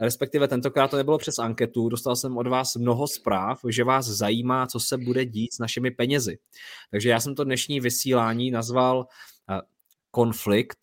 respektive 0.00 0.48
tentokrát 0.48 0.90
to 0.90 0.96
nebylo 0.96 1.18
přes 1.18 1.38
anketu, 1.38 1.88
dostal 1.88 2.16
jsem 2.16 2.36
od 2.36 2.46
vás 2.46 2.76
mnoho 2.76 3.08
zpráv, 3.08 3.60
že 3.68 3.84
vás 3.84 4.06
zajímá, 4.06 4.66
co 4.66 4.80
se 4.80 4.96
bude 4.98 5.24
dít 5.24 5.54
s 5.54 5.58
našimi 5.58 5.90
penězi. 5.90 6.38
Takže 6.90 7.08
já 7.08 7.20
jsem 7.20 7.34
to 7.34 7.44
dnešní 7.44 7.80
vysílání 7.80 8.50
nazval 8.50 9.06
eh, 9.50 9.60
konflikt 10.10 10.78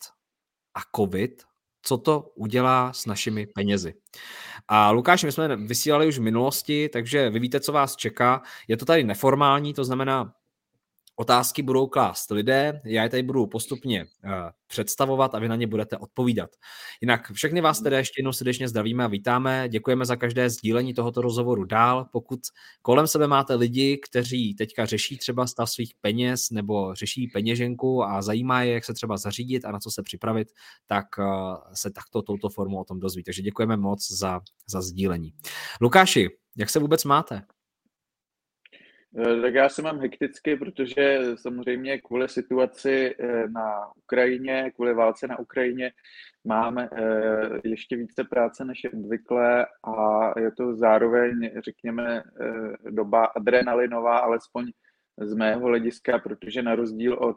a 0.74 0.80
covid, 0.96 1.42
co 1.82 1.98
to 1.98 2.32
udělá 2.34 2.92
s 2.92 3.06
našimi 3.06 3.46
penězi. 3.46 3.94
A 4.68 4.90
Lukáš, 4.90 5.24
my 5.24 5.32
jsme 5.32 5.56
vysílali 5.56 6.08
už 6.08 6.18
v 6.18 6.22
minulosti, 6.22 6.88
takže 6.88 7.30
vy 7.30 7.38
víte, 7.38 7.60
co 7.60 7.72
vás 7.72 7.96
čeká. 7.96 8.42
Je 8.68 8.76
to 8.76 8.84
tady 8.84 9.04
neformální, 9.04 9.74
to 9.74 9.84
znamená, 9.84 10.34
Otázky 11.16 11.62
budou 11.62 11.86
klást 11.86 12.30
lidé, 12.30 12.80
já 12.84 13.02
je 13.02 13.08
tady 13.08 13.22
budu 13.22 13.46
postupně 13.46 14.04
uh, 14.04 14.30
představovat 14.66 15.34
a 15.34 15.38
vy 15.38 15.48
na 15.48 15.56
ně 15.56 15.66
budete 15.66 15.96
odpovídat. 15.98 16.50
Jinak 17.00 17.32
všechny 17.32 17.60
vás 17.60 17.80
tedy 17.80 17.96
ještě 17.96 18.20
jednou 18.20 18.32
srdečně 18.32 18.68
zdravíme 18.68 19.04
a 19.04 19.06
vítáme. 19.06 19.68
Děkujeme 19.68 20.06
za 20.06 20.16
každé 20.16 20.50
sdílení 20.50 20.94
tohoto 20.94 21.20
rozhovoru 21.22 21.64
dál. 21.64 22.06
Pokud 22.12 22.40
kolem 22.82 23.06
sebe 23.06 23.26
máte 23.26 23.54
lidi, 23.54 24.00
kteří 24.08 24.54
teďka 24.54 24.86
řeší 24.86 25.18
třeba 25.18 25.46
stav 25.46 25.70
svých 25.70 25.92
peněz 26.00 26.50
nebo 26.50 26.94
řeší 26.94 27.26
peněženku 27.26 28.04
a 28.04 28.22
zajímá 28.22 28.62
je, 28.62 28.72
jak 28.72 28.84
se 28.84 28.94
třeba 28.94 29.16
zařídit 29.16 29.64
a 29.64 29.72
na 29.72 29.78
co 29.78 29.90
se 29.90 30.02
připravit, 30.02 30.48
tak 30.86 31.06
uh, 31.18 31.24
se 31.74 31.90
takto 31.90 32.22
touto 32.22 32.48
formou 32.48 32.80
o 32.80 32.84
tom 32.84 33.00
dozví. 33.00 33.22
Takže 33.22 33.42
děkujeme 33.42 33.76
moc 33.76 34.12
za, 34.12 34.40
za 34.66 34.82
sdílení. 34.82 35.32
Lukáši, 35.80 36.28
jak 36.56 36.70
se 36.70 36.78
vůbec 36.78 37.04
máte? 37.04 37.42
Eh, 39.18 39.40
tak 39.40 39.54
já 39.54 39.68
se 39.68 39.82
mám 39.82 39.98
hekticky, 40.00 40.56
protože 40.56 41.20
samozřejmě 41.34 41.98
kvůli 41.98 42.28
situaci 42.28 43.14
eh, 43.18 43.48
na 43.48 43.96
Ukrajině, 43.96 44.72
kvůli 44.74 44.94
válce 44.94 45.26
na 45.26 45.38
Ukrajině, 45.38 45.92
máme 46.44 46.88
eh, 46.92 47.60
ještě 47.64 47.96
více 47.96 48.24
práce 48.24 48.64
než 48.64 48.84
obvykle 48.94 49.66
a 49.84 50.30
je 50.40 50.52
to 50.52 50.76
zároveň, 50.76 51.50
řekněme, 51.64 52.22
doba 52.90 53.24
adrenalinová, 53.24 54.18
alespoň 54.18 54.72
z 55.20 55.34
mého 55.34 55.66
hlediska, 55.66 56.18
protože 56.18 56.62
na 56.62 56.74
rozdíl 56.74 57.14
od 57.14 57.36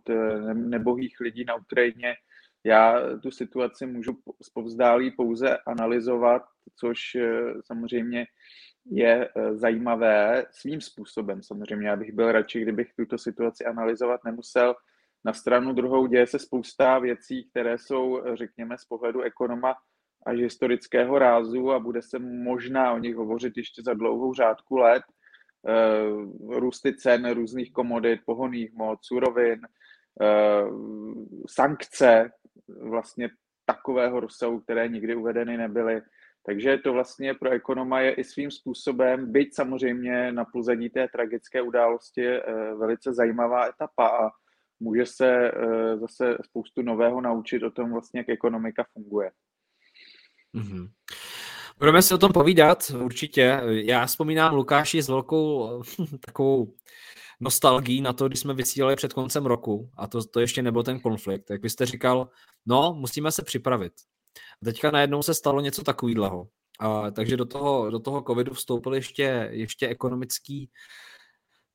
nebohých 0.53 1.19
lidí 1.19 1.45
na 1.45 1.55
Ukrajině, 1.55 2.15
já 2.63 3.01
tu 3.23 3.31
situaci 3.31 3.85
můžu 3.85 4.17
zpovzdálí 4.41 5.11
pouze 5.11 5.57
analyzovat, 5.57 6.41
což 6.75 7.17
samozřejmě 7.65 8.25
je 8.91 9.29
eh, 9.29 9.55
zajímavé 9.55 10.45
svým 10.51 10.81
způsobem. 10.81 11.43
Samozřejmě 11.43 11.87
já 11.87 11.95
bych 11.95 12.11
byl 12.11 12.31
radši, 12.31 12.61
kdybych 12.61 12.93
tuto 12.93 13.17
situaci 13.17 13.65
analyzovat 13.65 14.23
nemusel. 14.25 14.75
Na 15.25 15.33
stranu 15.33 15.73
druhou 15.73 16.07
děje 16.07 16.27
se 16.27 16.39
spousta 16.39 16.99
věcí, 16.99 17.49
které 17.49 17.77
jsou, 17.77 18.21
eh, 18.21 18.35
řekněme, 18.35 18.77
z 18.77 18.85
pohledu 18.85 19.21
ekonoma 19.21 19.75
až 20.25 20.39
historického 20.39 21.19
rázu 21.19 21.71
a 21.71 21.79
bude 21.79 22.01
se 22.01 22.19
možná 22.19 22.93
o 22.93 22.97
nich 22.97 23.15
hovořit 23.15 23.57
ještě 23.57 23.81
za 23.85 23.93
dlouhou 23.93 24.33
řádku 24.33 24.77
let. 24.77 25.03
Eh, 25.67 26.59
růsty 26.59 26.95
cen 26.95 27.33
různých 27.33 27.71
komodit, 27.71 28.19
pohoných 28.25 28.73
mod, 28.73 28.99
surovin, 29.01 29.59
sankce 31.47 32.31
vlastně 32.67 33.29
takového 33.65 34.19
rozsahu, 34.19 34.59
které 34.59 34.87
nikdy 34.87 35.15
uvedeny 35.15 35.57
nebyly. 35.57 36.01
Takže 36.47 36.77
to 36.77 36.93
vlastně 36.93 37.33
pro 37.33 37.49
ekonoma 37.49 37.99
je 37.99 38.13
i 38.13 38.23
svým 38.23 38.51
způsobem, 38.51 39.31
byť 39.31 39.55
samozřejmě 39.55 40.31
na 40.31 40.45
pozadí 40.45 40.89
té 40.89 41.07
tragické 41.07 41.61
události, 41.61 42.27
eh, 42.27 42.41
velice 42.79 43.13
zajímavá 43.13 43.67
etapa 43.67 44.07
a 44.07 44.29
může 44.79 45.05
se 45.05 45.51
eh, 45.51 45.97
zase 45.97 46.37
spoustu 46.45 46.81
nového 46.81 47.21
naučit 47.21 47.63
o 47.63 47.71
tom 47.71 47.91
vlastně, 47.91 48.19
jak 48.19 48.29
ekonomika 48.29 48.85
funguje. 48.93 49.31
Mm-hmm. 50.55 50.89
Budeme 51.79 52.01
si 52.01 52.13
o 52.13 52.17
tom 52.17 52.33
povídat, 52.33 52.89
určitě. 52.89 53.61
Já 53.67 54.05
vzpomínám 54.05 54.55
Lukáši 54.55 55.01
s 55.01 55.09
velkou 55.09 55.69
takovou 56.25 56.73
nostalgií 57.39 58.01
na 58.01 58.13
to, 58.13 58.27
když 58.27 58.39
jsme 58.39 58.53
vysílali 58.53 58.95
před 58.95 59.13
koncem 59.13 59.45
roku 59.45 59.89
a 59.97 60.07
to, 60.07 60.23
to 60.23 60.39
ještě 60.39 60.61
nebyl 60.61 60.83
ten 60.83 60.99
konflikt. 60.99 61.49
Jak 61.49 61.61
vy 61.61 61.69
jste 61.69 61.85
říkal, 61.85 62.29
no, 62.65 62.93
musíme 62.97 63.31
se 63.31 63.43
připravit. 63.43 63.93
A 64.61 64.65
teďka 64.65 64.91
najednou 64.91 65.23
se 65.23 65.33
stalo 65.33 65.61
něco 65.61 65.83
takového. 65.83 66.47
A, 66.79 67.11
takže 67.11 67.37
do 67.37 67.45
toho, 67.45 67.89
do 67.89 67.99
toho 67.99 68.21
covidu 68.21 68.53
vstoupil 68.53 68.93
ještě, 68.93 69.49
ještě 69.51 69.87
ekonomický 69.87 70.69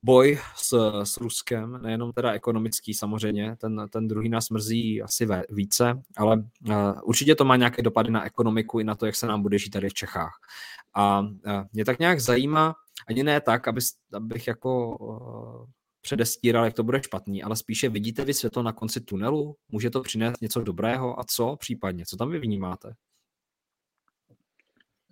boj 0.04 0.38
s, 0.56 1.00
s 1.02 1.16
Ruskem, 1.16 1.82
nejenom 1.82 2.12
teda 2.12 2.32
ekonomický 2.32 2.94
samozřejmě, 2.94 3.56
ten, 3.56 3.86
ten 3.90 4.08
druhý 4.08 4.28
nás 4.28 4.50
mrzí 4.50 5.02
asi 5.02 5.26
více, 5.50 6.02
ale 6.16 6.36
uh, 6.36 7.00
určitě 7.04 7.34
to 7.34 7.44
má 7.44 7.56
nějaké 7.56 7.82
dopady 7.82 8.10
na 8.10 8.24
ekonomiku 8.24 8.80
i 8.80 8.84
na 8.84 8.94
to, 8.94 9.06
jak 9.06 9.16
se 9.16 9.26
nám 9.26 9.42
bude 9.42 9.58
žít 9.58 9.70
tady 9.70 9.88
v 9.88 9.94
Čechách. 9.94 10.32
A 10.94 11.20
uh, 11.20 11.28
mě 11.72 11.84
tak 11.84 11.98
nějak 11.98 12.20
zajímá, 12.20 12.74
ani 13.08 13.22
ne 13.22 13.40
tak, 13.40 13.68
aby, 13.68 13.80
abych 14.12 14.46
jako 14.46 14.96
uh, 14.96 15.66
předestíral, 16.02 16.64
jak 16.64 16.74
to 16.74 16.82
bude 16.82 17.02
špatný, 17.02 17.42
ale 17.42 17.56
spíše 17.56 17.88
vidíte 17.88 18.24
vy 18.24 18.34
světlo 18.34 18.62
na 18.62 18.72
konci 18.72 19.00
tunelu? 19.00 19.56
Může 19.68 19.90
to 19.90 20.00
přinést 20.00 20.42
něco 20.42 20.60
dobrého 20.60 21.20
a 21.20 21.24
co 21.24 21.56
případně? 21.56 22.04
Co 22.06 22.16
tam 22.16 22.30
vy 22.30 22.38
vnímáte? 22.38 22.94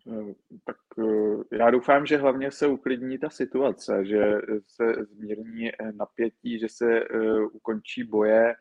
Eh, 0.09 0.34
tak 0.65 0.77
eh, 0.99 1.56
já 1.56 1.71
doufám, 1.71 2.06
že 2.06 2.17
hlavně 2.17 2.50
se 2.50 2.67
uklidní 2.67 3.19
ta 3.19 3.31
situace, 3.31 4.05
že 4.05 4.34
se 4.67 5.05
zmírní 5.05 5.69
eh, 5.69 5.93
napětí, 5.93 6.59
že 6.59 6.69
se 6.69 7.05
ukončí 7.53 8.05
boje, 8.05 8.55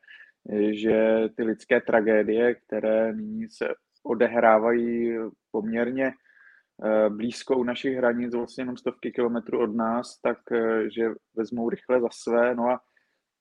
že 0.71 1.29
ty 1.37 1.43
lidské 1.43 1.81
tragédie, 1.81 2.55
které 2.55 3.13
nyní 3.13 3.49
se 3.49 3.67
odehrávají 4.03 5.17
poměrně 5.51 6.11
blízko 7.09 7.57
u 7.57 7.63
našich 7.63 7.97
hranic, 7.97 8.33
vlastně 8.33 8.61
jenom 8.61 8.77
stovky 8.77 9.11
kilometrů 9.11 9.59
od 9.59 9.75
nás, 9.75 10.19
tak 10.21 10.37
že 10.95 11.09
vezmou 11.35 11.69
rychle 11.69 12.01
za 12.01 12.09
své. 12.11 12.55
No 12.55 12.69
a 12.69 12.81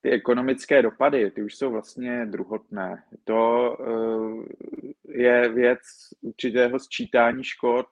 ty 0.00 0.10
ekonomické 0.10 0.82
dopady, 0.82 1.30
ty 1.30 1.42
už 1.42 1.54
jsou 1.54 1.70
vlastně 1.70 2.26
druhotné. 2.26 3.02
To 3.24 3.76
je 5.08 5.48
věc 5.48 5.80
určitého 6.20 6.78
sčítání 6.78 7.44
škod, 7.44 7.86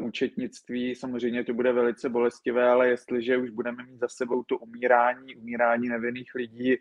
účetnictví. 0.00 0.94
Samozřejmě 0.94 1.44
to 1.44 1.54
bude 1.54 1.72
velice 1.72 2.08
bolestivé, 2.08 2.68
ale 2.68 2.88
jestliže 2.88 3.36
už 3.36 3.50
budeme 3.50 3.84
mít 3.84 4.00
za 4.00 4.08
sebou 4.08 4.42
to 4.42 4.58
umírání, 4.58 5.36
umírání 5.36 5.88
nevinných 5.88 6.34
lidí, 6.34 6.76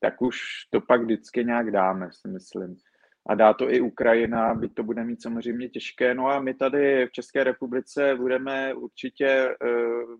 tak 0.00 0.22
už 0.22 0.38
to 0.70 0.80
pak 0.80 1.02
vždycky 1.02 1.44
nějak 1.44 1.70
dáme, 1.70 2.08
si 2.12 2.28
myslím. 2.28 2.76
A 3.28 3.34
dá 3.34 3.52
to 3.52 3.72
i 3.72 3.80
Ukrajina, 3.80 4.54
byť 4.54 4.74
to 4.74 4.82
bude 4.82 5.04
mít 5.04 5.22
samozřejmě 5.22 5.68
těžké. 5.68 6.14
No 6.14 6.28
a 6.28 6.40
my 6.40 6.54
tady 6.54 7.06
v 7.06 7.12
České 7.12 7.44
republice 7.44 8.14
budeme 8.16 8.74
určitě 8.74 9.48
uh, 9.48 10.16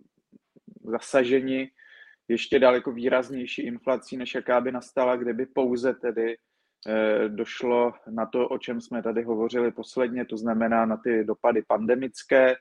zasaženi 0.92 1.70
ještě 2.28 2.58
daleko 2.58 2.92
výraznější 2.92 3.62
inflací, 3.62 4.16
než 4.16 4.34
jaká 4.34 4.60
by 4.60 4.72
nastala, 4.72 5.16
kdyby 5.16 5.46
pouze 5.46 5.94
tedy 5.94 6.36
Eh, 6.86 7.28
došlo 7.28 7.92
na 8.10 8.26
to, 8.26 8.48
o 8.48 8.58
čem 8.58 8.80
jsme 8.80 9.02
tady 9.02 9.22
hovořili 9.22 9.72
posledně, 9.72 10.24
to 10.24 10.36
znamená 10.36 10.86
na 10.86 10.96
ty 10.96 11.24
dopady 11.24 11.62
pandemické. 11.62 12.54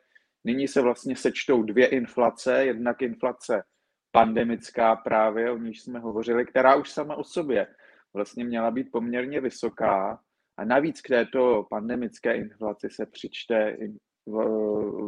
Nyní 0.43 0.67
se 0.67 0.81
vlastně 0.81 1.15
sečtou 1.15 1.63
dvě 1.63 1.87
inflace, 1.87 2.65
jednak 2.65 3.01
inflace 3.01 3.63
pandemická 4.11 4.95
právě, 4.95 5.51
o 5.51 5.57
níž 5.57 5.81
jsme 5.81 5.99
hovořili, 5.99 6.45
která 6.45 6.75
už 6.75 6.89
sama 6.89 7.15
o 7.15 7.23
sobě 7.23 7.67
vlastně 8.13 8.45
měla 8.45 8.71
být 8.71 8.91
poměrně 8.91 9.41
vysoká 9.41 10.19
a 10.57 10.65
navíc 10.65 11.01
k 11.01 11.07
této 11.07 11.67
pandemické 11.69 12.37
inflaci 12.37 12.89
se 12.89 13.05
přičte 13.05 13.77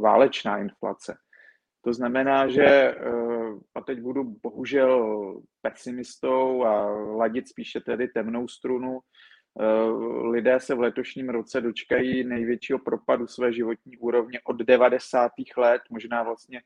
válečná 0.02 0.58
inflace. 0.58 1.18
To 1.82 1.94
znamená, 1.94 2.48
že, 2.48 2.66
eh, 2.66 2.96
a 3.76 3.82
teď 3.82 4.00
budu 4.00 4.24
bohužel 4.44 5.34
pesimistou 5.62 6.64
a 6.64 6.90
ladit 6.92 7.48
spíše 7.48 7.80
tedy 7.80 8.08
temnou 8.08 8.48
strunu, 8.48 9.00
eh, 9.00 9.66
lidé 10.30 10.60
se 10.60 10.76
v 10.76 10.80
letošním 10.80 11.30
roce 11.30 11.62
dočkají 11.62 12.24
největšího 12.24 12.80
propadu 12.80 13.28
své 13.28 13.54
životní 13.54 13.98
úrovně 13.98 14.40
od 14.44 14.56
90. 14.56 15.58
let, 15.58 15.82
možná 15.90 16.24
vlastně 16.24 16.62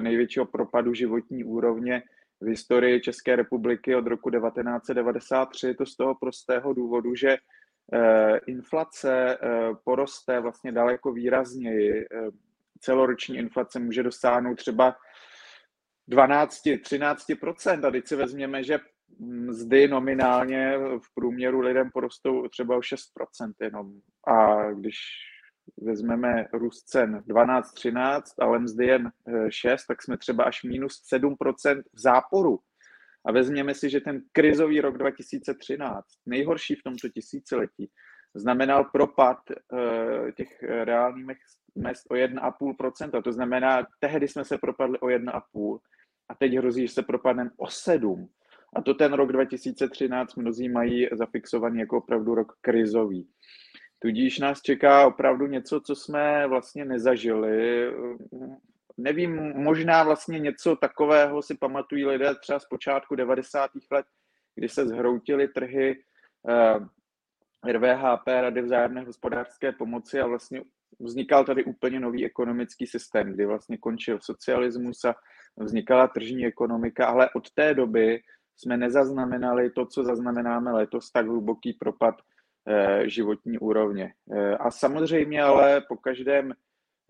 největšího 0.00 0.46
propadu 0.46 0.94
životní 0.94 1.44
úrovně 1.44 2.02
v 2.40 2.46
historii 2.46 3.00
České 3.00 3.36
republiky 3.36 3.94
od 3.94 4.06
roku 4.06 4.30
1993. 4.30 5.74
To 5.74 5.86
z 5.86 5.96
toho 5.96 6.14
prostého 6.14 6.72
důvodu, 6.72 7.14
že 7.14 7.36
inflace 8.46 9.38
poroste 9.84 10.40
vlastně 10.40 10.72
daleko 10.72 11.12
výrazněji 11.12 12.06
celoroční 12.80 13.36
inflace 13.36 13.78
může 13.78 14.02
dosáhnout 14.02 14.54
třeba 14.54 14.96
12-13%. 16.10 17.86
A 17.86 17.90
teď 17.90 18.06
si 18.08 18.16
vezměme, 18.16 18.64
že 18.64 18.78
mzdy 19.20 19.88
nominálně 19.88 20.78
v 20.78 21.14
průměru 21.14 21.60
lidem 21.60 21.90
porostou 21.94 22.48
třeba 22.48 22.76
o 22.76 22.80
6% 22.80 22.96
jenom. 23.60 23.92
A 24.26 24.70
když 24.70 24.96
vezmeme 25.82 26.46
růst 26.52 26.82
cen 26.82 27.22
12-13, 27.28 28.22
ale 28.40 28.58
mzdy 28.58 28.86
jen 28.86 29.10
6, 29.48 29.86
tak 29.86 30.02
jsme 30.02 30.18
třeba 30.18 30.44
až 30.44 30.62
minus 30.62 31.02
7% 31.14 31.82
v 31.92 32.00
záporu. 32.00 32.58
A 33.26 33.32
vezměme 33.32 33.74
si, 33.74 33.90
že 33.90 34.00
ten 34.00 34.22
krizový 34.32 34.80
rok 34.80 34.98
2013, 34.98 36.06
nejhorší 36.26 36.74
v 36.74 36.82
tomto 36.82 37.08
tisíciletí, 37.08 37.90
znamenal 38.34 38.84
propad 38.84 39.38
uh, 39.50 40.30
těch 40.30 40.62
reálných 40.62 41.26
mest 41.74 42.06
o 42.10 42.14
1,5%. 42.14 43.22
To 43.22 43.32
znamená, 43.32 43.86
tehdy 44.00 44.28
jsme 44.28 44.44
se 44.44 44.58
propadli 44.58 44.98
o 44.98 45.06
1,5% 45.06 45.78
a 46.28 46.34
teď 46.34 46.54
hrozí, 46.54 46.86
že 46.86 46.94
se 46.94 47.02
propadneme 47.02 47.50
o 47.56 47.66
7%. 47.66 48.28
A 48.76 48.82
to 48.82 48.94
ten 48.94 49.12
rok 49.12 49.32
2013 49.32 50.36
mnozí 50.36 50.68
mají 50.68 51.08
zafixovaný 51.12 51.80
jako 51.80 51.98
opravdu 51.98 52.34
rok 52.34 52.52
krizový. 52.60 53.28
Tudíž 53.98 54.38
nás 54.38 54.62
čeká 54.62 55.06
opravdu 55.06 55.46
něco, 55.46 55.80
co 55.80 55.94
jsme 55.94 56.46
vlastně 56.46 56.84
nezažili. 56.84 57.86
Nevím, 58.98 59.52
možná 59.56 60.04
vlastně 60.04 60.38
něco 60.38 60.76
takového 60.76 61.42
si 61.42 61.54
pamatují 61.54 62.06
lidé 62.06 62.34
třeba 62.34 62.58
z 62.58 62.66
počátku 62.66 63.14
90. 63.14 63.70
let, 63.90 64.06
kdy 64.54 64.68
se 64.68 64.86
zhroutily 64.86 65.48
trhy 65.48 66.02
eh, 66.48 67.72
RVHP, 67.72 68.26
Rady 68.26 68.62
vzájemné 68.62 69.00
hospodářské 69.04 69.72
pomoci 69.72 70.20
a 70.20 70.26
vlastně 70.26 70.62
vznikal 71.00 71.44
tady 71.44 71.64
úplně 71.64 72.00
nový 72.00 72.26
ekonomický 72.26 72.86
systém, 72.86 73.32
kdy 73.32 73.46
vlastně 73.46 73.78
končil 73.78 74.18
socialismus 74.22 75.04
a 75.04 75.14
vznikala 75.56 76.08
tržní 76.08 76.46
ekonomika, 76.46 77.06
ale 77.06 77.30
od 77.36 77.50
té 77.50 77.74
doby 77.74 78.20
jsme 78.56 78.76
nezaznamenali 78.76 79.70
to, 79.70 79.86
co 79.86 80.04
zaznamenáme 80.04 80.72
letos, 80.72 81.10
tak 81.10 81.26
hluboký 81.26 81.72
propad 81.72 82.14
eh, 82.68 83.08
životní 83.08 83.58
úrovně. 83.58 84.14
Eh, 84.32 84.56
a 84.56 84.70
samozřejmě 84.70 85.42
ale 85.42 85.80
po 85.88 85.96
každém 85.96 86.52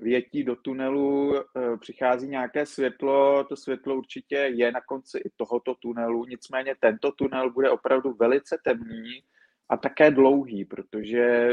větí 0.03 0.45
do 0.45 0.57
tunelu 0.57 1.37
eh, 1.37 1.77
přichází 1.81 2.29
nějaké 2.29 2.67
světlo, 2.67 3.45
to 3.45 3.57
světlo 3.57 3.97
určitě 3.97 4.37
je 4.37 4.73
na 4.73 4.81
konci 4.81 5.19
i 5.19 5.31
tohoto 5.37 5.75
tunelu, 5.75 6.25
nicméně 6.25 6.75
tento 6.81 7.13
tunel 7.13 7.51
bude 7.51 7.71
opravdu 7.71 8.13
velice 8.13 8.59
temný 8.65 9.25
a 9.69 9.77
také 9.77 10.11
dlouhý, 10.11 10.65
protože 10.65 11.49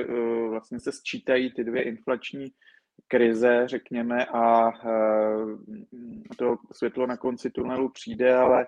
vlastně 0.50 0.80
se 0.80 0.92
sčítají 0.92 1.54
ty 1.54 1.64
dvě 1.64 1.84
inflační 1.84 2.52
krize, 3.08 3.64
řekněme, 3.66 4.26
a 4.26 4.72
to 6.38 6.58
světlo 6.72 7.08
na 7.08 7.18
konci 7.18 7.50
tunelu 7.50 7.90
přijde, 7.90 8.36
ale 8.36 8.68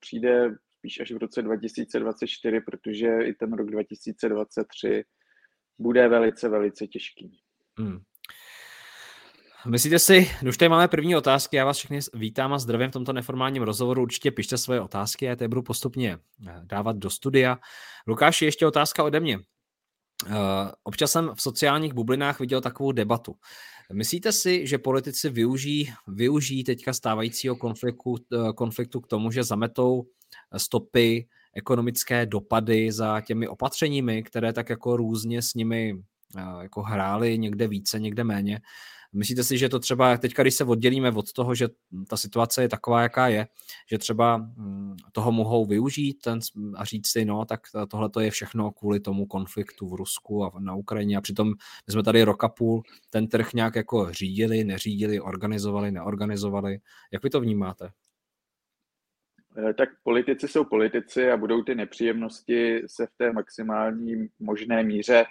přijde 0.00 0.54
spíš 0.78 1.00
až 1.00 1.12
v 1.12 1.16
roce 1.16 1.42
2024, 1.42 2.60
protože 2.60 3.08
i 3.24 3.34
ten 3.34 3.52
rok 3.52 3.70
2023 3.70 5.04
bude 5.78 6.08
velice, 6.08 6.48
velice 6.48 6.86
těžký. 6.86 7.40
Hmm. 7.78 7.98
Myslíte 9.66 9.98
si, 9.98 10.30
už 10.48 10.56
tady 10.56 10.68
máme 10.68 10.88
první 10.88 11.16
otázky, 11.16 11.56
já 11.56 11.64
vás 11.64 11.76
všechny 11.78 11.98
vítám 12.14 12.52
a 12.52 12.58
zdravím 12.58 12.90
v 12.90 12.92
tomto 12.92 13.12
neformálním 13.12 13.62
rozhovoru, 13.62 14.02
určitě 14.02 14.30
pište 14.30 14.58
svoje 14.58 14.80
otázky, 14.80 15.24
já 15.24 15.36
je 15.40 15.48
budu 15.48 15.62
postupně 15.62 16.18
eh, 16.48 16.60
dávat 16.62 16.96
do 16.96 17.10
studia. 17.10 17.58
Lukáši, 18.06 18.44
ještě 18.44 18.66
otázka 18.66 19.04
ode 19.04 19.20
mě. 19.20 19.38
Eh, 20.26 20.32
občas 20.82 21.12
jsem 21.12 21.30
v 21.34 21.42
sociálních 21.42 21.92
bublinách 21.92 22.40
viděl 22.40 22.60
takovou 22.60 22.92
debatu. 22.92 23.34
Myslíte 23.92 24.32
si, 24.32 24.66
že 24.66 24.78
politici 24.78 25.30
využijí, 25.30 25.92
využijí 26.08 26.64
teďka 26.64 26.92
stávajícího 26.92 27.56
konfliktu, 27.56 28.16
eh, 28.32 28.52
konfliktu 28.52 29.00
k 29.00 29.06
tomu, 29.06 29.30
že 29.30 29.44
zametou 29.44 30.06
stopy, 30.56 31.28
ekonomické 31.54 32.26
dopady 32.26 32.92
za 32.92 33.20
těmi 33.20 33.48
opatřeními, 33.48 34.22
které 34.22 34.52
tak 34.52 34.70
jako 34.70 34.96
různě 34.96 35.42
s 35.42 35.54
nimi 35.54 35.94
jako 36.60 36.82
hrály 36.82 37.38
někde 37.38 37.68
více, 37.68 38.00
někde 38.00 38.24
méně. 38.24 38.60
Myslíte 39.12 39.44
si, 39.44 39.58
že 39.58 39.68
to 39.68 39.78
třeba, 39.78 40.16
teďka 40.16 40.42
když 40.42 40.54
se 40.54 40.64
oddělíme 40.64 41.10
od 41.10 41.32
toho, 41.32 41.54
že 41.54 41.68
ta 42.08 42.16
situace 42.16 42.62
je 42.62 42.68
taková, 42.68 43.02
jaká 43.02 43.28
je, 43.28 43.46
že 43.90 43.98
třeba 43.98 44.36
mm, 44.36 44.96
toho 45.12 45.32
mohou 45.32 45.66
využít 45.66 46.18
ten, 46.24 46.38
a 46.76 46.84
říct 46.84 47.08
si, 47.08 47.24
no, 47.24 47.44
tak 47.44 47.60
tohle 47.90 48.10
to 48.10 48.20
je 48.20 48.30
všechno 48.30 48.70
kvůli 48.70 49.00
tomu 49.00 49.26
konfliktu 49.26 49.88
v 49.88 49.94
Rusku 49.94 50.44
a 50.44 50.52
na 50.58 50.74
Ukrajině 50.74 51.16
a 51.16 51.20
přitom 51.20 51.48
my 51.86 51.92
jsme 51.92 52.02
tady 52.02 52.22
roka 52.22 52.48
půl 52.48 52.82
ten 53.10 53.28
trh 53.28 53.52
nějak 53.52 53.76
jako 53.76 54.12
řídili, 54.12 54.64
neřídili, 54.64 55.20
organizovali, 55.20 55.90
neorganizovali. 55.90 56.78
Jak 57.12 57.22
vy 57.22 57.30
to 57.30 57.40
vnímáte? 57.40 57.90
Eh, 59.58 59.74
tak 59.74 59.88
politici 60.02 60.48
jsou 60.48 60.64
politici 60.64 61.30
a 61.30 61.36
budou 61.36 61.62
ty 61.62 61.74
nepříjemnosti 61.74 62.82
se 62.86 63.06
v 63.06 63.10
té 63.16 63.32
maximální 63.32 64.28
možné 64.38 64.82
míře 64.82 65.24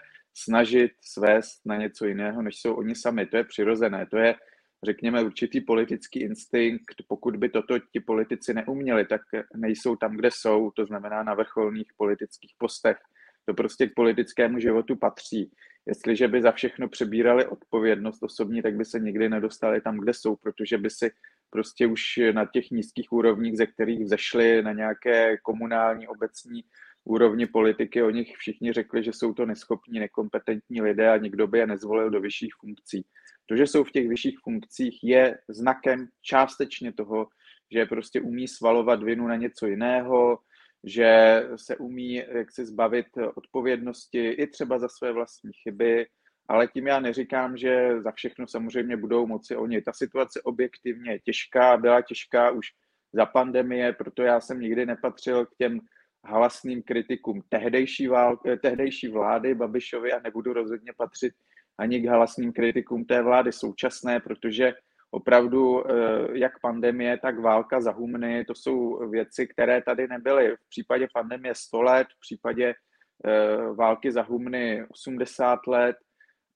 snažit 0.44 0.92
svést 1.01 1.66
na 1.66 1.78
něco 1.78 2.06
jiného, 2.06 2.42
než 2.42 2.56
jsou 2.60 2.74
oni 2.74 2.95
sami. 2.95 3.25
To 3.25 3.38
je 3.38 3.44
přirozené, 3.44 4.06
to 4.06 4.18
je, 4.18 4.36
řekněme, 4.84 5.24
určitý 5.24 5.62
politický 5.62 6.19
instinkt. 6.19 6.95
Pokud 7.07 7.36
by 7.36 7.50
toto 7.50 7.80
ti 7.80 8.00
politici 8.00 8.54
neuměli, 8.54 9.06
tak 9.06 9.22
nejsou 9.56 9.95
tam, 9.95 10.18
kde 10.18 10.30
jsou, 10.31 10.72
to 10.72 10.86
znamená 10.86 11.24
na 11.24 11.34
vrcholných 11.34 11.92
politických 11.98 12.54
postech. 12.57 12.98
To 13.45 13.54
prostě 13.54 13.88
k 13.88 13.94
politickému 13.95 14.60
životu 14.60 14.95
patří. 14.95 15.51
Jestliže 15.86 16.28
by 16.28 16.42
za 16.42 16.51
všechno 16.51 16.89
přebírali 16.89 17.45
odpovědnost 17.45 18.24
osobní, 18.24 18.62
tak 18.62 18.75
by 18.75 18.86
se 18.86 19.00
nikdy 19.00 19.30
nedostali 19.30 19.81
tam, 19.81 19.98
kde 19.98 20.13
jsou, 20.13 20.36
protože 20.36 20.78
by 20.78 20.89
si 20.89 21.12
prostě 21.50 21.88
už 21.88 22.01
na 22.31 22.45
těch 22.45 22.72
nízkých 22.72 23.12
úrovních, 23.12 23.57
ze 23.57 23.66
kterých 23.66 24.04
vzešli 24.04 24.63
na 24.63 24.74
nějaké 24.74 25.38
komunální, 25.38 26.07
obecní 26.07 26.63
úrovni 27.07 27.48
politiky 27.48 28.04
o 28.04 28.09
nich 28.09 28.36
všichni 28.38 28.74
řekli, 28.74 29.04
že 29.04 29.13
jsou 29.13 29.33
to 29.33 29.45
neschopní, 29.45 30.00
nekompetentní 30.00 30.81
lidé 30.81 31.09
a 31.09 31.18
nikdo 31.18 31.48
by 31.48 31.59
je 31.59 31.68
nezvolil 31.68 32.09
do 32.09 32.21
vyšších 32.21 32.54
funkcí. 32.59 33.06
To, 33.45 33.56
že 33.56 33.68
jsou 33.68 33.83
v 33.83 33.92
těch 33.92 34.07
vyšších 34.07 34.38
funkcích, 34.44 35.00
je 35.04 35.38
znakem 35.50 36.07
částečně 36.21 36.94
toho, 36.94 37.27
že 37.71 37.86
prostě 37.86 38.21
umí 38.21 38.48
svalovat 38.48 39.04
vinu 39.04 39.27
na 39.27 39.36
něco 39.36 39.68
jiného, 39.68 40.39
že 40.83 41.44
se 41.56 41.77
umí 41.77 42.13
jak 42.13 42.51
se 42.51 42.65
zbavit 42.65 43.06
odpovědnosti 43.36 44.30
i 44.30 44.48
třeba 44.48 44.80
za 44.80 44.88
své 44.88 45.12
vlastní 45.12 45.51
chyby, 45.63 46.07
ale 46.48 46.68
tím 46.68 46.88
já 46.88 47.00
neříkám, 47.00 47.57
že 47.57 48.01
za 48.01 48.12
všechno 48.12 48.48
samozřejmě 48.48 48.98
budou 48.98 49.27
moci 49.27 49.56
oni. 49.56 49.81
Ta 49.81 49.94
situace 49.94 50.42
objektivně 50.42 51.12
je 51.12 51.19
těžká, 51.19 51.77
byla 51.77 52.01
těžká 52.01 52.51
už 52.51 52.67
za 53.13 53.25
pandemie, 53.25 53.93
proto 53.93 54.24
já 54.24 54.39
jsem 54.39 54.60
nikdy 54.60 54.86
nepatřil 54.86 55.46
k 55.46 55.55
těm 55.58 55.79
halasným 56.27 56.84
kritikům 56.84 57.41
tehdejší, 57.50 58.07
vál, 58.07 58.39
eh, 58.46 58.57
tehdejší 58.57 59.07
vlády 59.07 59.55
Babišovi 59.55 60.13
a 60.13 60.19
nebudu 60.19 60.53
rozhodně 60.53 60.93
patřit 60.98 61.34
ani 61.77 62.00
k 62.00 62.05
halasným 62.05 62.53
kritikům 62.53 63.05
té 63.05 63.22
vlády 63.22 63.51
současné, 63.51 64.19
protože 64.19 64.74
opravdu 65.12 65.91
eh, 65.91 65.93
jak 66.31 66.60
pandemie, 66.62 67.17
tak 67.17 67.39
válka 67.39 67.81
za 67.81 67.91
humny, 67.91 68.46
to 68.46 68.55
jsou 68.55 69.10
věci, 69.10 69.48
které 69.48 69.81
tady 69.81 70.07
nebyly. 70.07 70.55
V 70.55 70.69
případě 70.69 71.07
pandemie 71.13 71.55
100 71.55 71.81
let, 71.81 72.07
v 72.07 72.19
případě 72.19 72.74
eh, 72.74 73.74
války 73.74 74.12
za 74.12 74.22
humny 74.22 74.86
80 74.89 75.67
let 75.67 75.96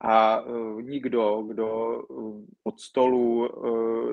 a 0.03 0.43
nikdo, 0.81 1.41
kdo 1.41 2.01
od 2.63 2.79
stolu 2.79 3.49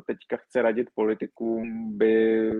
teďka 0.06 0.36
chce 0.36 0.62
radit 0.62 0.88
politikům, 0.94 1.96
by 1.98 2.50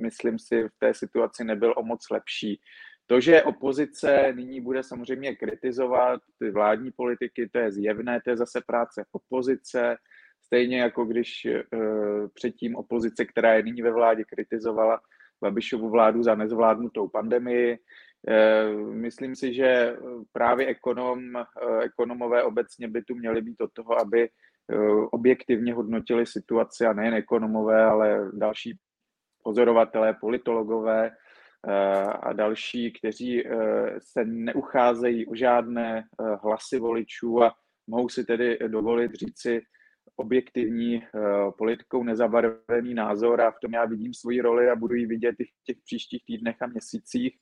myslím 0.00 0.38
si, 0.38 0.62
v 0.62 0.78
té 0.78 0.94
situaci 0.94 1.44
nebyl 1.44 1.74
o 1.76 1.82
moc 1.82 2.10
lepší. 2.10 2.60
To, 3.06 3.20
že 3.20 3.42
opozice 3.42 4.32
nyní 4.36 4.60
bude 4.60 4.82
samozřejmě 4.82 5.36
kritizovat 5.36 6.20
ty 6.38 6.50
vládní 6.50 6.90
politiky, 6.92 7.48
to 7.52 7.58
je 7.58 7.72
zjevné, 7.72 8.20
to 8.24 8.30
je 8.30 8.36
zase 8.36 8.60
práce 8.66 9.04
opozice, 9.12 9.96
stejně 10.44 10.80
jako 10.80 11.04
když 11.04 11.46
uh, 11.46 12.28
předtím 12.34 12.76
opozice, 12.76 13.24
která 13.24 13.54
je 13.54 13.62
nyní 13.62 13.82
ve 13.82 13.92
vládě, 13.92 14.24
kritizovala 14.24 15.00
Babišovu 15.40 15.90
vládu 15.90 16.22
za 16.22 16.34
nezvládnutou 16.34 17.08
pandemii. 17.08 17.78
Uh, 17.78 18.94
myslím 18.94 19.36
si, 19.36 19.54
že 19.54 19.96
právě 20.32 20.66
ekonom, 20.66 21.18
uh, 21.34 21.80
ekonomové 21.82 22.42
obecně 22.42 22.88
by 22.88 23.02
tu 23.02 23.14
měli 23.14 23.42
být 23.42 23.60
od 23.60 23.72
toho, 23.72 24.00
aby 24.00 24.28
objektivně 25.10 25.74
hodnotili 25.74 26.26
situaci 26.26 26.86
a 26.86 26.92
nejen 26.92 27.14
ekonomové, 27.14 27.84
ale 27.84 28.30
další 28.32 28.78
pozorovatelé, 29.46 30.14
politologové 30.20 31.10
eh, 31.10 32.02
a 32.02 32.32
další, 32.32 32.92
kteří 32.92 33.46
eh, 33.46 33.52
se 33.98 34.24
neucházejí 34.24 35.26
o 35.26 35.34
žádné 35.34 35.98
eh, 35.98 36.36
hlasy 36.42 36.78
voličů 36.78 37.42
a 37.42 37.54
mohou 37.86 38.08
si 38.08 38.24
tedy 38.24 38.58
dovolit 38.68 39.14
říci 39.14 39.62
objektivní 40.16 41.02
politikou 41.58 42.02
nezabarvený 42.02 42.94
názor 42.94 43.40
a 43.40 43.50
v 43.50 43.60
tom 43.62 43.72
já 43.72 43.84
vidím 43.84 44.14
svoji 44.14 44.40
roli 44.40 44.70
a 44.70 44.76
budu 44.76 44.94
ji 44.94 45.06
vidět 45.06 45.34
i 45.38 45.44
v 45.44 45.64
těch 45.66 45.76
příštích 45.84 46.24
týdnech 46.26 46.56
a 46.62 46.66
měsících 46.66 47.36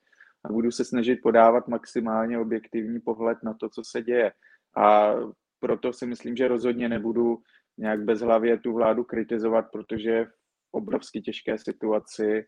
a 0.44 0.52
budu 0.52 0.70
se 0.70 0.84
snažit 0.84 1.16
podávat 1.22 1.68
maximálně 1.68 2.38
objektivní 2.38 3.00
pohled 3.00 3.38
na 3.42 3.54
to, 3.54 3.68
co 3.68 3.82
se 3.84 4.02
děje. 4.02 4.32
A 4.76 5.14
proto 5.60 5.92
si 5.92 6.06
myslím, 6.06 6.36
že 6.36 6.48
rozhodně 6.48 6.88
nebudu 6.88 7.38
nějak 7.78 8.04
bezhlavě 8.04 8.58
tu 8.58 8.72
vládu 8.72 9.04
kritizovat, 9.04 9.66
protože 9.72 10.26
obrovsky 10.74 11.20
těžké 11.20 11.58
situaci. 11.58 12.46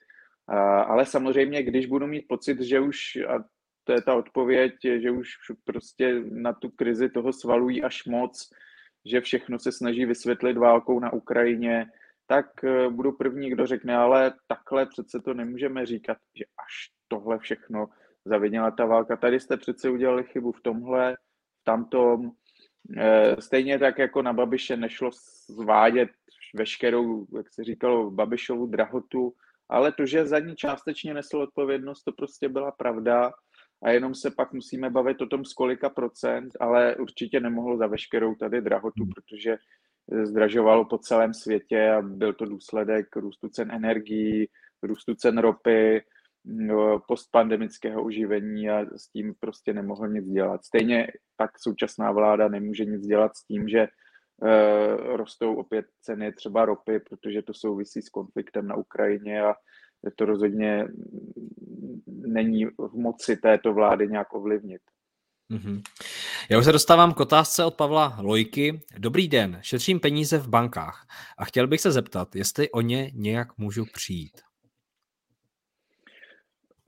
Ale 0.87 1.07
samozřejmě, 1.07 1.63
když 1.63 1.87
budu 1.87 2.07
mít 2.07 2.25
pocit, 2.29 2.61
že 2.61 2.81
už, 2.81 3.17
a 3.29 3.45
to 3.85 3.93
je 3.93 4.03
ta 4.03 4.15
odpověď, 4.15 4.73
že 4.83 5.11
už 5.11 5.29
prostě 5.65 6.23
na 6.31 6.53
tu 6.53 6.71
krizi 6.71 7.09
toho 7.09 7.33
svalují 7.33 7.83
až 7.83 8.07
moc, 8.07 8.51
že 9.05 9.21
všechno 9.21 9.59
se 9.59 9.73
snaží 9.73 10.05
vysvětlit 10.05 10.57
válkou 10.57 11.01
na 11.01 11.13
Ukrajině, 11.13 11.87
tak 12.27 12.65
eh, 12.65 12.89
budu 12.89 13.13
první, 13.13 13.51
kdo 13.51 13.67
řekne, 13.67 13.97
ale 13.97 14.35
takhle 14.47 14.87
přece 14.87 15.21
to 15.21 15.35
nemůžeme 15.35 15.87
říkat, 15.87 16.19
že 16.35 16.45
až 16.45 16.91
tohle 17.09 17.39
všechno 17.39 17.89
zavinila 18.25 18.71
ta 18.71 18.85
válka. 18.87 19.17
Tady 19.17 19.41
jste 19.41 19.57
přece 19.57 19.91
udělali 19.91 20.25
chybu 20.25 20.53
v 20.53 20.63
tomhle, 20.63 21.15
v 21.61 21.65
tamtom. 21.65 22.31
Eh, 22.97 23.37
stejně 23.41 23.79
tak 23.79 23.99
jako 23.99 24.23
na 24.23 24.33
Babiše 24.33 24.77
nešlo 24.77 25.11
zvádět 25.49 26.11
veškerou, 26.57 27.27
jak 27.37 27.47
se 27.53 27.65
říkalo, 27.65 28.11
Babišovu 28.11 28.67
drahotu, 28.67 29.33
ale 29.69 29.93
to, 29.93 30.07
že 30.07 30.27
za 30.27 30.39
ní 30.39 30.57
částečně 30.57 31.15
nesl 31.15 31.39
odpovědnost, 31.39 32.03
to 32.03 32.13
prostě 32.13 32.49
byla 32.49 32.73
pravda 32.73 33.33
a 33.85 33.91
jenom 33.91 34.15
se 34.15 34.31
pak 34.31 34.53
musíme 34.53 34.91
bavit 34.91 35.21
o 35.21 35.27
tom, 35.27 35.45
z 35.45 35.53
kolika 35.53 35.91
procent, 35.91 36.53
ale 36.61 36.97
určitě 36.97 37.41
nemohlo 37.41 37.77
za 37.77 37.87
veškerou 37.87 38.35
tady 38.35 38.61
drahotu, 38.61 39.03
hmm. 39.03 39.13
protože 39.15 39.57
zdražovalo 40.25 40.85
po 40.85 40.99
celém 40.99 41.35
světě 41.35 41.91
a 41.91 42.03
byl 42.03 42.33
to 42.33 42.45
důsledek 42.45 43.17
růstu 43.17 43.49
cen 43.49 43.71
energií, 43.71 44.49
růstu 44.83 45.15
cen 45.15 45.39
ropy, 45.39 46.03
no, 46.45 47.01
postpandemického 47.09 48.05
uživení 48.05 48.71
a 48.71 48.85
s 48.97 49.09
tím 49.09 49.35
prostě 49.41 49.73
nemohl 49.73 50.09
nic 50.09 50.27
dělat. 50.27 50.65
Stejně 50.65 51.07
tak 51.37 51.51
současná 51.59 52.13
vláda 52.13 52.49
nemůže 52.49 52.85
nic 52.85 53.07
dělat 53.07 53.37
s 53.37 53.45
tím, 53.45 53.69
že 53.69 53.87
rostou 55.17 55.55
opět 55.55 55.87
ceny 56.03 56.33
třeba 56.33 56.65
ropy, 56.65 57.01
protože 57.01 57.43
to 57.43 57.55
souvisí 57.55 58.03
s 58.03 58.09
konfliktem 58.09 58.67
na 58.67 58.77
Ukrajině 58.77 59.43
a 59.43 59.55
to 60.17 60.25
rozhodně 60.25 60.85
není 62.07 62.67
v 62.67 62.95
moci 62.95 63.37
této 63.37 63.73
vlády 63.73 64.09
nějak 64.09 64.35
ovlivnit. 64.35 64.81
Mm-hmm. 65.53 65.83
Já 66.51 66.59
už 66.59 66.65
se 66.65 66.73
dostávám 66.73 67.15
k 67.15 67.21
otázce 67.21 67.65
od 67.65 67.75
Pavla 67.75 68.19
Lojky. 68.21 68.81
Dobrý 68.99 69.29
den, 69.29 69.59
šetřím 69.63 70.01
peníze 70.01 70.39
v 70.39 70.49
bankách 70.49 71.07
a 71.39 71.45
chtěl 71.45 71.67
bych 71.67 71.81
se 71.81 71.93
zeptat, 71.93 72.37
jestli 72.37 72.71
o 72.71 72.81
ně 72.81 73.11
nějak 73.15 73.59
můžu 73.59 73.85
přijít. 73.93 74.41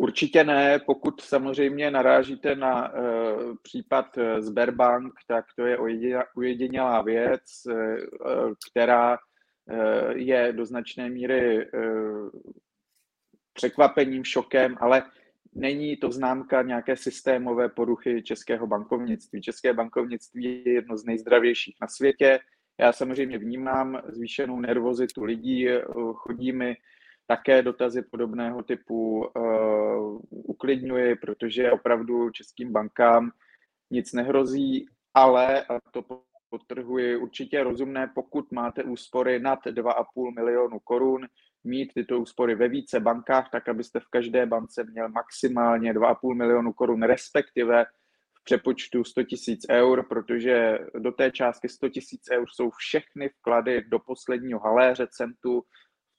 Určitě 0.01 0.45
ne, 0.45 0.79
pokud 0.87 1.21
samozřejmě 1.21 1.91
narážíte 1.91 2.57
na 2.57 2.93
uh, 2.93 3.55
případ 3.63 4.17
uh, 4.17 4.25
Sberbank, 4.41 5.13
tak 5.29 5.45
to 5.57 5.67
je 5.67 5.79
ujedinělá 6.37 7.03
věc, 7.03 7.43
uh, 7.67 8.53
která 8.71 9.19
uh, 9.19 10.11
je 10.15 10.53
do 10.53 10.67
značné 10.67 11.11
míry 11.11 11.71
uh, 11.73 12.31
překvapením, 13.53 14.25
šokem, 14.25 14.77
ale 14.81 15.03
není 15.55 15.97
to 15.97 16.13
známka 16.13 16.63
nějaké 16.63 16.97
systémové 16.97 17.69
poruchy 17.69 18.23
českého 18.23 18.67
bankovnictví. 18.67 19.43
České 19.43 19.73
bankovnictví 19.73 20.45
je 20.45 20.73
jedno 20.73 20.97
z 20.97 21.05
nejzdravějších 21.05 21.77
na 21.81 21.89
světě. 21.89 22.41
Já 22.81 22.93
samozřejmě 22.93 23.39
vnímám 23.39 24.03
zvýšenou 24.09 24.61
nervozitu 24.61 25.25
lidí, 25.25 25.69
chodí 26.15 26.53
mi 26.53 26.77
také 27.29 27.63
dotazy 27.63 28.03
podobného 28.03 28.63
typu, 28.63 29.27
uh, 29.37 30.21
uklidňuji, 30.31 31.17
protože 31.17 31.73
opravdu 31.73 32.31
českým 32.31 32.73
bankám 32.73 33.31
nic 33.91 34.13
nehrozí, 34.13 34.87
ale, 35.15 35.65
a 35.65 35.81
to 35.91 36.05
potrhuji, 36.51 37.17
určitě 37.17 37.63
rozumné, 37.63 38.11
pokud 38.15 38.53
máte 38.53 38.85
úspory 38.85 39.41
nad 39.41 39.59
2,5 39.67 40.35
milionu 40.35 40.79
korun, 40.79 41.27
mít 41.65 41.95
tyto 41.95 42.21
úspory 42.21 42.55
ve 42.55 42.69
více 42.69 43.01
bankách, 43.01 43.51
tak 43.51 43.69
abyste 43.69 44.01
v 44.01 44.07
každé 44.11 44.47
bance 44.47 44.85
měl 44.85 45.09
maximálně 45.09 45.93
2,5 45.93 46.35
milionu 46.35 46.73
korun, 46.73 47.03
respektive 47.03 47.85
v 48.41 48.45
přepočtu 48.45 49.05
100 49.05 49.23
tisíc 49.23 49.67
eur, 49.71 50.07
protože 50.09 50.79
do 50.99 51.13
té 51.13 51.31
částky 51.31 51.69
100 51.69 51.89
tisíc 51.89 52.23
eur 52.33 52.47
jsou 52.49 52.71
všechny 52.71 53.29
vklady 53.29 53.85
do 53.89 53.99
posledního 53.99 54.61
haléře 54.61 55.07
centu 55.11 55.63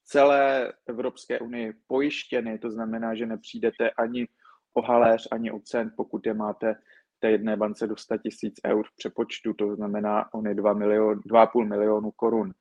celé 0.09 0.73
Evropské 0.87 1.39
unii 1.39 1.73
pojištěny, 1.87 2.59
to 2.59 2.71
znamená, 2.71 3.15
že 3.15 3.25
nepřijdete 3.25 3.91
ani 3.91 4.27
o 4.73 4.81
haléř, 4.81 5.27
ani 5.31 5.51
o 5.51 5.59
cent, 5.59 5.93
pokud 5.97 6.25
je 6.25 6.33
máte 6.33 6.73
v 7.17 7.19
té 7.19 7.31
jedné 7.31 7.57
bance 7.57 7.87
do 7.87 7.97
100 7.97 8.17
tisíc 8.17 8.55
eur 8.65 8.85
v 8.87 8.95
přepočtu, 8.95 9.53
to 9.53 9.75
znamená 9.75 10.33
ony 10.33 10.55
2 10.55 10.73
milion, 10.73 11.19
2,5 11.19 11.67
milionu 11.67 12.11
korun. 12.11 12.53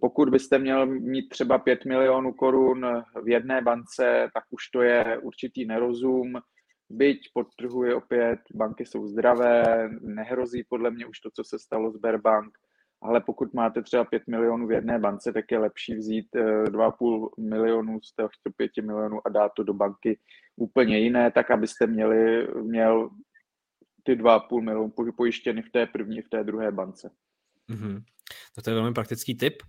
Pokud 0.00 0.28
byste 0.28 0.58
měl 0.58 0.86
mít 0.86 1.28
třeba 1.28 1.58
5 1.58 1.84
milionů 1.84 2.32
korun 2.32 2.86
v 3.22 3.28
jedné 3.28 3.62
bance, 3.62 4.28
tak 4.34 4.44
už 4.50 4.68
to 4.68 4.82
je 4.82 5.18
určitý 5.18 5.66
nerozum. 5.66 6.32
Byť 6.90 7.30
podtrhuje 7.34 7.94
opět, 7.94 8.38
banky 8.54 8.86
jsou 8.86 9.06
zdravé, 9.06 9.88
nehrozí 10.00 10.64
podle 10.68 10.90
mě 10.90 11.06
už 11.06 11.20
to, 11.20 11.30
co 11.30 11.44
se 11.44 11.58
stalo 11.58 11.90
s 11.90 11.96
Berbank, 11.96 12.58
ale 13.06 13.20
pokud 13.20 13.54
máte 13.54 13.82
třeba 13.82 14.04
5 14.04 14.22
milionů 14.26 14.66
v 14.66 14.72
jedné 14.72 14.98
bance, 14.98 15.32
tak 15.32 15.44
je 15.50 15.58
lepší 15.58 15.94
vzít 15.94 16.26
2,5 16.34 17.28
eh, 17.38 17.42
milionů 17.42 18.00
z 18.02 18.14
těch 18.14 18.30
5 18.56 18.70
milionů 18.82 19.20
a 19.26 19.28
dát 19.28 19.52
to 19.56 19.62
do 19.62 19.74
banky 19.74 20.18
úplně 20.56 20.98
jiné, 20.98 21.30
tak 21.30 21.50
abyste 21.50 21.86
měli, 21.86 22.48
měl 22.62 23.10
ty 24.02 24.14
2,5 24.14 24.60
milionů 24.60 24.92
pojištěny 25.16 25.62
v 25.62 25.70
té 25.70 25.86
první, 25.86 26.22
v 26.22 26.28
té 26.28 26.44
druhé 26.44 26.72
bance. 26.72 27.10
Mm-hmm. 27.70 28.02
To 28.64 28.70
je 28.70 28.74
velmi 28.74 28.94
praktický 28.94 29.34
tip. 29.34 29.62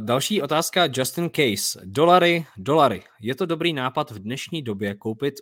Další 0.00 0.42
otázka 0.42 0.88
Justin 0.96 1.30
Case. 1.30 1.80
Dolary, 1.84 2.46
dolary. 2.56 3.02
Je 3.20 3.34
to 3.34 3.46
dobrý 3.46 3.72
nápad 3.72 4.10
v 4.10 4.18
dnešní 4.18 4.62
době 4.62 4.94
koupit 4.94 5.34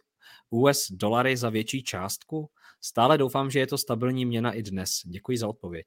US 0.50 0.90
dolary 0.90 1.36
za 1.36 1.50
větší 1.50 1.82
částku? 1.82 2.50
Stále 2.80 3.18
doufám, 3.18 3.50
že 3.50 3.58
je 3.58 3.66
to 3.66 3.78
stabilní 3.78 4.26
měna 4.26 4.52
i 4.52 4.62
dnes. 4.62 4.90
Děkuji 5.06 5.38
za 5.38 5.48
odpověď. 5.48 5.86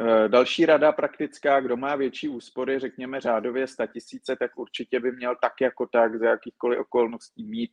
E, 0.00 0.28
další 0.28 0.66
rada 0.66 0.92
praktická, 0.92 1.60
kdo 1.60 1.76
má 1.76 1.96
větší 1.96 2.28
úspory, 2.28 2.78
řekněme 2.78 3.20
řádově 3.20 3.66
100 3.66 3.86
tisíce, 3.86 4.36
tak 4.36 4.58
určitě 4.58 5.00
by 5.00 5.12
měl 5.12 5.36
tak 5.42 5.52
jako 5.60 5.86
tak 5.86 6.18
za 6.18 6.28
jakýchkoliv 6.28 6.78
okolností 6.80 7.46
mít 7.46 7.70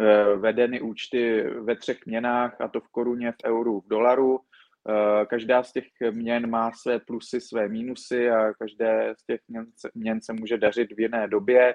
e, 0.00 0.36
vedeny 0.36 0.80
účty 0.80 1.42
ve 1.42 1.76
třech 1.76 2.06
měnách, 2.06 2.60
a 2.60 2.68
to 2.68 2.80
v 2.80 2.88
koruně, 2.88 3.32
v 3.32 3.44
euru, 3.44 3.80
v 3.80 3.88
dolaru. 3.88 4.40
Eh, 4.88 5.26
každá 5.26 5.62
z 5.62 5.72
těch 5.72 5.84
měn 6.10 6.50
má 6.50 6.72
své 6.72 6.98
plusy, 6.98 7.40
své 7.40 7.68
mínusy 7.68 8.30
a 8.30 8.52
každé 8.52 9.14
z 9.18 9.26
těch 9.26 9.40
měn 9.48 9.66
se, 9.76 9.90
měn 9.94 10.20
se 10.20 10.32
může 10.32 10.58
dařit 10.58 10.92
v 10.92 11.00
jiné 11.00 11.28
době. 11.28 11.74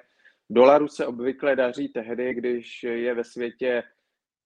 Dolaru 0.50 0.88
se 0.88 1.06
obvykle 1.06 1.56
daří 1.56 1.88
tehdy, 1.88 2.34
když 2.34 2.82
je 2.82 3.14
ve 3.14 3.24
světě 3.24 3.82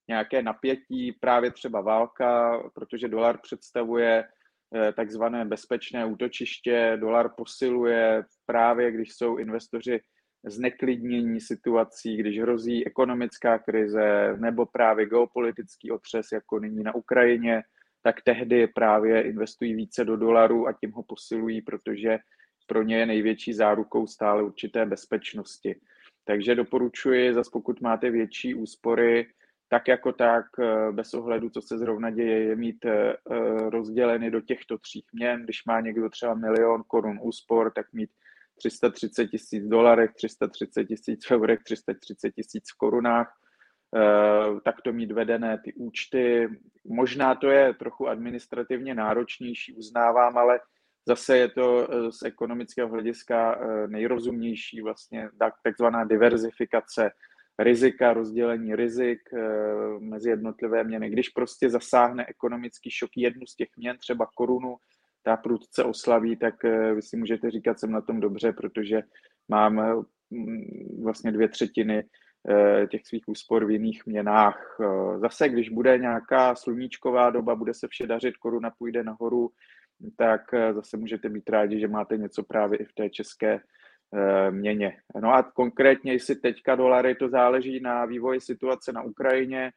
nějaké 0.08 0.42
napětí, 0.42 1.12
právě 1.12 1.50
třeba 1.50 1.80
válka, 1.80 2.62
protože 2.74 3.08
dolar 3.08 3.38
představuje 3.38 4.24
eh, 4.24 4.28
takzvané 4.96 5.44
bezpečné 5.44 6.06
útočiště, 6.06 6.96
dolar 7.00 7.30
posiluje 7.36 8.24
právě, 8.46 8.92
když 8.92 9.12
jsou 9.12 9.36
investoři 9.36 10.00
zneklidnění 10.46 11.40
situací, 11.40 12.16
když 12.16 12.40
hrozí 12.40 12.86
ekonomická 12.86 13.58
krize 13.58 14.36
nebo 14.36 14.66
právě 14.66 15.06
geopolitický 15.06 15.90
otřes, 15.90 16.26
jako 16.32 16.58
nyní 16.58 16.82
na 16.82 16.94
Ukrajině, 16.94 17.62
tak 18.02 18.16
tehdy 18.24 18.66
právě 18.66 19.22
investují 19.22 19.74
více 19.74 20.04
do 20.04 20.16
dolaru 20.16 20.68
a 20.68 20.72
tím 20.72 20.92
ho 20.92 21.02
posilují, 21.02 21.62
protože 21.62 22.18
pro 22.66 22.82
ně 22.82 22.98
je 22.98 23.06
největší 23.06 23.52
zárukou 23.54 24.06
stále 24.06 24.42
určité 24.42 24.86
bezpečnosti. 24.86 25.80
Takže 26.24 26.54
doporučuji, 26.54 27.34
zase 27.34 27.50
pokud 27.52 27.80
máte 27.80 28.10
větší 28.10 28.54
úspory, 28.54 29.26
tak 29.68 29.88
jako 29.88 30.12
tak, 30.12 30.44
eh, 30.58 30.92
bez 30.92 31.14
ohledu, 31.14 31.50
co 31.50 31.62
se 31.62 31.78
zrovna 31.78 32.10
děje, 32.10 32.44
je 32.44 32.56
mít 32.56 32.84
eh, 32.84 33.16
rozděleny 33.70 34.30
do 34.30 34.40
těchto 34.40 34.78
tří 34.78 35.04
měn. 35.12 35.44
Když 35.44 35.64
má 35.64 35.80
někdo 35.80 36.10
třeba 36.10 36.34
milion 36.34 36.82
korun 36.86 37.18
úspor, 37.22 37.72
tak 37.74 37.92
mít 37.92 38.10
330 38.58 39.26
tisíc 39.26 39.64
dolarech, 39.64 40.14
330 40.14 40.84
tisíc 40.84 41.30
eurech, 41.30 41.62
330 41.62 42.30
tisíc 42.30 42.72
korunách 42.72 43.32
Eh, 43.94 44.60
takto 44.64 44.92
mít 44.92 45.12
vedené 45.12 45.58
ty 45.64 45.72
účty. 45.74 46.48
Možná 46.84 47.34
to 47.34 47.50
je 47.50 47.74
trochu 47.74 48.08
administrativně 48.08 48.94
náročnější, 48.94 49.74
uznávám, 49.74 50.38
ale 50.38 50.60
zase 51.08 51.38
je 51.38 51.48
to 51.48 51.88
eh, 51.90 52.12
z 52.12 52.22
ekonomického 52.22 52.88
hlediska 52.88 53.58
eh, 53.60 53.88
nejrozumnější 53.88 54.80
vlastně 54.80 55.28
takzvaná 55.62 56.04
diverzifikace 56.04 57.10
rizika, 57.58 58.12
rozdělení 58.12 58.76
rizik 58.76 59.20
mezi 59.98 60.30
jednotlivé 60.30 60.84
měny. 60.84 61.10
Když 61.10 61.28
prostě 61.28 61.70
zasáhne 61.70 62.26
ekonomický 62.26 62.90
šok 62.90 63.10
jednu 63.16 63.46
z 63.46 63.56
těch 63.56 63.68
měn, 63.76 63.98
třeba 63.98 64.26
korunu, 64.34 64.76
ta 65.22 65.36
prudce 65.36 65.84
oslaví, 65.84 66.36
tak 66.36 66.54
vy 66.94 67.02
si 67.02 67.16
můžete 67.16 67.50
říkat, 67.50 67.80
jsem 67.80 67.90
na 67.90 68.00
tom 68.00 68.20
dobře, 68.20 68.52
protože 68.52 69.02
mám 69.48 70.04
vlastně 71.02 71.32
dvě 71.32 71.48
třetiny 71.48 72.04
Eh, 72.48 72.86
těch 72.86 73.06
svých 73.06 73.28
úspor 73.28 73.64
v 73.64 73.70
jiných 73.70 74.06
měnách. 74.06 74.76
Eh, 74.80 75.18
zase, 75.18 75.48
když 75.48 75.68
bude 75.68 75.98
nějaká 75.98 76.54
sluníčková 76.54 77.30
doba, 77.30 77.54
bude 77.54 77.74
se 77.74 77.88
vše 77.88 78.06
dařit, 78.06 78.36
koruna 78.36 78.70
půjde 78.78 79.04
nahoru, 79.04 79.50
tak 80.16 80.40
zase 80.72 80.96
můžete 80.96 81.28
být 81.28 81.50
rádi, 81.50 81.80
že 81.80 81.88
máte 81.88 82.16
něco 82.16 82.42
právě 82.42 82.78
i 82.78 82.84
v 82.84 82.92
té 82.92 83.10
české 83.10 83.60
měně. 84.50 84.96
No 85.20 85.34
a 85.34 85.42
konkrétně, 85.42 86.12
jestli 86.12 86.34
teďka 86.34 86.74
dolary, 86.74 87.14
to 87.14 87.28
záleží 87.28 87.80
na 87.80 88.04
vývoji 88.04 88.40
situace 88.40 88.92
na 88.92 89.02
Ukrajině, 89.02 89.72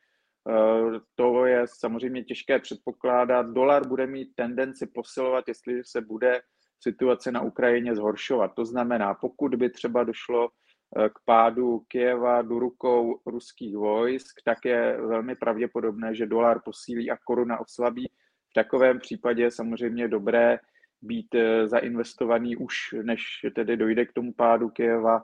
to 1.16 1.46
je 1.46 1.66
samozřejmě 1.68 2.24
těžké 2.24 2.60
předpokládat. 2.60 3.50
Dolar 3.50 3.88
bude 3.88 4.08
mít 4.08 4.30
tendenci 4.36 4.88
posilovat, 4.88 5.48
jestliže 5.48 5.82
se 5.86 6.02
bude 6.02 6.42
situace 6.84 7.32
na 7.32 7.42
Ukrajině 7.42 7.96
zhoršovat. 7.96 8.52
To 8.56 8.66
znamená, 8.66 9.14
pokud 9.14 9.56
by 9.56 9.70
třeba 9.70 10.04
došlo 10.04 10.50
eh, 10.50 11.10
k 11.10 11.20
pádu 11.26 11.80
Kieva 11.88 12.42
do 12.42 12.60
rukou 12.60 13.20
ruských 13.26 13.78
vojsk, 13.78 14.42
tak 14.46 14.58
je 14.66 15.02
velmi 15.02 15.36
pravděpodobné, 15.36 16.16
že 16.16 16.26
dolar 16.26 16.62
posílí 16.66 17.12
a 17.12 17.18
koruna 17.18 17.60
oslabí. 17.60 18.12
V 18.50 18.54
takovém 18.54 19.00
případě 19.00 19.44
je 19.44 19.52
samozřejmě 19.52 20.08
dobré 20.08 20.60
být 21.02 21.36
eh, 21.36 21.68
zainvestovaný 21.68 22.56
už, 22.56 22.96
než 23.02 23.24
tedy 23.56 23.78
dojde 23.78 24.06
k 24.06 24.14
tomu 24.14 24.34
pádu 24.34 24.70
Kieva 24.70 25.24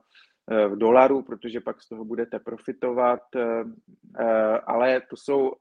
eh, 0.51 0.67
v 0.67 0.75
dolaru, 0.75 1.21
protože 1.21 1.61
pak 1.61 1.81
z 1.81 1.89
toho 1.89 2.05
budete 2.05 2.39
profitovat, 2.39 3.21
ale 4.67 5.01
to 5.09 5.17
jsou 5.17 5.51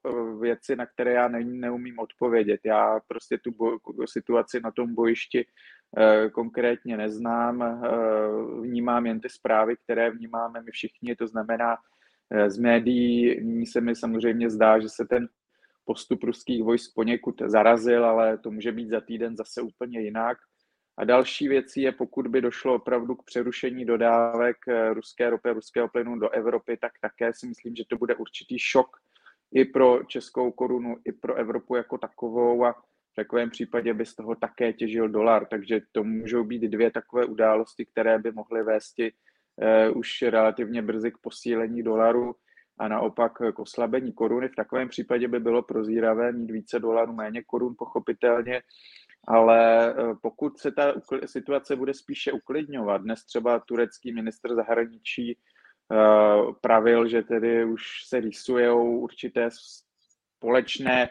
věci, 0.41 0.77
na 0.77 0.87
které 0.87 1.13
já 1.13 1.29
neumím 1.29 1.99
odpovědět. 1.99 2.61
Já 2.65 3.01
prostě 3.09 3.39
tu 3.39 3.53
situaci 4.07 4.61
na 4.61 4.71
tom 4.71 4.95
bojišti 4.95 5.47
Eh, 5.99 6.31
konkrétně 6.31 6.97
neznám, 6.97 7.63
eh, 7.63 7.79
vnímám 8.61 9.07
jen 9.07 9.21
ty 9.21 9.29
zprávy, 9.29 9.77
které 9.85 10.11
vnímáme 10.11 10.63
my 10.63 10.71
všichni, 10.71 11.17
to 11.17 11.27
znamená 11.27 11.77
eh, 12.31 12.51
z 12.51 12.59
médií. 12.59 13.41
Nyní 13.45 13.67
se 13.67 13.81
mi 13.81 13.97
samozřejmě 13.97 14.51
zdá, 14.51 14.81
že 14.81 14.89
se 14.89 15.05
ten 15.05 15.29
postup 15.85 16.23
ruských 16.23 16.63
vojsk 16.63 16.91
poněkud 16.95 17.43
zarazil, 17.47 18.05
ale 18.05 18.39
to 18.39 18.51
může 18.51 18.73
být 18.73 18.89
za 18.89 19.01
týden 19.01 19.37
zase 19.37 19.63
úplně 19.63 20.01
jinak. 20.01 20.39
A 20.99 21.05
další 21.05 21.49
věcí 21.49 21.83
je, 21.83 21.93
pokud 21.93 22.27
by 22.27 22.41
došlo 22.41 22.75
opravdu 22.75 23.15
k 23.15 23.25
přerušení 23.25 23.85
dodávek 23.85 24.57
ruské 24.93 25.31
ropy, 25.31 25.51
ruského 25.51 25.89
plynu 25.89 26.19
do 26.19 26.31
Evropy, 26.31 26.77
tak 26.77 26.93
také 27.01 27.33
si 27.35 27.47
myslím, 27.47 27.77
že 27.77 27.85
to 27.91 27.97
bude 27.97 28.15
určitý 28.15 28.59
šok 28.59 28.97
i 29.55 29.65
pro 29.65 30.05
českou 30.05 30.53
korunu, 30.53 30.97
i 31.05 31.13
pro 31.13 31.35
Evropu 31.35 31.77
jako 31.77 31.99
takovou 31.99 32.65
a 32.65 32.73
v 33.13 33.15
takovém 33.17 33.51
případě 33.51 33.95
by 33.95 34.07
z 34.07 34.15
toho 34.15 34.35
také 34.35 34.73
těžil 34.73 35.09
dolar, 35.09 35.47
takže 35.47 35.81
to 35.93 36.05
můžou 36.05 36.45
být 36.45 36.63
dvě 36.63 36.91
takové 36.91 37.25
události, 37.25 37.87
které 37.87 38.19
by 38.19 38.33
mohly 38.33 38.63
vést 38.63 38.95
uh, 38.99 39.99
už 39.99 40.23
relativně 40.23 40.83
brzy 40.83 41.13
k 41.13 41.19
posílení 41.19 41.83
dolaru 41.83 42.35
a 42.79 42.89
naopak 42.89 43.33
k 43.55 43.59
oslabení 43.59 44.13
koruny. 44.13 44.49
V 44.49 44.57
takovém 44.57 44.89
případě 44.89 45.29
by 45.29 45.41
bylo 45.41 45.63
prozíravé 45.63 46.33
mít 46.33 46.51
více 46.51 46.79
dolarů, 46.79 47.13
méně 47.13 47.43
korun, 47.43 47.75
pochopitelně, 47.79 48.63
ale 49.29 49.91
eh, 49.91 50.15
pokud 50.23 50.59
se 50.59 50.73
ta 50.73 50.95
situace 51.27 51.77
bude 51.77 51.95
spíše 51.95 52.33
uklidňovat, 52.33 53.03
dnes 53.03 53.25
třeba 53.25 53.59
turecký 53.59 54.13
ministr 54.13 54.55
zahraničí 54.55 55.33
eh, 55.33 55.97
pravil, 56.61 57.09
že 57.09 57.23
tedy 57.23 57.65
už 57.65 57.83
se 58.07 58.21
rýsují 58.21 58.69
určité 59.01 59.49
společné, 60.45 61.09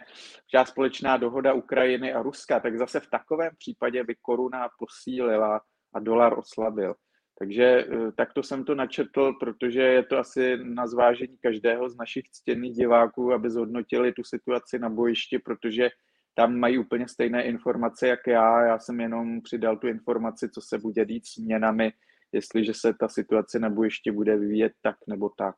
třeba 0.47 0.65
společná 0.65 1.17
dohoda 1.17 1.53
Ukrajiny 1.53 2.13
a 2.13 2.21
Ruska, 2.21 2.59
tak 2.59 2.77
zase 2.77 2.99
v 2.99 3.09
takovém 3.09 3.51
případě 3.57 4.03
by 4.03 4.15
koruna 4.21 4.69
posílila 4.79 5.61
a 5.93 5.99
dolar 5.99 6.39
oslabil. 6.39 6.95
Takže 7.39 7.63
eh, 7.63 8.11
takto 8.11 8.43
jsem 8.43 8.65
to 8.65 8.75
načetl, 8.75 9.33
protože 9.39 9.81
je 9.81 10.03
to 10.03 10.17
asi 10.17 10.57
na 10.63 10.87
zvážení 10.87 11.37
každého 11.37 11.89
z 11.89 11.95
našich 11.95 12.29
ctěných 12.31 12.73
diváků, 12.73 13.33
aby 13.33 13.49
zhodnotili 13.49 14.13
tu 14.13 14.23
situaci 14.23 14.79
na 14.79 14.89
bojišti, 14.89 15.39
protože 15.39 15.89
tam 16.35 16.55
mají 16.55 16.77
úplně 16.77 17.07
stejné 17.07 17.43
informace, 17.43 18.07
jak 18.07 18.19
já. 18.27 18.65
Já 18.65 18.79
jsem 18.79 18.99
jenom 18.99 19.41
přidal 19.41 19.77
tu 19.77 19.87
informaci, 19.87 20.49
co 20.49 20.61
se 20.61 20.77
bude 20.77 21.05
dít 21.05 21.27
s 21.27 21.37
měnami, 21.37 21.93
jestliže 22.31 22.73
se 22.73 22.93
ta 22.99 23.07
situace 23.07 23.59
na 23.59 23.69
bojišti 23.69 24.11
bude 24.11 24.37
vyvíjet 24.37 24.73
tak 24.81 24.95
nebo 25.07 25.29
tak. 25.37 25.55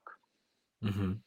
Mm-hmm. 0.84 1.20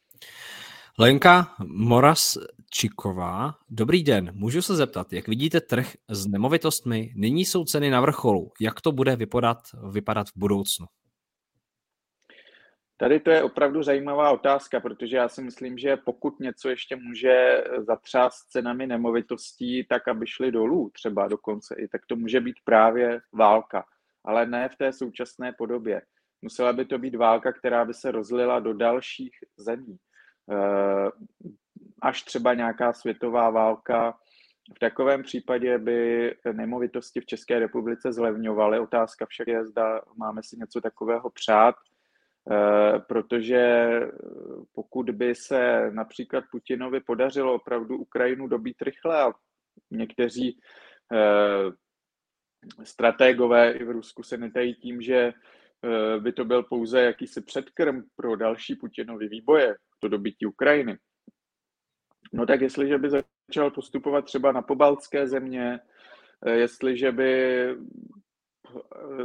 Lenka 1.01 1.55
Moras-Čiková. 1.65 3.55
Dobrý 3.69 4.03
den, 4.03 4.31
můžu 4.33 4.61
se 4.61 4.75
zeptat, 4.75 5.13
jak 5.13 5.27
vidíte 5.27 5.61
trh 5.61 5.87
s 6.09 6.27
nemovitostmi? 6.27 7.13
Nyní 7.15 7.45
jsou 7.45 7.65
ceny 7.65 7.89
na 7.89 8.01
vrcholu. 8.01 8.51
Jak 8.61 8.81
to 8.81 8.91
bude 8.91 9.15
vypadat, 9.15 9.57
vypadat 9.91 10.27
v 10.27 10.31
budoucnu? 10.35 10.85
Tady 12.97 13.19
to 13.19 13.31
je 13.31 13.43
opravdu 13.43 13.83
zajímavá 13.83 14.31
otázka, 14.31 14.79
protože 14.79 15.17
já 15.17 15.29
si 15.29 15.41
myslím, 15.41 15.77
že 15.77 15.97
pokud 15.97 16.39
něco 16.39 16.69
ještě 16.69 16.95
může 16.95 17.63
zatřást 17.77 18.49
cenami 18.49 18.87
nemovitostí, 18.87 19.85
tak 19.89 20.07
aby 20.07 20.27
šly 20.27 20.51
dolů 20.51 20.89
třeba 20.93 21.27
dokonce 21.27 21.75
i, 21.79 21.87
tak 21.87 22.01
to 22.07 22.15
může 22.15 22.41
být 22.41 22.55
právě 22.63 23.19
válka, 23.33 23.85
ale 24.25 24.45
ne 24.45 24.69
v 24.69 24.77
té 24.77 24.93
současné 24.93 25.53
podobě. 25.57 26.01
Musela 26.41 26.73
by 26.73 26.85
to 26.85 26.97
být 26.97 27.15
válka, 27.15 27.53
která 27.53 27.85
by 27.85 27.93
se 27.93 28.11
rozlila 28.11 28.59
do 28.59 28.73
dalších 28.73 29.31
zemí. 29.57 29.97
Eh, 30.51 31.11
až 32.01 32.23
třeba 32.23 32.53
nějaká 32.53 32.93
světová 32.93 33.49
válka. 33.49 34.17
V 34.75 34.79
takovém 34.79 35.23
případě 35.23 35.77
by 35.77 36.35
nemovitosti 36.51 37.21
v 37.21 37.25
České 37.25 37.59
republice 37.59 38.13
zlevňovaly. 38.13 38.79
Otázka 38.79 39.25
však 39.25 39.47
je, 39.47 39.65
zda 39.65 40.01
máme 40.15 40.41
si 40.43 40.57
něco 40.57 40.81
takového 40.81 41.29
přát, 41.29 41.75
eh, 41.75 42.99
protože 42.99 43.89
pokud 44.73 45.09
by 45.09 45.35
se 45.35 45.91
například 45.91 46.43
Putinovi 46.51 46.99
podařilo 46.99 47.53
opravdu 47.53 47.97
Ukrajinu 47.97 48.47
dobít 48.47 48.81
rychle 48.81 49.21
a 49.21 49.33
někteří 49.91 50.59
eh, 51.13 51.71
strategové 52.83 53.71
i 53.71 53.83
v 53.83 53.91
Rusku 53.91 54.23
se 54.23 54.37
netají 54.37 54.75
tím, 54.75 55.01
že 55.01 55.33
by 56.19 56.33
to 56.33 56.45
byl 56.45 56.63
pouze 56.63 57.01
jakýsi 57.01 57.41
předkrm 57.41 58.03
pro 58.15 58.35
další 58.35 58.75
Putinovy 58.75 59.27
výboje, 59.27 59.75
to 59.99 60.07
dobytí 60.07 60.45
Ukrajiny. 60.45 60.97
No 62.33 62.45
tak 62.45 62.61
jestliže 62.61 62.97
by 62.97 63.09
začal 63.09 63.71
postupovat 63.71 64.25
třeba 64.25 64.51
na 64.51 64.61
pobaltské 64.61 65.27
země, 65.27 65.79
eh, 66.45 66.51
jestliže 66.51 67.11
by 67.11 67.61
eh, 67.69 67.75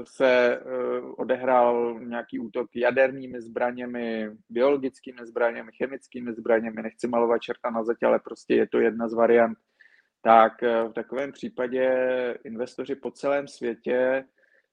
se 0.04 0.56
eh, 0.56 0.60
odehrál 1.00 2.00
nějaký 2.00 2.38
útok 2.38 2.76
jadernými 2.76 3.40
zbraněmi, 3.40 4.30
biologickými 4.50 5.26
zbraněmi, 5.26 5.72
chemickými 5.72 6.34
zbraněmi, 6.34 6.82
nechci 6.82 7.08
malovat 7.08 7.42
čerta 7.42 7.70
na 7.70 7.84
zeď, 7.84 8.02
ale 8.02 8.18
prostě 8.18 8.54
je 8.54 8.66
to 8.66 8.80
jedna 8.80 9.08
z 9.08 9.14
variant, 9.14 9.58
tak 10.22 10.52
v 10.62 10.92
takovém 10.92 11.32
případě 11.32 11.88
investoři 12.44 12.94
po 12.94 13.10
celém 13.10 13.48
světě 13.48 14.24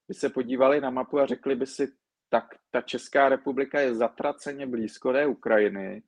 by 0.07 0.13
se 0.13 0.29
podívali 0.29 0.81
na 0.81 0.89
mapu 0.89 1.19
a 1.19 1.25
řekli 1.25 1.55
by 1.55 1.65
si, 1.65 1.87
tak 2.31 2.45
ta 2.71 2.81
Česká 2.81 3.29
republika 3.29 3.79
je 3.79 3.95
zatraceně 3.95 4.67
blízko 4.67 5.13
té 5.13 5.25
Ukrajiny 5.25 6.03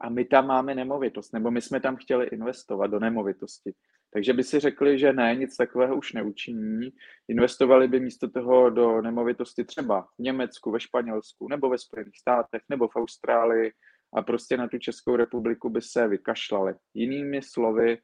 a 0.00 0.08
my 0.08 0.24
tam 0.24 0.46
máme 0.46 0.74
nemovitost, 0.74 1.32
nebo 1.32 1.50
my 1.50 1.60
jsme 1.62 1.80
tam 1.80 1.96
chtěli 1.96 2.26
investovat 2.26 2.86
do 2.86 3.00
nemovitosti. 3.00 3.74
Takže 4.12 4.32
by 4.32 4.44
si 4.44 4.60
řekli, 4.60 4.98
že 4.98 5.12
ne, 5.12 5.34
nic 5.34 5.56
takového 5.56 5.96
už 5.96 6.12
neučiní. 6.12 6.90
Investovali 7.28 7.88
by 7.88 8.00
místo 8.00 8.30
toho 8.30 8.70
do 8.70 9.02
nemovitosti 9.02 9.64
třeba 9.64 10.02
v 10.02 10.22
Německu, 10.22 10.70
ve 10.70 10.80
Španělsku, 10.80 11.48
nebo 11.48 11.68
ve 11.68 11.78
Spojených 11.78 12.18
státech, 12.18 12.62
nebo 12.68 12.88
v 12.88 12.96
Austrálii 12.96 13.72
a 14.14 14.22
prostě 14.22 14.56
na 14.56 14.68
tu 14.68 14.78
Českou 14.78 15.16
republiku 15.16 15.70
by 15.70 15.82
se 15.82 16.08
vykašlali. 16.08 16.74
Jinými 16.94 17.42
slovy, 17.42 17.98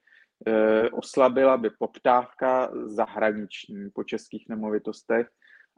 eh, 0.46 0.90
oslabila 0.90 1.56
by 1.56 1.70
poptávka 1.78 2.70
zahraniční 2.86 3.90
po 3.94 4.04
českých 4.04 4.48
nemovitostech 4.48 5.28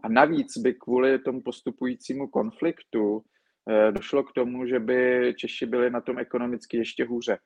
a 0.02 0.08
navíc 0.08 0.58
by 0.58 0.74
kvůli 0.74 1.18
tomu 1.18 1.42
postupujícímu 1.42 2.28
konfliktu 2.28 3.22
eh, 3.70 3.92
došlo 3.92 4.22
k 4.24 4.32
tomu, 4.32 4.66
že 4.66 4.80
by 4.80 5.34
Češi 5.36 5.66
byli 5.66 5.90
na 5.90 6.00
tom 6.00 6.18
ekonomicky 6.18 6.76
ještě 6.76 7.04
hůře. 7.04 7.38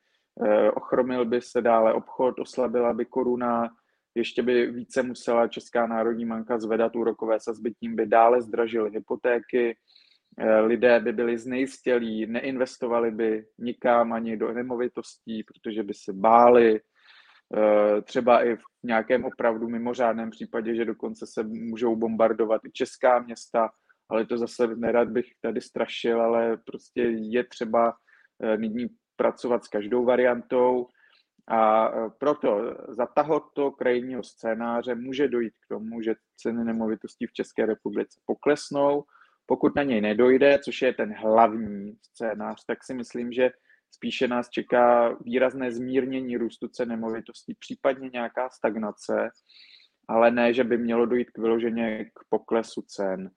Eh, 0.46 0.70
ochromil 0.70 1.24
by 1.24 1.40
se 1.40 1.60
dále 1.60 1.94
obchod, 1.94 2.38
oslabila 2.38 2.92
by 2.92 3.04
koruna, 3.04 3.70
ještě 4.14 4.42
by 4.42 4.66
více 4.70 5.02
musela 5.02 5.48
Česká 5.48 5.86
národní 5.86 6.26
banka 6.26 6.58
zvedat 6.58 6.96
úrokové 6.96 7.40
sazby, 7.40 7.74
tím 7.74 7.96
by 7.96 8.06
dále 8.06 8.42
zdražily 8.42 8.90
hypotéky, 8.90 9.76
eh, 10.38 10.60
lidé 10.60 11.00
by 11.00 11.12
byli 11.12 11.38
znejistělí, 11.38 12.26
neinvestovali 12.26 13.10
by 13.10 13.44
nikam 13.58 14.12
ani 14.12 14.36
do 14.36 14.52
nemovitostí, 14.52 15.44
protože 15.44 15.82
by 15.82 15.94
se 15.94 16.12
báli, 16.12 16.80
třeba 18.02 18.44
i 18.44 18.56
v 18.56 18.62
nějakém 18.82 19.24
opravdu 19.24 19.68
mimořádném 19.68 20.30
případě, 20.30 20.74
že 20.74 20.84
dokonce 20.84 21.26
se 21.26 21.42
můžou 21.42 21.96
bombardovat 21.96 22.64
i 22.64 22.70
česká 22.72 23.18
města, 23.18 23.70
ale 24.10 24.26
to 24.26 24.38
zase 24.38 24.66
nerad 24.76 25.08
bych 25.08 25.26
tady 25.40 25.60
strašil, 25.60 26.22
ale 26.22 26.56
prostě 26.56 27.02
je 27.02 27.44
třeba 27.44 27.94
eh, 28.42 28.56
nyní 28.56 28.86
pracovat 29.16 29.64
s 29.64 29.68
každou 29.68 30.04
variantou 30.04 30.86
a 31.48 31.88
eh, 31.88 32.10
proto 32.18 32.76
za 32.88 33.06
tohoto 33.06 33.70
krajního 33.70 34.22
scénáře 34.22 34.94
může 34.94 35.28
dojít 35.28 35.54
k 35.54 35.68
tomu, 35.68 36.02
že 36.02 36.14
ceny 36.36 36.64
nemovitostí 36.64 37.26
v 37.26 37.32
České 37.32 37.66
republice 37.66 38.20
poklesnou. 38.26 39.04
Pokud 39.46 39.76
na 39.76 39.82
něj 39.82 40.00
nedojde, 40.00 40.58
což 40.64 40.82
je 40.82 40.92
ten 40.94 41.14
hlavní 41.14 41.94
scénář, 42.02 42.64
tak 42.66 42.84
si 42.84 42.94
myslím, 42.94 43.32
že 43.32 43.50
spíše 43.90 44.28
nás 44.28 44.50
čeká 44.50 45.16
výrazné 45.20 45.72
zmírnění 45.72 46.36
růstu 46.36 46.68
cen 46.68 46.88
nemovitostí, 46.88 47.54
případně 47.54 48.10
nějaká 48.12 48.50
stagnace, 48.50 49.30
ale 50.08 50.30
ne, 50.30 50.54
že 50.54 50.64
by 50.64 50.78
mělo 50.78 51.06
dojít 51.06 51.30
k 51.30 51.38
vyloženě 51.38 52.04
k 52.04 52.20
poklesu 52.28 52.82
cen. 52.82 53.30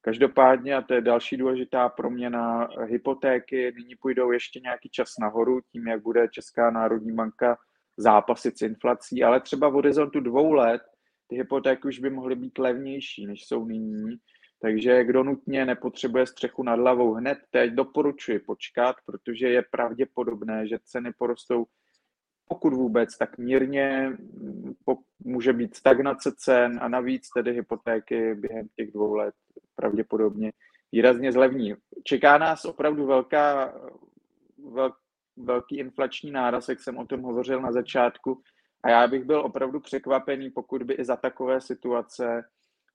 Každopádně, 0.00 0.76
a 0.76 0.82
to 0.82 0.94
je 0.94 1.00
další 1.00 1.36
důležitá 1.36 1.88
proměna, 1.88 2.68
hypotéky 2.84 3.72
nyní 3.76 3.94
půjdou 3.96 4.32
ještě 4.32 4.60
nějaký 4.60 4.88
čas 4.90 5.14
nahoru, 5.20 5.60
tím, 5.72 5.86
jak 5.86 6.02
bude 6.02 6.28
Česká 6.28 6.70
národní 6.70 7.12
banka 7.12 7.58
zápasit 7.96 8.58
s 8.58 8.62
inflací, 8.62 9.24
ale 9.24 9.40
třeba 9.40 9.68
v 9.68 9.72
horizontu 9.72 10.20
dvou 10.20 10.52
let 10.52 10.82
ty 11.26 11.36
hypotéky 11.36 11.88
už 11.88 11.98
by 11.98 12.10
mohly 12.10 12.36
být 12.36 12.58
levnější, 12.58 13.26
než 13.26 13.46
jsou 13.46 13.64
nyní. 13.64 14.16
Takže 14.62 15.04
kdo 15.04 15.24
nutně 15.24 15.66
nepotřebuje 15.66 16.26
střechu 16.26 16.62
nad 16.62 16.78
hlavou 16.78 17.14
hned 17.14 17.38
teď, 17.50 17.72
doporučuji 17.72 18.38
počkat, 18.38 18.96
protože 19.06 19.48
je 19.48 19.64
pravděpodobné, 19.70 20.68
že 20.68 20.78
ceny 20.84 21.12
porostou 21.18 21.66
pokud 22.48 22.72
vůbec, 22.72 23.18
tak 23.18 23.38
mírně 23.38 24.16
může 25.24 25.52
být 25.52 25.76
stagnace 25.76 26.32
cen 26.36 26.78
a 26.82 26.88
navíc 26.88 27.30
tedy 27.30 27.52
hypotéky 27.52 28.34
během 28.34 28.68
těch 28.76 28.92
dvou 28.92 29.14
let 29.14 29.34
pravděpodobně 29.76 30.52
výrazně 30.92 31.32
zlevní. 31.32 31.74
Čeká 32.04 32.38
nás 32.38 32.64
opravdu 32.64 33.06
velká, 33.06 33.74
vel, 34.72 34.92
velký 35.36 35.78
inflační 35.78 36.30
náraz, 36.30 36.68
jak 36.68 36.80
jsem 36.80 36.98
o 36.98 37.06
tom 37.06 37.22
hovořil 37.22 37.60
na 37.60 37.72
začátku, 37.72 38.42
a 38.82 38.90
já 38.90 39.06
bych 39.06 39.24
byl 39.24 39.40
opravdu 39.40 39.80
překvapený, 39.80 40.50
pokud 40.50 40.82
by 40.82 40.94
i 40.94 41.04
za 41.04 41.16
takové 41.16 41.60
situace 41.60 42.44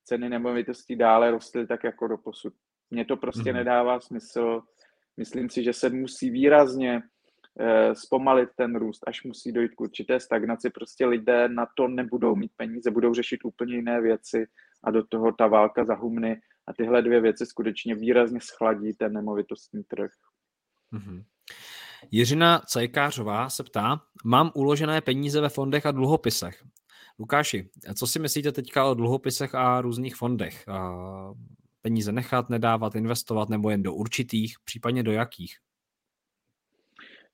ceny 0.06 0.30
nemovitostí 0.30 0.96
dále 0.96 1.32
rostly 1.32 1.68
tak 1.68 1.84
jako 1.84 2.08
do 2.08 2.18
posud. 2.18 2.54
Mně 2.92 3.06
to 3.06 3.18
prostě 3.18 3.52
mm. 3.52 3.58
nedává 3.58 4.00
smysl. 4.00 4.62
Myslím 5.18 5.50
si, 5.50 5.64
že 5.64 5.74
se 5.74 5.90
musí 5.90 6.30
výrazně 6.30 7.02
eh, 7.60 7.96
zpomalit 7.96 8.50
ten 8.58 8.76
růst, 8.76 9.04
až 9.08 9.24
musí 9.24 9.52
dojít 9.52 9.76
k 9.76 9.82
určité 9.82 10.20
stagnaci. 10.20 10.70
Prostě 10.70 11.06
lidé 11.06 11.50
na 11.50 11.68
to 11.78 11.88
nebudou 11.88 12.36
mít 12.36 12.52
peníze, 12.58 12.92
budou 12.92 13.14
řešit 13.14 13.46
úplně 13.46 13.76
jiné 13.76 14.02
věci 14.02 14.46
a 14.84 14.92
do 14.92 15.04
toho 15.04 15.32
ta 15.32 15.48
válka 15.48 15.86
zahumny 15.86 16.42
a 16.68 16.74
tyhle 16.74 17.02
dvě 17.02 17.22
věci 17.22 17.46
skutečně 17.46 17.96
výrazně 17.96 18.40
schladí 18.42 18.94
ten 18.94 19.14
nemovitostní 19.14 19.84
trh. 19.84 20.12
Mm-hmm. 20.94 21.24
Jiřina 22.12 22.60
Cajkářová 22.60 23.50
se 23.50 23.64
ptá, 23.64 24.02
mám 24.26 24.52
uložené 24.56 25.02
peníze 25.02 25.42
ve 25.42 25.50
fondech 25.50 25.86
a 25.86 25.92
dluhopisech. 25.92 26.64
Lukáši, 27.20 27.70
co 27.96 28.08
si 28.08 28.20
myslíte 28.20 28.52
teďka 28.52 28.86
o 28.86 28.94
dluhopisech 28.94 29.56
a 29.56 29.82
různých 29.82 30.16
fondech? 30.16 30.66
Peníze 31.82 32.12
nechat, 32.12 32.50
nedávat, 32.50 32.96
investovat 32.96 33.50
nebo 33.50 33.70
jen 33.70 33.84
do 33.84 33.94
určitých, 33.94 34.56
případně 34.66 35.04
do 35.04 35.12
jakých? 35.12 35.58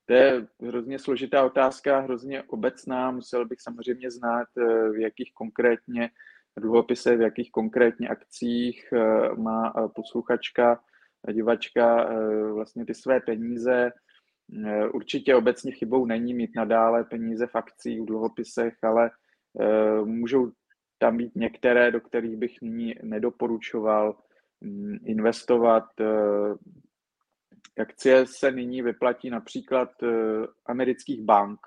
To 0.06 0.12
je 0.12 0.46
hrozně 0.60 0.98
složitá 0.98 1.44
otázka, 1.44 2.00
hrozně 2.00 2.42
obecná. 2.42 3.10
Musel 3.10 3.46
bych 3.46 3.60
samozřejmě 3.60 4.10
znát, 4.10 4.48
eh, 4.58 4.90
v 4.90 5.00
jakých 5.00 5.34
konkrétně 5.34 6.10
dluhopisech, 6.58 7.18
v 7.18 7.22
jakých 7.22 7.50
konkrétně 7.50 8.08
akcích 8.08 8.92
eh, 8.92 9.34
má 9.36 9.72
eh, 9.76 9.88
posluchačka, 9.94 10.80
divačka 11.32 12.08
vlastně 12.54 12.86
ty 12.86 12.94
své 12.94 13.20
peníze. 13.20 13.92
Určitě 14.94 15.34
obecně 15.34 15.72
chybou 15.72 16.06
není 16.06 16.34
mít 16.34 16.50
nadále 16.56 17.04
peníze 17.04 17.46
v 17.46 17.54
akcích, 17.54 18.00
v 18.00 18.04
dluhopisech, 18.04 18.74
ale 18.82 19.10
můžou 20.04 20.52
tam 21.02 21.16
být 21.16 21.36
některé, 21.36 21.90
do 21.90 22.00
kterých 22.00 22.36
bych 22.36 22.62
nyní 22.62 22.94
nedoporučoval 23.02 24.16
mm, 24.60 24.98
investovat. 25.04 25.84
Eh, 26.00 26.54
akcie 27.82 28.26
se 28.26 28.52
nyní 28.52 28.82
vyplatí 28.82 29.30
například 29.30 29.88
eh, 30.02 30.08
amerických 30.66 31.22
bank. 31.22 31.58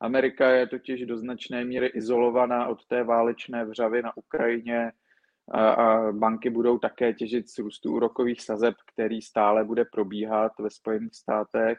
Amerika 0.00 0.50
je 0.50 0.66
totiž 0.66 1.06
do 1.06 1.18
značné 1.18 1.64
míry 1.64 1.86
izolovaná 1.86 2.66
od 2.66 2.86
té 2.86 3.04
válečné 3.04 3.64
vřavy 3.64 4.02
na 4.02 4.16
Ukrajině 4.16 4.92
a 5.52 6.12
banky 6.12 6.50
budou 6.50 6.78
také 6.78 7.12
těžit 7.12 7.48
z 7.48 7.58
růstu 7.58 7.92
úrokových 7.92 8.42
sazeb, 8.42 8.74
který 8.92 9.22
stále 9.22 9.64
bude 9.64 9.84
probíhat 9.84 10.52
ve 10.58 10.70
Spojených 10.70 11.14
státech. 11.14 11.78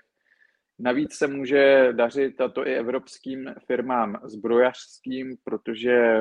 Navíc 0.80 1.14
se 1.14 1.28
může 1.28 1.90
dařit, 1.92 2.42
a 2.42 2.50
to 2.50 2.68
i 2.68 2.76
evropským 2.76 3.56
firmám 3.66 4.20
zbrojařským, 4.24 5.38
protože 5.44 6.20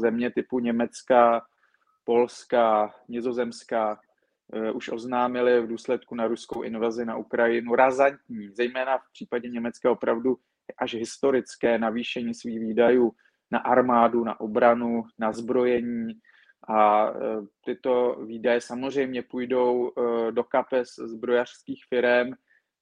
země 0.00 0.30
typu 0.30 0.58
Německa, 0.58 1.42
Polska, 2.04 2.94
Nizozemská 3.08 4.00
eh, 4.52 4.70
už 4.70 4.88
oznámili 4.88 5.60
v 5.60 5.66
důsledku 5.66 6.14
na 6.14 6.26
ruskou 6.26 6.62
invazi 6.62 7.04
na 7.04 7.16
Ukrajinu 7.16 7.74
razantní, 7.74 8.48
zejména 8.52 8.98
v 8.98 9.12
případě 9.12 9.48
Německa 9.48 9.90
opravdu 9.90 10.36
až 10.78 10.94
historické 10.94 11.78
navýšení 11.78 12.34
svých 12.34 12.60
výdajů 12.60 13.12
na 13.50 13.58
armádu, 13.58 14.24
na 14.24 14.40
obranu, 14.40 15.04
na 15.18 15.32
zbrojení. 15.32 16.14
A 16.68 17.10
eh, 17.10 17.16
tyto 17.64 18.16
výdaje 18.26 18.60
samozřejmě 18.60 19.22
půjdou 19.22 19.90
eh, 19.90 20.32
do 20.32 20.44
kapes 20.44 20.88
zbrojařských 20.94 21.84
firm, 21.88 22.32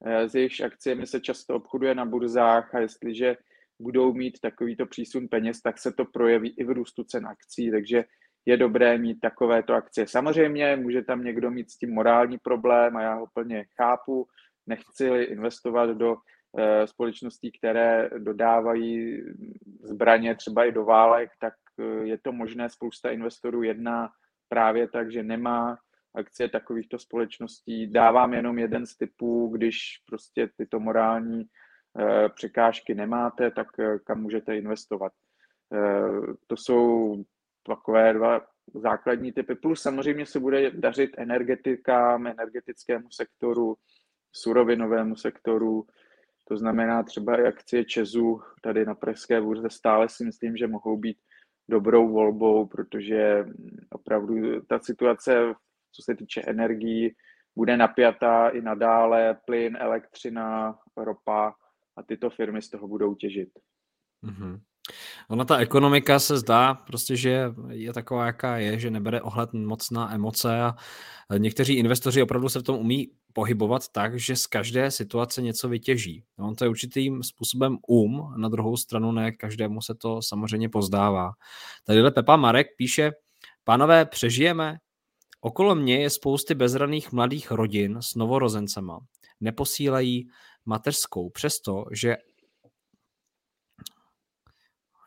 s 0.05 0.35
jejichž 0.35 0.61
akciemi 0.61 1.07
se 1.07 1.21
často 1.21 1.55
obchoduje 1.55 1.95
na 1.95 2.05
burzách 2.05 2.75
a 2.75 2.79
jestliže 2.79 3.37
budou 3.81 4.12
mít 4.12 4.40
takovýto 4.40 4.87
přísun 4.87 5.29
peněz, 5.29 5.61
tak 5.62 5.79
se 5.79 5.93
to 5.93 6.05
projeví 6.05 6.55
i 6.57 6.64
v 6.64 6.71
růstu 6.71 7.05
cen 7.05 7.27
akcí, 7.27 7.71
takže 7.71 8.05
je 8.47 8.57
dobré 8.57 8.99
mít 8.99 9.21
takovéto 9.21 9.75
akcie. 9.75 10.07
Samozřejmě 10.07 10.77
může 10.77 11.03
tam 11.03 11.25
někdo 11.25 11.51
mít 11.51 11.71
s 11.71 11.79
tím 11.79 11.95
morální 11.95 12.38
problém 12.38 12.97
a 12.97 13.03
já 13.03 13.14
ho 13.14 13.27
plně 13.35 13.64
chápu. 13.77 14.27
Nechci 14.67 15.07
investovat 15.07 15.90
do 15.90 16.17
e, 16.59 16.87
společností, 16.87 17.53
které 17.53 18.11
dodávají 18.19 19.23
zbraně 19.83 20.35
třeba 20.35 20.64
i 20.64 20.73
do 20.73 20.85
válek, 20.85 21.31
tak 21.40 21.55
e, 21.81 22.07
je 22.07 22.19
to 22.19 22.33
možné. 22.33 22.71
Spousta 22.71 23.11
investorů 23.11 23.62
jedná 23.62 24.11
právě 24.49 24.88
tak, 24.88 25.12
že 25.12 25.23
nemá 25.23 25.79
akcie 26.14 26.48
takovýchto 26.48 26.98
společností. 26.98 27.87
Dávám 27.87 28.35
jenom 28.35 28.59
jeden 28.59 28.87
z 28.87 28.96
typů, 28.96 29.48
když 29.48 29.79
prostě 30.07 30.48
tyto 30.57 30.81
morální 30.81 31.44
eh, 31.98 32.29
překážky 32.29 32.94
nemáte, 32.94 33.50
tak 33.50 33.66
eh, 33.79 33.98
kam 33.98 34.22
můžete 34.22 34.57
investovat. 34.57 35.12
Eh, 35.74 36.33
to 36.46 36.57
jsou 36.57 37.16
takové 37.66 38.12
dva 38.12 38.46
základní 38.74 39.33
typy. 39.33 39.55
Plus 39.55 39.83
samozřejmě 39.83 40.27
se 40.27 40.40
bude 40.40 40.70
dařit 40.70 41.11
energetikám, 41.18 42.27
energetickému 42.27 43.11
sektoru, 43.11 43.77
surovinovému 44.33 45.16
sektoru, 45.16 45.87
to 46.48 46.57
znamená 46.57 47.03
třeba 47.03 47.40
i 47.40 47.46
akcie 47.46 47.85
Česu 47.85 48.40
tady 48.62 48.85
na 48.85 48.94
Pražské 48.94 49.40
burze 49.40 49.70
stále 49.70 50.09
si 50.09 50.24
myslím, 50.24 50.57
že 50.57 50.66
mohou 50.66 50.96
být 50.96 51.16
dobrou 51.68 52.09
volbou, 52.09 52.66
protože 52.66 53.46
opravdu 53.90 54.61
ta 54.61 54.79
situace 54.79 55.55
co 55.94 56.02
se 56.02 56.14
týče 56.14 56.40
energií, 56.40 57.14
bude 57.57 57.76
napjatá 57.76 58.48
i 58.48 58.61
nadále 58.61 59.37
plyn, 59.46 59.76
elektřina, 59.80 60.78
ropa 60.96 61.54
a 61.96 62.02
tyto 62.02 62.30
firmy 62.30 62.62
z 62.62 62.70
toho 62.70 62.88
budou 62.88 63.14
těžit. 63.14 63.48
Mm-hmm. 64.24 64.61
Ona 65.28 65.44
ta 65.44 65.59
ekonomika 65.59 66.18
se 66.18 66.38
zdá 66.38 66.74
prostě, 66.74 67.16
že 67.16 67.44
je 67.68 67.92
taková, 67.92 68.26
jaká 68.26 68.59
je, 68.59 68.78
že 68.78 68.90
nebere 68.90 69.22
ohled 69.22 69.52
moc 69.52 69.90
na 69.90 70.14
emoce 70.14 70.62
a 70.62 70.74
někteří 71.38 71.74
investoři 71.74 72.22
opravdu 72.22 72.48
se 72.48 72.59
v 72.59 72.62
tom 72.62 72.78
umí 72.78 73.11
pohybovat 73.33 73.88
tak, 73.88 74.18
že 74.18 74.37
z 74.37 74.46
každé 74.46 74.90
situace 74.90 75.42
něco 75.42 75.68
vytěží. 75.68 76.24
On 76.38 76.54
to 76.54 76.64
je 76.64 76.68
určitým 76.68 77.22
způsobem 77.22 77.78
um, 77.88 78.35
na 78.37 78.48
druhou 78.48 78.76
stranu 78.76 79.12
ne 79.12 79.33
každému 79.33 79.80
se 79.80 79.94
to 79.94 80.22
samozřejmě 80.22 80.68
pozdává. 80.68 81.33
Tadyhle 81.85 82.11
Pepa 82.11 82.37
Marek 82.37 82.66
píše, 82.76 83.12
pánové, 83.64 84.04
přežijeme, 84.04 84.76
Okolo 85.44 85.74
mě 85.74 86.02
je 86.02 86.11
spousty 86.11 86.54
bezraných 86.54 87.12
mladých 87.12 87.50
rodin 87.50 87.98
s 88.00 88.14
novorozencema. 88.14 89.00
Neposílají 89.40 90.28
mateřskou, 90.64 91.30
přesto, 91.30 91.85
že 91.92 92.16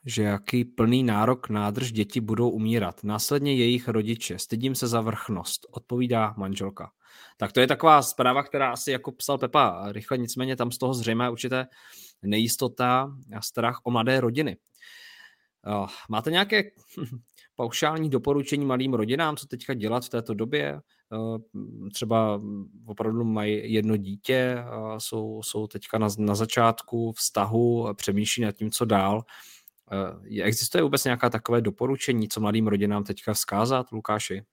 že 0.05 0.23
jaký 0.23 0.65
plný 0.65 1.03
nárok 1.03 1.49
nádrž 1.49 1.91
děti 1.91 2.21
budou 2.21 2.49
umírat. 2.49 3.03
Následně 3.03 3.55
jejich 3.55 3.87
rodiče. 3.87 4.39
Stydím 4.39 4.75
se 4.75 4.87
za 4.87 5.01
vrchnost, 5.01 5.67
odpovídá 5.71 6.33
manželka. 6.37 6.91
Tak 7.37 7.51
to 7.51 7.59
je 7.59 7.67
taková 7.67 8.01
zpráva, 8.01 8.43
která 8.43 8.71
asi 8.71 8.91
jako 8.91 9.11
psal 9.11 9.37
Pepa 9.37 9.91
rychle, 9.91 10.17
nicméně 10.17 10.55
tam 10.55 10.71
z 10.71 10.77
toho 10.77 10.93
zřejmě 10.93 11.29
určité 11.29 11.67
nejistota 12.21 13.11
a 13.35 13.41
strach 13.41 13.79
o 13.83 13.91
mladé 13.91 14.19
rodiny. 14.21 14.57
Máte 16.09 16.31
nějaké 16.31 16.63
paušální 17.57 18.09
doporučení 18.09 18.65
malým 18.65 18.93
rodinám, 18.93 19.35
co 19.35 19.47
teďka 19.47 19.73
dělat 19.73 20.05
v 20.05 20.09
této 20.09 20.33
době? 20.33 20.81
Eh, 21.13 21.89
třeba 21.93 22.41
opravdu 22.85 23.23
mají 23.23 23.73
jedno 23.73 23.97
dítě, 23.97 24.57
jsou, 24.97 25.41
jsou 25.43 25.67
teďka 25.67 25.97
na, 25.97 26.07
na 26.19 26.35
začátku 26.35 27.11
vztahu, 27.11 27.93
přemýšlí 27.93 28.43
nad 28.43 28.51
tím, 28.51 28.71
co 28.71 28.85
dál. 28.85 29.23
Eh, 29.91 30.43
existuje 30.43 30.81
vůbec 30.81 31.03
nějaká 31.03 31.29
takové 31.29 31.61
doporučení, 31.61 32.29
co 32.29 32.41
mladým 32.41 32.67
rodinám 32.67 33.03
teďka 33.03 33.33
vzkázat, 33.33 33.91
Lukáši? 33.91 34.43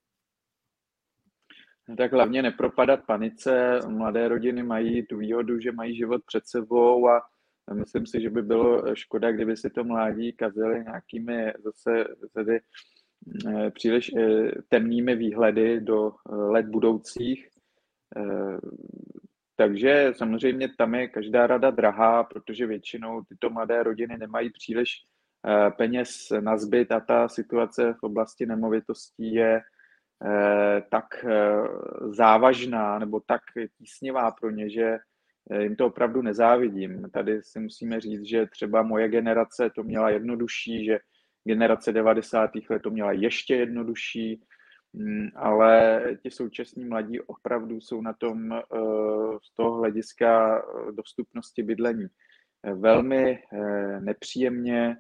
Tak 1.96 2.12
hlavně 2.12 2.42
nepropadat 2.42 3.00
panice. 3.06 3.80
Mladé 3.88 4.28
rodiny 4.28 4.62
mají 4.62 5.06
tu 5.06 5.16
výhodu, 5.16 5.60
že 5.60 5.72
mají 5.72 5.96
život 5.96 6.22
před 6.26 6.46
sebou 6.46 7.08
a 7.08 7.22
myslím 7.74 8.06
si, 8.06 8.20
že 8.20 8.30
by 8.30 8.42
bylo 8.42 8.96
škoda, 8.96 9.32
kdyby 9.32 9.56
si 9.56 9.70
to 9.70 9.84
mládí 9.84 10.32
kazili 10.32 10.84
nějakými 10.84 11.52
zase 11.64 12.04
tedy 12.34 12.60
příliš 13.70 14.10
eh, 14.14 14.50
temnými 14.68 15.16
výhledy 15.16 15.80
do 15.80 16.12
eh, 16.12 16.34
let 16.34 16.66
budoucích. 16.66 17.48
Takže 19.56 20.12
samozřejmě 20.16 20.68
tam 20.78 20.94
je 20.94 21.08
každá 21.08 21.46
rada 21.46 21.70
drahá, 21.70 22.24
protože 22.24 22.66
většinou 22.66 23.22
tyto 23.22 23.50
mladé 23.50 23.82
rodiny 23.82 24.18
nemají 24.18 24.50
příliš 24.50 24.90
peněz 25.76 26.32
na 26.40 26.56
zbyt 26.56 26.92
a 26.92 27.00
ta 27.00 27.28
situace 27.28 27.94
v 27.98 28.02
oblasti 28.02 28.46
nemovitostí 28.46 29.34
je 29.34 29.62
Eh, 30.26 30.82
tak 30.90 31.24
eh, 31.24 31.52
závažná 32.08 32.98
nebo 32.98 33.20
tak 33.20 33.40
tísnivá 33.78 34.30
pro 34.30 34.50
ně, 34.50 34.70
že 34.70 34.98
eh, 35.50 35.62
jim 35.62 35.76
to 35.76 35.86
opravdu 35.86 36.22
nezávidím. 36.22 37.10
Tady 37.10 37.42
si 37.42 37.60
musíme 37.60 38.00
říct, 38.00 38.24
že 38.24 38.46
třeba 38.46 38.82
moje 38.82 39.08
generace 39.08 39.70
to 39.74 39.82
měla 39.82 40.10
jednodušší, 40.10 40.84
že 40.84 40.98
generace 41.44 41.92
90. 41.92 42.50
let 42.70 42.82
to 42.82 42.90
měla 42.90 43.12
ještě 43.12 43.54
jednodušší, 43.54 44.40
mm, 44.92 45.28
ale 45.36 46.02
ti 46.22 46.30
současní 46.30 46.84
mladí 46.84 47.20
opravdu 47.20 47.80
jsou 47.80 48.00
na 48.00 48.12
tom 48.12 48.50
z 49.42 49.54
toho 49.54 49.78
hlediska 49.78 50.62
dostupnosti 50.92 51.62
bydlení 51.62 52.06
velmi 52.74 53.38
nepříjemně, 54.00 54.96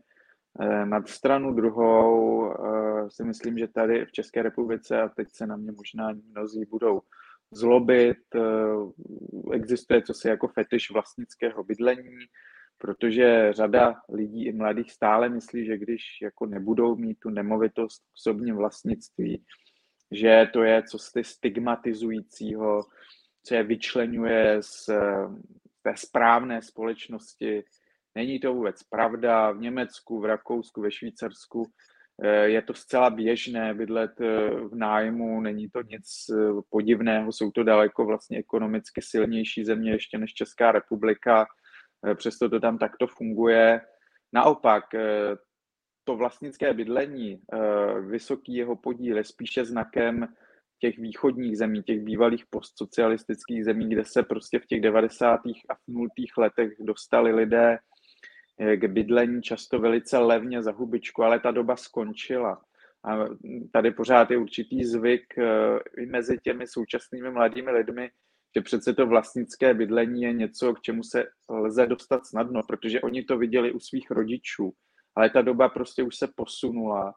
Eh, 0.60 0.86
na 0.86 1.02
stranu 1.06 1.54
druhou 1.54 2.46
eh, 2.52 3.10
si 3.10 3.24
myslím, 3.24 3.58
že 3.58 3.68
tady 3.68 4.06
v 4.06 4.12
České 4.12 4.42
republice, 4.42 5.02
a 5.02 5.08
teď 5.08 5.28
se 5.32 5.46
na 5.46 5.56
mě 5.56 5.72
možná 5.72 6.12
mnozí 6.30 6.64
budou 6.64 7.00
zlobit, 7.50 8.18
eh, 8.34 8.40
existuje 9.52 10.02
co 10.02 10.14
si 10.14 10.28
jako 10.28 10.48
fetiš 10.48 10.90
vlastnického 10.90 11.64
bydlení, 11.64 12.16
protože 12.78 13.52
řada 13.52 13.94
lidí 14.08 14.46
i 14.46 14.52
mladých 14.52 14.92
stále 14.92 15.28
myslí, 15.28 15.66
že 15.66 15.78
když 15.78 16.02
jako 16.22 16.46
nebudou 16.46 16.96
mít 16.96 17.18
tu 17.20 17.30
nemovitost 17.30 18.02
v 18.02 18.14
osobním 18.14 18.56
vlastnictví, 18.56 19.44
že 20.10 20.48
to 20.52 20.62
je 20.62 20.82
co 20.82 20.98
si 20.98 21.24
stigmatizujícího, 21.24 22.82
co 23.46 23.54
je 23.54 23.62
vyčlenuje 23.62 24.56
z 24.60 24.86
té 25.82 25.92
správné 25.96 26.62
společnosti, 26.62 27.64
Není 28.14 28.40
to 28.40 28.54
vůbec 28.54 28.82
pravda. 28.82 29.50
V 29.50 29.60
Německu, 29.60 30.20
v 30.20 30.24
Rakousku, 30.24 30.80
ve 30.80 30.90
Švýcarsku 30.90 31.70
eh, 32.22 32.48
je 32.48 32.62
to 32.62 32.74
zcela 32.74 33.10
běžné 33.10 33.74
bydlet 33.74 34.20
eh, 34.20 34.50
v 34.50 34.74
nájmu, 34.74 35.40
není 35.40 35.68
to 35.68 35.82
nic 35.82 36.06
eh, 36.30 36.36
podivného, 36.70 37.32
jsou 37.32 37.50
to 37.50 37.62
daleko 37.62 38.04
vlastně 38.04 38.38
ekonomicky 38.38 39.02
silnější 39.02 39.64
země 39.64 39.90
ještě 39.90 40.18
než 40.18 40.34
Česká 40.34 40.72
republika, 40.72 41.46
přesto 42.14 42.48
to 42.48 42.60
tam 42.60 42.78
takto 42.78 43.06
funguje. 43.06 43.80
Naopak, 44.32 44.84
to 46.04 46.16
vlastnické 46.16 46.74
bydlení, 46.74 47.42
vysoký 48.00 48.54
jeho 48.54 48.76
podíl 48.76 49.16
je 49.16 49.24
spíše 49.24 49.64
znakem 49.64 50.28
těch 50.80 50.98
východních 50.98 51.58
zemí, 51.58 51.82
těch 51.82 52.00
bývalých 52.00 52.44
postsocialistických 52.50 53.64
zemí, 53.64 53.88
kde 53.88 54.04
se 54.04 54.22
prostě 54.22 54.58
v 54.58 54.66
těch 54.66 54.80
90. 54.80 55.40
a 55.70 55.74
0. 55.88 56.08
letech 56.38 56.70
dostali 56.80 57.32
lidé 57.32 57.78
k 58.76 58.84
bydlení 58.84 59.42
často 59.42 59.78
velice 59.78 60.18
levně 60.18 60.62
za 60.62 60.72
hubičku, 60.72 61.22
ale 61.22 61.40
ta 61.40 61.50
doba 61.50 61.76
skončila. 61.76 62.62
A 63.04 63.24
tady 63.72 63.90
pořád 63.90 64.30
je 64.30 64.36
určitý 64.38 64.84
zvyk 64.84 65.38
eh, 65.38 65.44
i 65.98 66.06
mezi 66.06 66.38
těmi 66.38 66.66
současnými 66.66 67.30
mladými 67.30 67.70
lidmi, 67.70 68.10
že 68.56 68.62
přece 68.62 68.94
to 68.94 69.06
vlastnické 69.06 69.74
bydlení 69.74 70.22
je 70.22 70.32
něco, 70.32 70.74
k 70.74 70.80
čemu 70.80 71.02
se 71.02 71.24
lze 71.50 71.86
dostat 71.86 72.26
snadno, 72.26 72.62
protože 72.68 73.00
oni 73.00 73.22
to 73.22 73.38
viděli 73.38 73.72
u 73.72 73.80
svých 73.80 74.10
rodičů, 74.10 74.72
ale 75.16 75.30
ta 75.30 75.42
doba 75.42 75.68
prostě 75.68 76.02
už 76.02 76.16
se 76.16 76.28
posunula 76.36 77.14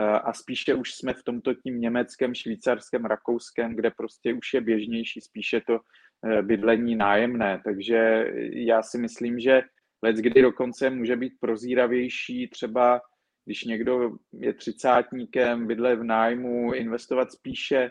eh, 0.00 0.04
a 0.04 0.32
spíše 0.32 0.74
už 0.74 0.94
jsme 0.94 1.14
v 1.14 1.22
tomto 1.24 1.54
tím 1.54 1.80
německém, 1.80 2.34
švýcarském, 2.34 3.04
rakouském, 3.04 3.76
kde 3.76 3.90
prostě 3.90 4.34
už 4.34 4.54
je 4.54 4.60
běžnější 4.60 5.20
spíše 5.20 5.60
to 5.66 5.78
eh, 6.26 6.42
bydlení 6.42 6.96
nájemné. 6.96 7.60
Takže 7.64 8.26
já 8.52 8.82
si 8.82 8.98
myslím, 8.98 9.40
že 9.40 9.62
Lec 10.02 10.16
kdy 10.16 10.42
dokonce 10.42 10.90
může 10.90 11.16
být 11.16 11.32
prozíravější, 11.40 12.48
třeba 12.48 13.00
když 13.44 13.64
někdo 13.64 14.10
je 14.32 14.54
třicátníkem, 14.54 15.66
bydle 15.66 15.96
v 15.96 16.04
nájmu, 16.04 16.74
investovat 16.74 17.32
spíše, 17.32 17.90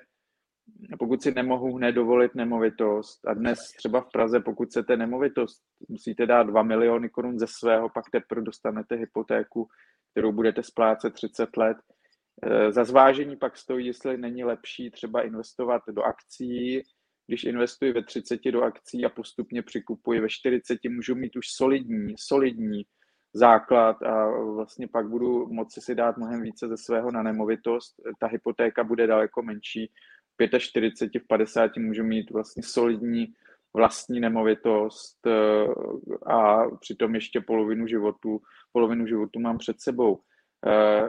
pokud 1.00 1.22
si 1.22 1.32
nemohu 1.32 1.76
hned 1.76 1.92
dovolit 1.92 2.36
nemovitost. 2.36 3.28
A 3.28 3.34
dnes 3.34 3.60
třeba 3.78 4.02
v 4.02 4.12
Praze, 4.12 4.40
pokud 4.40 4.68
chcete 4.68 4.98
nemovitost, 4.98 5.64
musíte 5.90 6.26
dát 6.26 6.44
2 6.44 6.64
miliony 6.64 7.10
korun 7.10 7.40
ze 7.40 7.48
svého, 7.48 7.90
pak 7.90 8.10
teprve 8.12 8.42
dostanete 8.42 8.96
hypotéku, 8.96 9.68
kterou 10.12 10.32
budete 10.32 10.64
splácet 10.64 11.14
30 11.14 11.58
let. 11.58 11.78
E, 12.44 12.72
za 12.72 12.84
zvážení 12.84 13.38
pak 13.38 13.58
stojí, 13.58 13.88
jestli 13.88 14.18
není 14.18 14.44
lepší 14.44 14.92
třeba 14.92 15.22
investovat 15.22 15.82
do 15.88 16.04
akcí, 16.04 16.82
když 17.28 17.44
investuji 17.44 17.94
ve 17.94 18.04
30 18.04 18.52
do 18.52 18.62
akcí 18.62 19.06
a 19.06 19.10
postupně 19.10 19.62
přikupuji 19.62 20.20
ve 20.20 20.30
40, 20.30 20.80
můžu 20.90 21.16
mít 21.16 21.36
už 21.36 21.46
solidní, 21.48 22.14
solidní 22.20 22.84
základ 23.34 24.04
a 24.04 24.30
vlastně 24.42 24.88
pak 24.88 25.10
budu 25.10 25.48
moci 25.48 25.82
si 25.82 25.96
dát 25.96 26.18
mnohem 26.18 26.42
více 26.42 26.68
ze 26.68 26.78
svého 26.78 27.12
na 27.12 27.24
nemovitost. 27.24 27.96
Ta 28.20 28.28
hypotéka 28.28 28.84
bude 28.84 29.08
daleko 29.08 29.42
menší. 29.42 29.92
V 30.42 30.60
45, 30.60 31.24
v 31.24 31.28
50 31.28 31.78
můžu 31.78 32.04
mít 32.04 32.32
vlastně 32.32 32.64
solidní 32.64 33.34
vlastní 33.76 34.20
nemovitost 34.20 35.28
eh, 35.28 35.68
a 36.26 36.70
přitom 36.80 37.16
ještě 37.16 37.42
polovinu 37.42 37.88
životu, 37.88 38.42
polovinu 38.72 39.08
životu 39.08 39.40
mám 39.40 39.58
před 39.58 39.82
sebou. 39.82 40.20
Eh, 40.68 41.08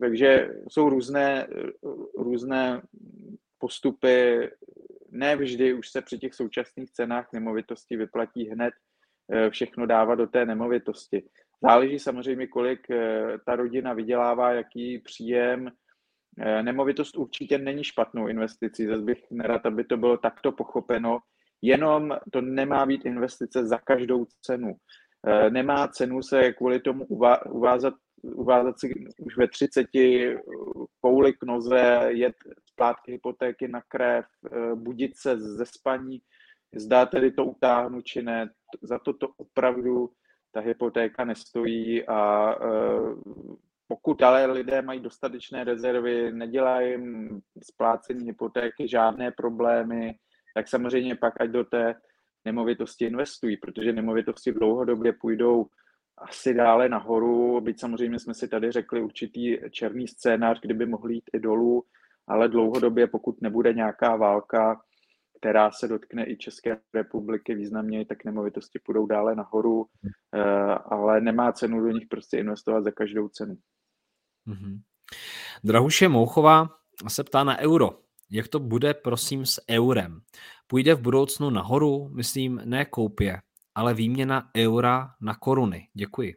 takže 0.00 0.50
jsou 0.68 0.88
různé, 0.88 1.46
různé 2.18 2.82
postupy 3.58 4.50
ne 5.10 5.36
vždy 5.36 5.74
už 5.74 5.88
se 5.88 6.02
při 6.02 6.18
těch 6.18 6.34
současných 6.34 6.90
cenách 6.90 7.28
nemovitosti 7.32 7.96
vyplatí 7.96 8.48
hned 8.48 8.74
eh, 9.32 9.50
všechno 9.50 9.86
dávat 9.86 10.14
do 10.14 10.26
té 10.26 10.46
nemovitosti. 10.46 11.22
Záleží 11.62 11.98
samozřejmě, 11.98 12.46
kolik 12.46 12.86
ta 13.46 13.56
rodina 13.56 13.92
vydělává, 13.92 14.52
jaký 14.52 14.98
příjem. 14.98 15.70
Eh, 16.38 16.62
nemovitost 16.62 17.16
určitě 17.16 17.58
není 17.58 17.84
špatnou 17.84 18.28
investicí, 18.28 18.86
zase 18.86 19.02
bych 19.02 19.30
nerad, 19.30 19.66
aby 19.66 19.84
to 19.84 19.96
bylo 19.96 20.16
takto 20.16 20.52
pochopeno, 20.52 21.18
jenom 21.62 22.16
to 22.32 22.40
nemá 22.40 22.86
být 22.86 23.06
investice 23.06 23.66
za 23.66 23.78
každou 23.78 24.26
cenu. 24.42 24.74
Nemá 25.50 25.88
cenu 25.88 26.22
se 26.22 26.52
kvůli 26.52 26.80
tomu 26.80 27.04
uvázat 27.48 27.94
uvázat 28.24 28.80
si 28.80 28.94
už 29.18 29.36
ve 29.36 29.48
30 29.48 29.86
kouli 31.00 31.32
k 31.32 31.42
noze, 31.44 32.00
jet 32.08 32.34
splátky 32.66 33.12
hypotéky 33.12 33.68
na 33.68 33.82
krev, 33.88 34.24
eh, 34.52 34.74
budit 34.74 35.16
se 35.16 35.40
ze 35.40 35.66
spaní, 35.66 36.22
zdá 36.76 37.06
tedy 37.06 37.30
to 37.32 37.44
utáhnu 37.44 38.02
či 38.02 38.22
ne. 38.22 38.50
Za 38.82 38.98
to 38.98 39.12
to 39.12 39.28
opravdu 39.36 40.10
ta 40.52 40.60
hypotéka 40.60 41.24
nestojí 41.24 42.06
a 42.06 42.52
eh, 42.54 43.14
pokud 43.94 44.22
ale 44.22 44.46
lidé 44.46 44.82
mají 44.82 45.00
dostatečné 45.00 45.64
rezervy, 45.64 46.32
nedělají 46.32 46.90
jim 46.90 47.40
splácení 47.62 48.26
hypotéky 48.26 48.88
žádné 48.88 49.30
problémy, 49.30 50.14
tak 50.54 50.68
samozřejmě 50.68 51.16
pak 51.16 51.40
ať 51.40 51.50
do 51.50 51.64
té 51.64 51.94
nemovitosti 52.44 53.04
investují, 53.04 53.56
protože 53.56 53.92
nemovitosti 53.92 54.52
dlouhodobě 54.52 55.12
půjdou 55.12 55.66
asi 56.18 56.54
dále 56.54 56.88
nahoru, 56.88 57.60
byť 57.60 57.80
samozřejmě 57.80 58.18
jsme 58.18 58.34
si 58.34 58.48
tady 58.48 58.72
řekli 58.72 59.02
určitý 59.02 59.56
černý 59.70 60.08
scénář, 60.08 60.60
kdyby 60.60 60.86
mohli 60.86 61.14
jít 61.14 61.30
i 61.32 61.38
dolů, 61.38 61.84
ale 62.26 62.48
dlouhodobě, 62.48 63.06
pokud 63.06 63.42
nebude 63.42 63.72
nějaká 63.72 64.16
válka, 64.16 64.80
která 65.38 65.70
se 65.70 65.88
dotkne 65.88 66.30
i 66.30 66.36
České 66.36 66.80
republiky 66.94 67.54
významně, 67.54 68.06
tak 68.06 68.24
nemovitosti 68.24 68.78
půjdou 68.78 69.06
dále 69.06 69.34
nahoru, 69.34 69.86
eh, 70.34 70.40
ale 70.84 71.20
nemá 71.20 71.52
cenu 71.52 71.80
do 71.80 71.90
nich 71.90 72.06
prostě 72.10 72.38
investovat 72.38 72.84
za 72.84 72.90
každou 72.90 73.28
cenu. 73.28 73.56
Mm-hmm. 74.46 74.80
Drahuše 75.64 76.08
Mouchová 76.08 76.68
se 77.08 77.24
ptá 77.24 77.44
na 77.44 77.58
euro. 77.58 77.90
Jak 78.30 78.48
to 78.48 78.58
bude, 78.58 78.94
prosím, 78.94 79.46
s 79.46 79.60
eurem? 79.70 80.20
Půjde 80.66 80.94
v 80.94 81.00
budoucnu 81.00 81.50
nahoru? 81.50 82.08
Myslím, 82.08 82.60
ne 82.64 82.84
koupě, 82.84 83.38
ale 83.74 83.94
výměna 83.94 84.50
eura 84.56 85.10
na 85.20 85.34
koruny. 85.34 85.88
Děkuji. 85.94 86.34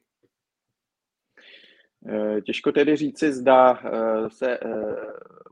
Eh, 2.10 2.42
těžko 2.42 2.72
tedy 2.72 2.96
říci, 2.96 3.34
zda 3.34 3.80
eh, 3.80 4.30
se 4.30 4.58
eh, 4.58 4.96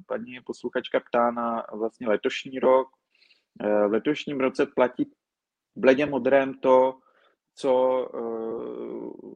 paní 0.07 0.39
posluchačka 0.45 0.99
ptá 0.99 1.31
na 1.31 1.65
vlastně 1.73 2.07
letošní 2.07 2.59
rok. 2.59 2.87
V 3.87 3.91
letošním 3.91 4.39
roce 4.39 4.65
platí 4.65 5.11
bledě 5.75 6.05
modrém 6.05 6.53
to, 6.53 6.99
co 7.55 8.07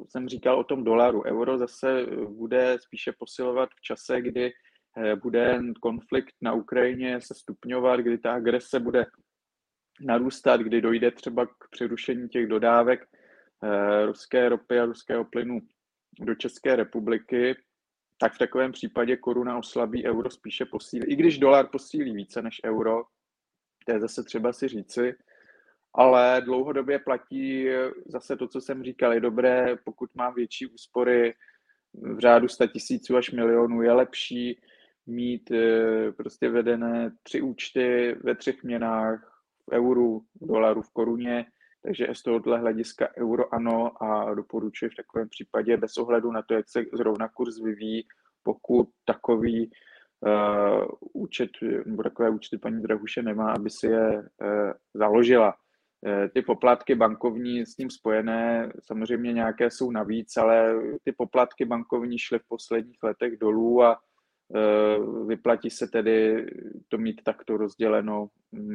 jsem 0.09 0.29
říkal 0.29 0.59
o 0.59 0.63
tom 0.63 0.83
dolaru. 0.83 1.23
Euro 1.25 1.57
zase 1.57 2.05
bude 2.27 2.77
spíše 2.81 3.13
posilovat 3.19 3.69
v 3.69 3.81
čase, 3.81 4.21
kdy 4.21 4.51
bude 5.21 5.61
konflikt 5.81 6.35
na 6.41 6.53
Ukrajině 6.53 7.21
se 7.21 7.33
stupňovat, 7.33 7.99
kdy 7.99 8.17
ta 8.17 8.33
agrese 8.33 8.79
bude 8.79 9.05
narůstat, 10.01 10.61
kdy 10.61 10.81
dojde 10.81 11.11
třeba 11.11 11.45
k 11.45 11.69
přerušení 11.71 12.29
těch 12.29 12.47
dodávek 12.47 13.07
ruské 14.05 14.49
ropy 14.49 14.79
a 14.79 14.85
ruského 14.85 15.25
plynu 15.25 15.59
do 16.19 16.35
České 16.35 16.75
republiky, 16.75 17.55
tak 18.17 18.33
v 18.33 18.37
takovém 18.37 18.71
případě 18.71 19.17
koruna 19.17 19.57
oslabí, 19.57 20.05
euro 20.05 20.29
spíše 20.29 20.65
posílí. 20.65 21.05
I 21.07 21.15
když 21.15 21.37
dolar 21.37 21.67
posílí 21.71 22.15
více 22.15 22.41
než 22.41 22.61
euro, 22.65 23.03
to 23.85 23.91
je 23.91 23.99
zase 23.99 24.23
třeba 24.23 24.53
si 24.53 24.67
říci, 24.67 25.15
ale 25.93 26.41
dlouhodobě 26.45 26.99
platí 26.99 27.67
zase 28.05 28.35
to, 28.35 28.47
co 28.47 28.61
jsem 28.61 28.83
říkal, 28.83 29.13
je 29.13 29.19
dobré, 29.19 29.75
pokud 29.83 30.09
mám 30.15 30.33
větší 30.33 30.67
úspory 30.67 31.33
v 31.93 32.19
řádu 32.19 32.47
100 32.47 32.67
tisíců 32.67 33.17
až 33.17 33.31
milionů, 33.31 33.81
je 33.81 33.91
lepší 33.91 34.59
mít 35.09 35.51
eh, 35.51 36.11
prostě 36.11 36.49
vedené 36.49 37.11
tři 37.23 37.41
účty 37.41 38.15
ve 38.23 38.35
třech 38.35 38.63
měnách, 38.63 39.43
v 39.69 39.73
euru, 39.73 40.19
v 40.41 40.47
dolaru, 40.47 40.81
v 40.81 40.93
koruně, 40.93 41.45
takže 41.83 42.07
z 42.13 42.23
tohohle 42.23 42.59
hlediska 42.59 43.07
euro 43.17 43.53
ano 43.53 44.03
a 44.03 44.33
doporučuji 44.33 44.89
v 44.89 44.95
takovém 44.95 45.29
případě 45.29 45.77
bez 45.77 45.97
ohledu 45.97 46.31
na 46.31 46.41
to, 46.41 46.53
jak 46.53 46.69
se 46.69 46.83
zrovna 46.93 47.27
kurz 47.27 47.59
vyvíjí, 47.61 48.07
pokud 48.43 48.89
takový 49.05 49.71
uh, 50.21 50.85
účet 51.13 51.49
nebo 51.85 52.03
takové 52.03 52.29
účty 52.29 52.57
paní 52.57 52.81
Drahuše 52.81 53.21
nemá, 53.21 53.51
aby 53.51 53.69
si 53.69 53.87
je 53.87 54.17
uh, 54.17 54.25
založila. 54.93 55.55
Uh, 56.01 56.27
ty 56.33 56.41
poplatky 56.41 56.95
bankovní 56.95 57.65
s 57.65 57.75
tím 57.75 57.89
spojené 57.89 58.71
samozřejmě 58.83 59.33
nějaké 59.33 59.71
jsou 59.71 59.91
navíc, 59.91 60.37
ale 60.37 60.73
ty 61.03 61.11
poplatky 61.11 61.65
bankovní 61.65 62.19
šly 62.19 62.39
v 62.39 62.47
posledních 62.47 63.03
letech 63.03 63.37
dolů 63.37 63.83
a 63.83 63.99
uh, 64.47 65.27
vyplatí 65.27 65.69
se 65.69 65.87
tedy 65.87 66.45
to 66.87 66.97
mít 66.97 67.21
takto 67.23 67.57
rozděleno. 67.57 68.27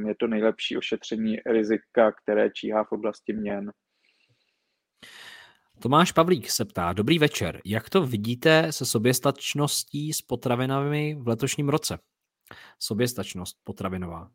Je 0.07 0.15
to 0.21 0.27
nejlepší 0.27 0.77
ošetření 0.77 1.37
rizika, 1.47 2.13
které 2.13 2.51
číhá 2.51 2.85
v 2.85 2.93
oblasti 2.93 3.33
měn. 3.33 3.73
Tomáš 5.83 6.13
Pavlík 6.13 6.51
se 6.51 6.65
ptá, 6.65 6.93
dobrý 6.93 7.19
večer, 7.19 7.61
jak 7.65 7.91
to 7.91 8.07
vidíte 8.07 8.73
se 8.73 8.87
soběstačností 8.87 10.13
s 10.13 10.23
potravinami 10.23 11.15
v 11.15 11.29
letošním 11.29 11.69
roce? 11.69 11.99
Soběstačnost 12.79 13.57
potravinová. 13.65 14.31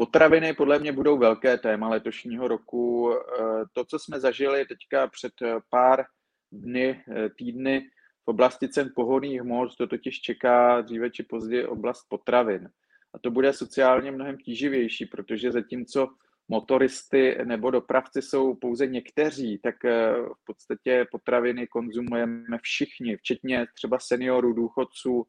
Potraviny 0.00 0.54
podle 0.54 0.78
mě 0.78 0.92
budou 0.92 1.18
velké 1.18 1.58
téma 1.58 1.88
letošního 1.88 2.48
roku. 2.48 3.12
Eh, 3.12 3.42
to, 3.72 3.84
co 3.84 3.98
jsme 3.98 4.20
zažili 4.20 4.64
teďka 4.64 5.06
před 5.06 5.32
pár 5.70 6.04
dny, 6.52 7.04
eh, 7.08 7.28
týdny 7.38 7.80
v 8.24 8.28
oblasti 8.28 8.68
cen 8.68 8.92
pohodných 8.94 9.40
hmot, 9.40 9.76
to 9.76 9.86
totiž 9.86 10.20
čeká 10.20 10.80
dříve 10.80 11.10
či 11.10 11.22
později 11.22 11.66
oblast 11.66 12.06
potravin. 12.08 12.68
A 13.14 13.18
to 13.18 13.30
bude 13.30 13.52
sociálně 13.52 14.12
mnohem 14.12 14.38
tíživější, 14.38 15.06
protože 15.06 15.52
zatímco 15.52 16.08
motoristy 16.48 17.38
nebo 17.44 17.70
dopravci 17.70 18.22
jsou 18.22 18.54
pouze 18.54 18.86
někteří, 18.86 19.58
tak 19.58 19.84
eh, 19.84 20.12
v 20.12 20.44
podstatě 20.44 21.06
potraviny 21.10 21.66
konzumujeme 21.66 22.58
všichni, 22.62 23.16
včetně 23.16 23.66
třeba 23.74 23.98
seniorů, 23.98 24.52
důchodců 24.52 25.26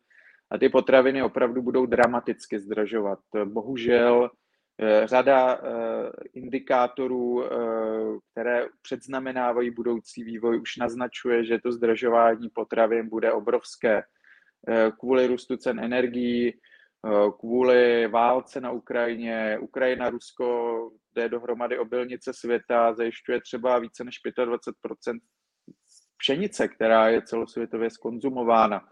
a 0.52 0.58
ty 0.58 0.70
potraviny 0.70 1.24
opravdu 1.24 1.62
budou 1.62 1.86
dramaticky 1.86 2.60
zdražovat. 2.60 3.20
Bohužel 3.46 4.30
eh, 4.34 4.41
řada 5.06 5.56
eh, 5.56 6.10
indikátorů, 6.34 7.44
které 8.32 8.66
předznamenávají 8.82 9.72
budoucí 9.72 10.24
vývoj, 10.24 10.62
už 10.62 10.78
naznačuje, 10.78 11.46
že 11.46 11.60
to 11.60 11.72
zdražování 11.72 12.50
potravin 12.50 13.10
bude 13.10 13.32
obrovské. 13.32 14.04
Kvůli 15.00 15.28
růstu 15.28 15.58
cen 15.58 15.80
energií, 15.80 16.60
kvůli 17.40 18.08
válce 18.08 18.62
na 18.62 18.72
Ukrajině, 18.72 19.58
Ukrajina, 19.62 20.10
Rusko, 20.10 20.90
jde 21.16 21.30
dohromady 21.30 21.80
obilnice 21.80 22.34
světa, 22.34 22.94
zajišťuje 22.94 23.42
třeba 23.42 23.80
více 23.80 24.04
než 24.04 24.16
25% 24.26 25.20
pšenice, 26.18 26.68
která 26.68 27.10
je 27.10 27.22
celosvětově 27.22 27.90
skonzumována. 27.90 28.90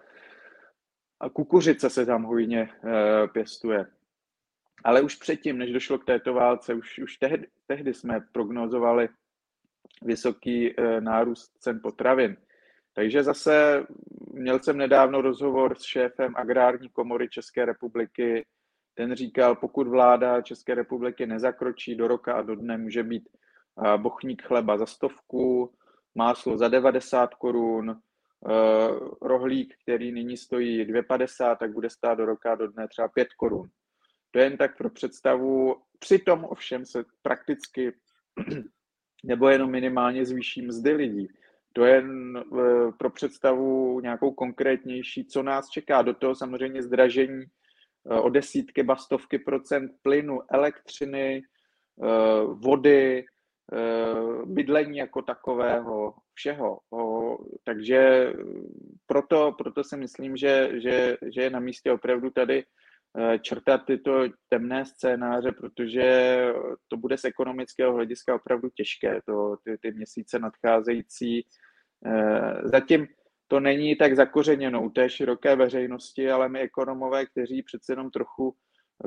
A 1.19 1.29
kukuřice 1.29 1.89
se 1.89 2.05
tam 2.05 2.23
hojně 2.23 2.69
pěstuje. 3.33 3.85
Ale 4.83 5.01
už 5.01 5.15
předtím, 5.15 5.57
než 5.57 5.71
došlo 5.71 5.99
k 5.99 6.05
této 6.05 6.33
válce, 6.33 6.73
už, 6.73 6.99
už 6.99 7.17
tehdy, 7.17 7.47
tehdy 7.67 7.93
jsme 7.93 8.19
prognozovali 8.31 9.09
vysoký 10.01 10.79
e, 10.79 11.01
nárůst 11.01 11.51
cen 11.59 11.79
potravin. 11.83 12.37
Takže 12.93 13.23
zase 13.23 13.85
měl 14.33 14.59
jsem 14.59 14.77
nedávno 14.77 15.21
rozhovor 15.21 15.75
s 15.75 15.81
šéfem 15.81 16.33
agrární 16.35 16.89
komory 16.89 17.29
České 17.29 17.65
republiky. 17.65 18.45
Ten 18.93 19.15
říkal, 19.15 19.55
pokud 19.55 19.87
vláda 19.87 20.41
České 20.41 20.75
republiky 20.75 21.25
nezakročí 21.25 21.95
do 21.95 22.07
roka 22.07 22.33
a 22.33 22.41
do 22.41 22.55
dne, 22.55 22.77
může 22.77 23.03
být 23.03 23.29
bochník 23.97 24.43
chleba 24.43 24.77
za 24.77 24.85
stovku, 24.85 25.73
máslo 26.15 26.57
za 26.57 26.67
90 26.67 27.33
korun, 27.33 27.99
rohlík, 29.21 29.73
který 29.83 30.11
nyní 30.11 30.37
stojí 30.37 30.85
2,50, 30.85 31.57
tak 31.57 31.73
bude 31.73 31.89
stát 31.89 32.17
do 32.17 32.25
roka 32.25 32.51
a 32.51 32.55
do 32.55 32.67
dne 32.67 32.87
třeba 32.87 33.07
5 33.07 33.27
korun. 33.33 33.69
To 34.31 34.39
je 34.39 34.45
jen 34.45 34.57
tak 34.57 34.77
pro 34.77 34.89
představu. 34.89 35.75
Přitom 35.99 36.45
ovšem 36.45 36.85
se 36.85 37.03
prakticky 37.21 37.93
nebo 39.23 39.49
jenom 39.49 39.71
minimálně 39.71 40.25
zvýší 40.25 40.61
mzdy 40.61 40.91
lidí. 40.91 41.27
To 41.73 41.85
je 41.85 42.03
eh, 42.03 42.91
pro 42.97 43.09
představu 43.09 43.99
nějakou 43.99 44.31
konkrétnější, 44.31 45.25
co 45.25 45.43
nás 45.43 45.69
čeká. 45.69 46.01
Do 46.01 46.13
toho 46.13 46.35
samozřejmě 46.35 46.83
zdražení 46.83 47.43
eh, 47.43 48.19
o 48.19 48.29
desítky, 48.29 48.83
bastovky 48.83 49.39
procent 49.39 49.91
plynu, 50.01 50.39
elektřiny, 50.51 51.41
eh, 52.03 52.43
vody, 52.53 53.25
bydlení 54.45 54.97
jako 54.97 55.21
takového, 55.21 56.13
všeho. 56.33 56.79
Takže 57.63 58.33
proto, 59.05 59.51
proto 59.57 59.83
si 59.83 59.97
myslím, 59.97 60.37
že, 60.37 60.69
že, 60.73 61.17
že 61.33 61.41
je 61.41 61.49
na 61.49 61.59
místě 61.59 61.91
opravdu 61.91 62.29
tady 62.29 62.63
črtat 63.41 63.85
tyto 63.85 64.23
temné 64.49 64.85
scénáře, 64.85 65.51
protože 65.51 66.37
to 66.87 66.97
bude 66.97 67.17
z 67.17 67.25
ekonomického 67.25 67.93
hlediska 67.93 68.35
opravdu 68.35 68.69
těžké, 68.69 69.21
to, 69.25 69.57
ty, 69.63 69.77
ty 69.77 69.91
měsíce 69.91 70.39
nadcházející. 70.39 71.45
Eh, 72.05 72.53
zatím 72.63 73.07
to 73.47 73.59
není 73.59 73.95
tak 73.95 74.15
zakořeněno 74.15 74.83
u 74.83 74.89
té 74.89 75.09
široké 75.09 75.55
veřejnosti, 75.55 76.31
ale 76.31 76.49
my 76.49 76.59
ekonomové, 76.59 77.25
kteří 77.25 77.63
přece 77.63 77.91
jenom 77.91 78.11
trochu 78.11 78.55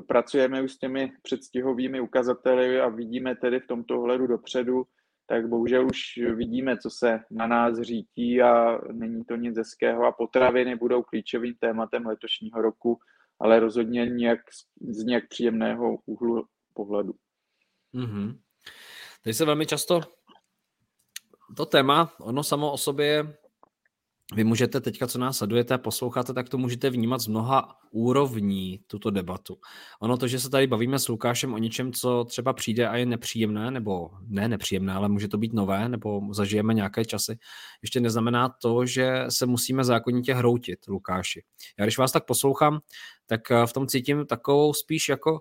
pracujeme 0.07 0.63
už 0.63 0.73
s 0.73 0.79
těmi 0.79 1.13
předstihovými 1.23 2.01
ukazateli 2.01 2.81
a 2.81 2.89
vidíme 2.89 3.37
tedy 3.37 3.61
v 3.61 3.67
tomto 3.67 4.01
ohledu 4.01 4.27
dopředu, 4.27 4.85
tak 5.27 5.49
bohužel 5.49 5.87
už 5.87 6.19
vidíme, 6.35 6.79
co 6.79 6.91
se 6.91 7.21
na 7.31 7.47
nás 7.47 7.81
řítí 7.81 8.43
a 8.43 8.79
není 8.93 9.25
to 9.25 9.37
nic 9.37 9.59
hezkého 9.59 10.05
a 10.05 10.13
potraviny 10.13 10.77
budou 10.77 11.03
klíčovým 11.03 11.55
tématem 11.61 12.07
letošního 12.07 12.63
roku 12.63 12.99
ale 13.43 13.61
rozhodně 13.61 14.07
nějak, 14.07 14.41
z 14.81 15.05
nějak 15.05 15.29
příjemného 15.29 15.99
úhlu 16.07 16.47
pohledu. 16.75 17.15
Mm-hmm. 17.95 18.39
Tady 19.25 19.35
se 19.35 19.45
velmi 19.45 19.67
často 19.67 20.01
to 21.57 21.67
téma, 21.67 22.13
ono 22.21 22.45
samo 22.45 22.73
o 22.73 22.79
sobě, 22.79 23.37
vy 24.35 24.45
můžete 24.45 24.81
teďka, 24.81 25.07
co 25.07 25.19
nás 25.19 25.39
sledujete 25.39 25.75
a 25.75 25.79
posloucháte, 25.79 26.35
tak 26.35 26.49
to 26.49 26.59
můžete 26.59 26.91
vnímat 26.91 27.21
z 27.21 27.27
mnoha 27.27 27.77
úrovní, 27.91 28.81
tuto 28.87 29.11
debatu. 29.11 29.59
Ono 30.01 30.17
to, 30.17 30.29
že 30.29 30.41
se 30.41 30.51
tady 30.51 30.67
bavíme 30.67 30.99
s 30.99 31.09
Lukášem 31.09 31.55
o 31.55 31.59
něčem, 31.59 31.93
co 31.93 32.25
třeba 32.25 32.53
přijde 32.53 32.89
a 32.89 32.97
je 32.97 33.07
nepříjemné, 33.07 33.71
nebo 33.71 34.11
ne 34.27 34.49
nepříjemné, 34.49 34.93
ale 34.93 35.09
může 35.09 35.29
to 35.29 35.39
být 35.39 35.53
nové, 35.53 35.89
nebo 35.89 36.23
zažijeme 36.31 36.75
nějaké 36.75 37.05
časy, 37.05 37.39
ještě 37.83 38.01
neznamená 38.01 38.49
to, 38.49 38.87
že 38.87 39.25
se 39.29 39.47
musíme 39.47 39.85
zákonitě 39.85 40.35
hroutit, 40.35 40.87
Lukáši. 40.89 41.43
Já 41.79 41.85
když 41.85 41.99
vás 41.99 42.13
tak 42.13 42.27
poslouchám, 42.27 42.81
tak 43.27 43.51
eh, 43.51 43.67
v 43.67 43.73
tom 43.73 43.87
cítím 43.87 44.27
takovou 44.27 44.75
spíš 44.75 45.09
jako 45.09 45.41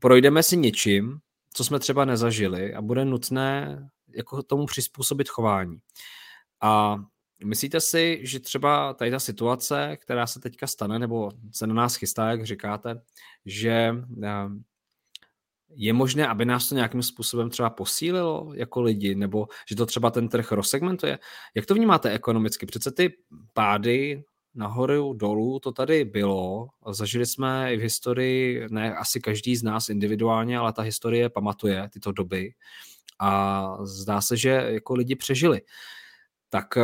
projdeme 0.00 0.42
si 0.42 0.56
něčím, 0.56 1.18
co 1.54 1.64
jsme 1.64 1.78
třeba 1.78 2.04
nezažili 2.04 2.74
a 2.74 2.82
bude 2.82 3.04
nutné 3.04 3.78
jako 4.16 4.42
tomu 4.42 4.66
přizpůsobit 4.66 5.28
chování. 5.28 5.78
A 6.62 6.96
myslíte 7.44 7.80
si, 7.80 8.20
že 8.22 8.40
třeba 8.40 8.94
tady 8.94 9.10
ta 9.10 9.18
situace, 9.18 9.96
která 9.96 10.26
se 10.26 10.40
teďka 10.40 10.66
stane, 10.66 10.98
nebo 10.98 11.30
se 11.50 11.66
na 11.66 11.74
nás 11.74 11.94
chystá, 11.94 12.30
jak 12.30 12.46
říkáte, 12.46 13.02
že 13.46 13.94
eh, 14.22 14.28
je 15.74 15.92
možné, 15.92 16.28
aby 16.28 16.44
nás 16.44 16.68
to 16.68 16.74
nějakým 16.74 17.02
způsobem 17.02 17.50
třeba 17.50 17.70
posílilo 17.70 18.52
jako 18.54 18.82
lidi, 18.82 19.14
nebo 19.14 19.48
že 19.68 19.76
to 19.76 19.86
třeba 19.86 20.10
ten 20.10 20.28
trh 20.28 20.52
rozsegmentuje? 20.52 21.18
Jak 21.54 21.66
to 21.66 21.74
vnímáte 21.74 22.10
ekonomicky? 22.10 22.66
Přece 22.66 22.92
ty 22.92 23.14
pády 23.52 24.24
nahoru, 24.54 25.12
dolů, 25.12 25.60
to 25.60 25.72
tady 25.72 26.04
bylo. 26.04 26.68
Zažili 26.90 27.26
jsme 27.26 27.74
i 27.74 27.76
v 27.76 27.80
historii, 27.80 28.66
ne 28.70 28.94
asi 28.94 29.20
každý 29.20 29.56
z 29.56 29.62
nás 29.62 29.88
individuálně, 29.88 30.58
ale 30.58 30.72
ta 30.72 30.82
historie 30.82 31.28
pamatuje 31.28 31.88
tyto 31.92 32.12
doby 32.12 32.54
a 33.18 33.76
zdá 33.82 34.20
se, 34.20 34.36
že 34.36 34.48
jako 34.48 34.94
lidi 34.94 35.16
přežili. 35.16 35.60
Tak 36.48 36.78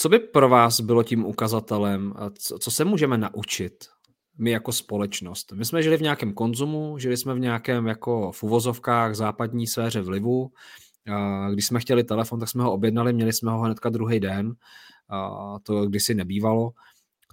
Co 0.00 0.08
by 0.08 0.18
pro 0.18 0.48
vás 0.48 0.80
bylo 0.80 1.02
tím 1.02 1.24
ukazatelem? 1.24 2.14
Co, 2.60 2.70
se 2.70 2.84
můžeme 2.84 3.18
naučit 3.18 3.72
my 4.38 4.50
jako 4.50 4.72
společnost? 4.72 5.52
My 5.52 5.64
jsme 5.64 5.82
žili 5.82 5.96
v 5.96 6.02
nějakém 6.02 6.32
konzumu, 6.32 6.98
žili 6.98 7.16
jsme 7.16 7.34
v 7.34 7.38
nějakém 7.38 7.86
jako 7.86 8.32
v 8.32 8.42
uvozovkách 8.42 9.14
západní 9.14 9.66
sféře 9.66 10.00
vlivu. 10.00 10.50
Když 11.52 11.66
jsme 11.66 11.80
chtěli 11.80 12.04
telefon, 12.04 12.40
tak 12.40 12.48
jsme 12.48 12.62
ho 12.62 12.72
objednali, 12.72 13.12
měli 13.12 13.32
jsme 13.32 13.50
ho 13.50 13.60
hnedka 13.60 13.88
druhý 13.88 14.20
den. 14.20 14.52
To 15.62 15.86
kdysi 15.86 16.14
nebývalo. 16.14 16.70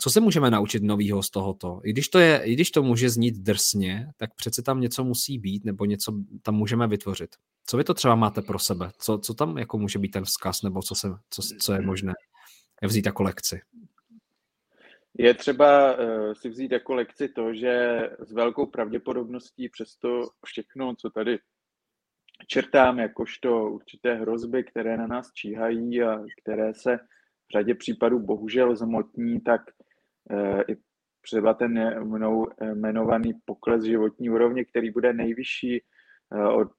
Co 0.01 0.09
se 0.09 0.19
můžeme 0.19 0.51
naučit 0.51 0.83
novýho 0.83 1.23
z 1.23 1.29
tohoto? 1.29 1.79
I 1.83 1.89
když, 1.89 2.09
to 2.09 2.19
je, 2.19 2.41
I 2.43 2.53
když 2.53 2.71
to 2.71 2.83
může 2.83 3.09
znít 3.09 3.35
drsně, 3.37 4.07
tak 4.17 4.35
přece 4.35 4.61
tam 4.61 4.81
něco 4.81 5.03
musí 5.03 5.39
být, 5.39 5.65
nebo 5.65 5.85
něco 5.85 6.13
tam 6.41 6.55
můžeme 6.55 6.87
vytvořit. 6.87 7.29
Co 7.65 7.77
vy 7.77 7.83
to 7.83 7.93
třeba 7.93 8.15
máte 8.15 8.41
pro 8.41 8.59
sebe? 8.59 8.91
Co, 8.99 9.17
co 9.17 9.33
tam 9.33 9.57
jako 9.57 9.77
může 9.77 9.99
být 9.99 10.09
ten 10.09 10.23
vzkaz, 10.23 10.61
nebo 10.61 10.81
co, 10.81 10.95
se, 10.95 11.07
co, 11.29 11.41
co 11.59 11.73
je 11.73 11.81
možné 11.81 12.13
vzít 12.85 13.05
jako 13.05 13.23
lekci? 13.23 13.61
Je 15.17 15.33
třeba 15.33 15.97
uh, 15.97 16.33
si 16.33 16.49
vzít 16.49 16.71
jako 16.71 16.93
lekci 16.93 17.29
to, 17.29 17.53
že 17.53 17.99
s 18.19 18.33
velkou 18.33 18.65
pravděpodobností 18.65 19.69
přesto 19.69 20.21
všechno, 20.45 20.95
co 20.95 21.09
tady 21.09 21.39
čertám, 22.47 22.99
jakožto 22.99 23.71
určité 23.71 24.13
hrozby, 24.13 24.63
které 24.63 24.97
na 24.97 25.07
nás 25.07 25.31
číhají 25.33 26.03
a 26.03 26.23
které 26.41 26.73
se 26.73 26.97
v 27.47 27.51
řadě 27.53 27.75
případů 27.75 28.19
bohužel 28.19 28.75
zmotní, 28.75 29.41
tak 29.41 29.61
uh, 30.31 30.61
i 30.67 30.77
třeba 31.21 31.53
ten 31.53 32.03
mnou 32.03 32.47
jmenovaný 32.61 33.33
pokles 33.45 33.83
životní 33.83 34.29
úrovně, 34.29 34.65
který 34.65 34.91
bude 34.91 35.13
nejvyšší 35.13 35.81
Eh, 35.81 35.81
od 36.31 36.71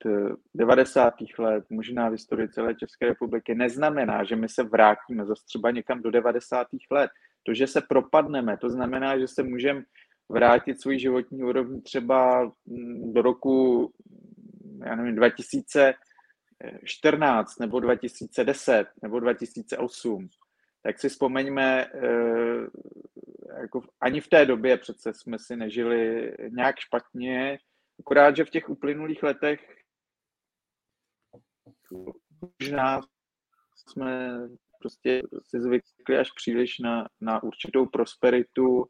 90. 0.55 1.14
Eh, 1.20 1.42
let, 1.42 1.64
možná 1.70 2.09
v 2.09 2.12
historii 2.12 2.49
celé 2.49 2.74
České 2.74 3.07
republiky, 3.07 3.55
neznamená, 3.55 4.24
že 4.24 4.36
my 4.36 4.49
se 4.49 4.62
vrátíme 4.62 5.26
zase 5.26 5.42
třeba 5.47 5.70
někam 5.70 6.03
do 6.03 6.11
90. 6.11 6.66
let. 6.90 7.11
To, 7.42 7.55
že 7.55 7.66
se 7.66 7.80
propadneme, 7.80 8.57
to 8.57 8.70
znamená, 8.70 9.18
že 9.18 9.28
se 9.28 9.42
můžeme 9.42 9.82
vrátit 10.28 10.80
svůj 10.80 10.99
životní 10.99 11.42
úroveň 11.42 11.82
třeba 11.82 12.53
mm, 12.66 13.12
do 13.12 13.22
roku 13.22 13.92
já 14.84 14.94
nevím, 14.94 15.14
2014 15.14 17.59
nebo 17.59 17.80
2010 17.80 18.86
nebo 19.03 19.20
2008, 19.20 20.28
tak 20.82 20.99
si 20.99 21.09
vzpomeňme, 21.09 21.84
eh, 21.84 21.88
jako 23.61 23.82
ani 24.01 24.20
v 24.20 24.28
té 24.28 24.47
době 24.47 24.76
přece 24.76 25.14
jsme 25.14 25.38
si 25.38 25.57
nežili 25.57 26.32
nějak 26.49 26.78
špatně, 26.78 27.59
Akorát, 28.01 28.36
že 28.36 28.44
v 28.44 28.51
těch 28.51 28.68
uplynulých 28.68 29.22
letech 29.22 29.76
možná 32.61 33.01
jsme 33.74 34.38
prostě 34.78 35.22
si 35.42 35.61
zvykli 35.61 36.18
až 36.18 36.32
příliš 36.32 36.78
na, 36.78 37.09
na 37.20 37.42
určitou 37.42 37.86
prosperitu 37.86 38.86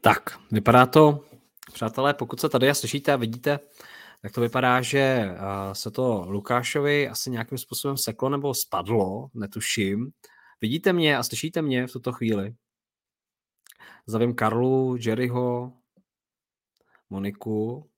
Tak, 0.00 0.38
vypadá 0.50 0.86
to, 0.86 1.24
přátelé, 1.72 2.14
pokud 2.14 2.40
se 2.40 2.48
tady 2.48 2.74
slyšíte 2.74 3.12
a 3.12 3.16
vidíte, 3.16 3.60
tak 4.22 4.32
to 4.32 4.40
vypadá, 4.40 4.82
že 4.82 5.34
se 5.72 5.90
to 5.90 6.24
Lukášovi 6.28 7.08
asi 7.08 7.30
nějakým 7.30 7.58
způsobem 7.58 7.96
seklo 7.96 8.28
nebo 8.28 8.54
spadlo, 8.54 9.30
netuším. 9.34 10.12
Vidíte 10.60 10.92
mě 10.92 11.16
a 11.16 11.22
slyšíte 11.22 11.62
mě 11.62 11.86
v 11.86 11.92
tuto 11.92 12.12
chvíli? 12.12 12.54
Zavím 14.06 14.34
Karlu, 14.34 14.96
Jerryho, 15.00 15.72
Moniku. 17.10 17.90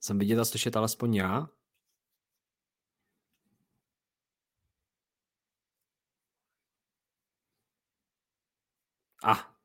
Jsem 0.00 0.18
vidět 0.18 0.38
a 0.38 0.44
slyšet 0.44 0.76
alespoň 0.76 1.14
já? 1.14 1.48
A, 9.22 9.32
ah, 9.32 9.58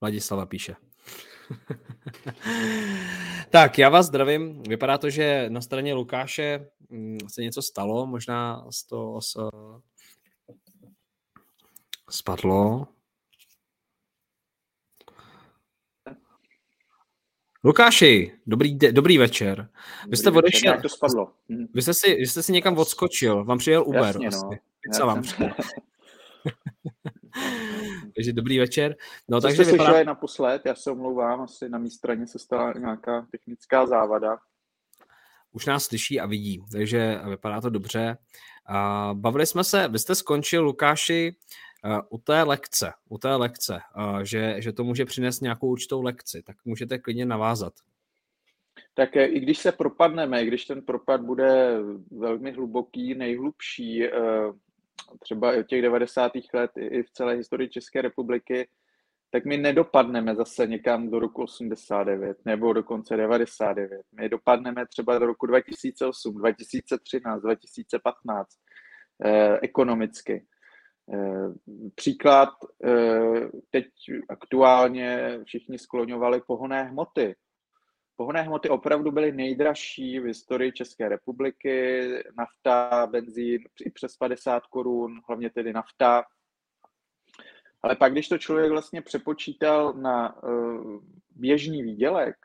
Vladislava 0.00 0.46
píše. 0.46 0.76
tak, 3.50 3.78
já 3.78 3.88
vás 3.88 4.06
zdravím. 4.06 4.62
Vypadá 4.62 4.98
to, 4.98 5.10
že 5.10 5.46
na 5.48 5.60
straně 5.60 5.94
Lukáše 5.94 6.68
mm, 6.90 7.18
se 7.28 7.42
něco 7.42 7.62
stalo, 7.62 8.06
možná 8.06 8.66
z 8.70 8.86
toho 8.86 9.22
se 9.22 9.40
spadlo. 12.10 12.86
Lukáši, 17.64 18.32
dobrý, 18.46 18.74
de, 18.74 18.92
dobrý 18.92 19.18
večer. 19.18 19.70
Vy 20.08 20.16
jste 20.16 20.30
odešel. 20.30 20.72
Jak 20.72 20.82
to 20.82 20.88
spadlo? 20.88 21.32
Hm. 21.48 21.66
Vy 21.74 21.82
jste, 21.82 21.94
si, 21.94 22.14
vy 22.14 22.26
jste 22.26 22.42
si 22.42 22.52
někam 22.52 22.78
odskočil, 22.78 23.44
vám 23.44 23.58
přijel 23.58 23.84
Uber. 23.86 24.22
Jasně, 24.22 24.28
no. 24.28 24.50
Jasně. 24.88 25.04
vám 25.04 25.22
přijel. 25.22 25.54
takže 28.14 28.32
dobrý 28.32 28.58
večer. 28.58 28.96
No, 29.28 29.40
Co 29.40 29.46
takže 29.46 29.64
jste 29.64 29.72
vypadá... 29.72 29.90
slyšeli 29.90 30.04
naposled, 30.04 30.62
já 30.64 30.74
se 30.74 30.90
omlouvám, 30.90 31.40
asi 31.40 31.68
na 31.68 31.78
mé 31.78 31.90
straně 31.90 32.26
se 32.26 32.38
stala 32.38 32.72
nějaká 32.72 33.26
technická 33.30 33.86
závada. 33.86 34.38
Už 35.52 35.66
nás 35.66 35.84
slyší 35.84 36.20
a 36.20 36.26
vidí, 36.26 36.64
takže 36.72 37.20
vypadá 37.28 37.60
to 37.60 37.70
dobře. 37.70 38.16
Bavili 39.12 39.46
jsme 39.46 39.64
se, 39.64 39.88
vy 39.88 39.98
jste 39.98 40.14
skončil, 40.14 40.64
Lukáši, 40.64 41.36
u 42.08 42.18
té 42.18 42.42
lekce, 42.42 42.92
u 43.08 43.18
té 43.18 43.34
lekce, 43.34 43.80
že, 44.22 44.54
že 44.58 44.72
to 44.72 44.84
může 44.84 45.04
přinést 45.04 45.40
nějakou 45.40 45.68
určitou 45.68 46.02
lekci, 46.02 46.42
tak 46.42 46.56
můžete 46.64 46.98
klidně 46.98 47.26
navázat. 47.26 47.72
Tak 48.94 49.16
i 49.16 49.40
když 49.40 49.58
se 49.58 49.72
propadneme, 49.72 50.42
i 50.42 50.46
když 50.46 50.64
ten 50.64 50.82
propad 50.82 51.20
bude 51.20 51.78
velmi 52.10 52.52
hluboký, 52.52 53.14
nejhlubší, 53.14 54.04
eh, 54.04 54.10
třeba 55.20 55.54
i 55.54 55.60
od 55.60 55.66
těch 55.66 55.82
90. 55.82 56.32
let 56.54 56.70
i 56.76 57.02
v 57.02 57.10
celé 57.10 57.34
historii 57.34 57.68
České 57.68 58.02
republiky, 58.02 58.68
tak 59.30 59.44
my 59.44 59.56
nedopadneme 59.56 60.34
zase 60.34 60.66
někam 60.66 61.10
do 61.10 61.18
roku 61.18 61.42
89 61.42 62.36
nebo 62.44 62.72
dokonce 62.72 63.16
99. 63.16 64.02
My 64.12 64.28
dopadneme 64.28 64.86
třeba 64.86 65.18
do 65.18 65.26
roku 65.26 65.46
2008, 65.46 66.34
2013, 66.34 67.42
2015 67.42 68.48
eh, 69.24 69.58
ekonomicky. 69.62 70.46
Eh, 71.12 71.48
příklad, 71.94 72.48
eh, 72.84 73.48
teď 73.70 73.86
aktuálně 74.28 75.38
všichni 75.44 75.78
skloňovali 75.78 76.40
pohonné 76.46 76.82
hmoty. 76.82 77.34
Pohonné 78.16 78.42
hmoty 78.42 78.68
opravdu 78.68 79.10
byly 79.10 79.32
nejdražší 79.32 80.20
v 80.20 80.24
historii 80.24 80.72
České 80.72 81.08
republiky. 81.08 82.08
Nafta, 82.38 83.06
benzín 83.06 83.60
i 83.84 83.90
přes 83.90 84.16
50 84.16 84.66
korun, 84.66 85.20
hlavně 85.28 85.50
tedy 85.50 85.72
nafta. 85.72 86.24
Ale 87.82 87.96
pak, 87.96 88.12
když 88.12 88.28
to 88.28 88.38
člověk 88.38 88.70
vlastně 88.70 89.02
přepočítal 89.02 89.92
na 89.92 90.42
uh, 90.42 91.02
běžný 91.30 91.82
výdělek, 91.82 92.36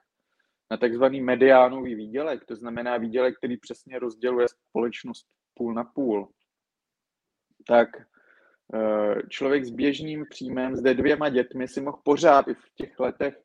na 0.72 0.78
takzvaný 0.78 1.22
mediánový 1.22 1.96
výdělek, 1.96 2.46
to 2.46 2.56
znamená 2.56 2.98
výdělek, 2.98 3.38
který 3.38 3.58
přesně 3.58 4.00
rozděluje 4.00 4.48
společnost 4.48 5.28
půl 5.54 5.74
na 5.74 5.84
půl, 5.84 6.32
tak 7.68 7.90
člověk 9.30 9.66
s 9.66 9.70
běžným 9.70 10.26
příjmem, 10.30 10.76
s 10.76 10.82
dvěma 10.82 11.30
dětmi 11.30 11.68
si 11.68 11.82
mohl 11.82 12.02
pořád 12.04 12.48
i 12.48 12.54
v 12.54 12.70
těch 12.76 13.00
letech, 13.00 13.42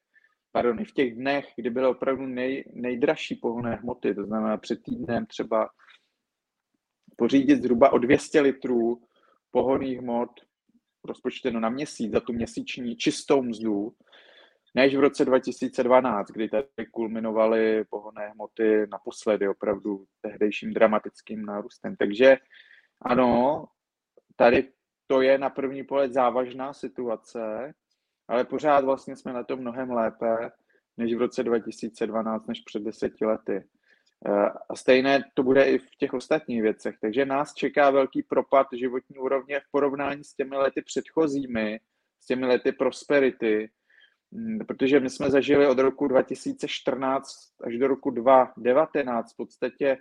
pardon, 0.57 0.81
i 0.81 0.85
v 0.85 0.93
těch 0.93 1.15
dnech, 1.15 1.53
kdy 1.57 1.71
byly 1.71 1.87
opravdu 1.87 2.27
nej, 2.27 2.65
nejdražší 2.73 3.35
pohonné 3.35 3.75
hmoty, 3.75 4.15
to 4.15 4.25
znamená 4.25 4.57
před 4.57 4.83
týdnem 4.83 5.27
třeba 5.27 5.69
pořídit 7.17 7.63
zhruba 7.63 7.93
o 7.93 7.99
200 7.99 8.41
litrů 8.41 9.03
pohonných 9.51 9.99
hmot 9.99 10.31
rozpočteno 11.05 11.61
na 11.61 11.69
měsíc 11.69 12.13
za 12.13 12.21
tu 12.21 12.33
měsíční 12.33 12.97
čistou 12.97 13.43
mzdu, 13.43 13.93
než 14.75 14.97
v 14.97 15.01
roce 15.01 15.25
2012, 15.25 16.29
kdy 16.29 16.49
tady 16.49 16.87
kulminovaly 16.91 17.85
pohonné 17.85 18.29
hmoty 18.29 18.87
naposledy 18.91 19.49
opravdu 19.49 20.05
tehdejším 20.21 20.75
dramatickým 20.75 21.47
nárůstem. 21.47 21.97
Takže 21.97 22.37
ano, 23.03 23.65
tady 24.37 24.73
to 25.07 25.21
je 25.21 25.39
na 25.39 25.51
první 25.51 25.85
pohled 25.85 26.13
závažná 26.13 26.73
situace, 26.73 27.75
ale 28.29 28.45
pořád 28.45 28.85
vlastně 28.85 29.17
jsme 29.17 29.33
na 29.33 29.45
to 29.45 29.57
mnohem 29.57 29.91
lépe 29.91 30.51
než 30.97 31.15
v 31.15 31.19
roce 31.19 31.43
2012, 31.43 32.47
než 32.47 32.61
před 32.61 32.83
deseti 32.83 33.25
lety. 33.25 33.65
Eh, 34.29 34.51
a 34.69 34.77
stejné 34.77 35.25
to 35.35 35.43
bude 35.43 35.65
i 35.65 35.79
v 35.79 35.97
těch 35.99 36.15
ostatních 36.15 36.63
věcech. 36.63 36.97
Takže 37.01 37.25
nás 37.25 37.55
čeká 37.55 37.91
velký 37.91 38.23
propad 38.23 38.67
životní 38.73 39.19
úrovně 39.19 39.61
v 39.61 39.71
porovnání 39.71 40.25
s 40.25 40.35
těmi 40.35 40.57
lety 40.57 40.83
předchozími, 40.83 41.81
s 42.21 42.27
těmi 42.27 42.47
lety 42.47 42.73
prosperity, 42.73 43.71
mm, 44.31 44.59
protože 44.59 45.01
my 45.01 45.11
jsme 45.11 45.31
zažili 45.31 45.67
od 45.67 45.79
roku 45.79 46.09
2014 46.09 47.29
až 47.65 47.79
do 47.79 47.89
roku 47.89 48.11
2019 48.11 49.33
v 49.33 49.37
podstatě 49.37 49.99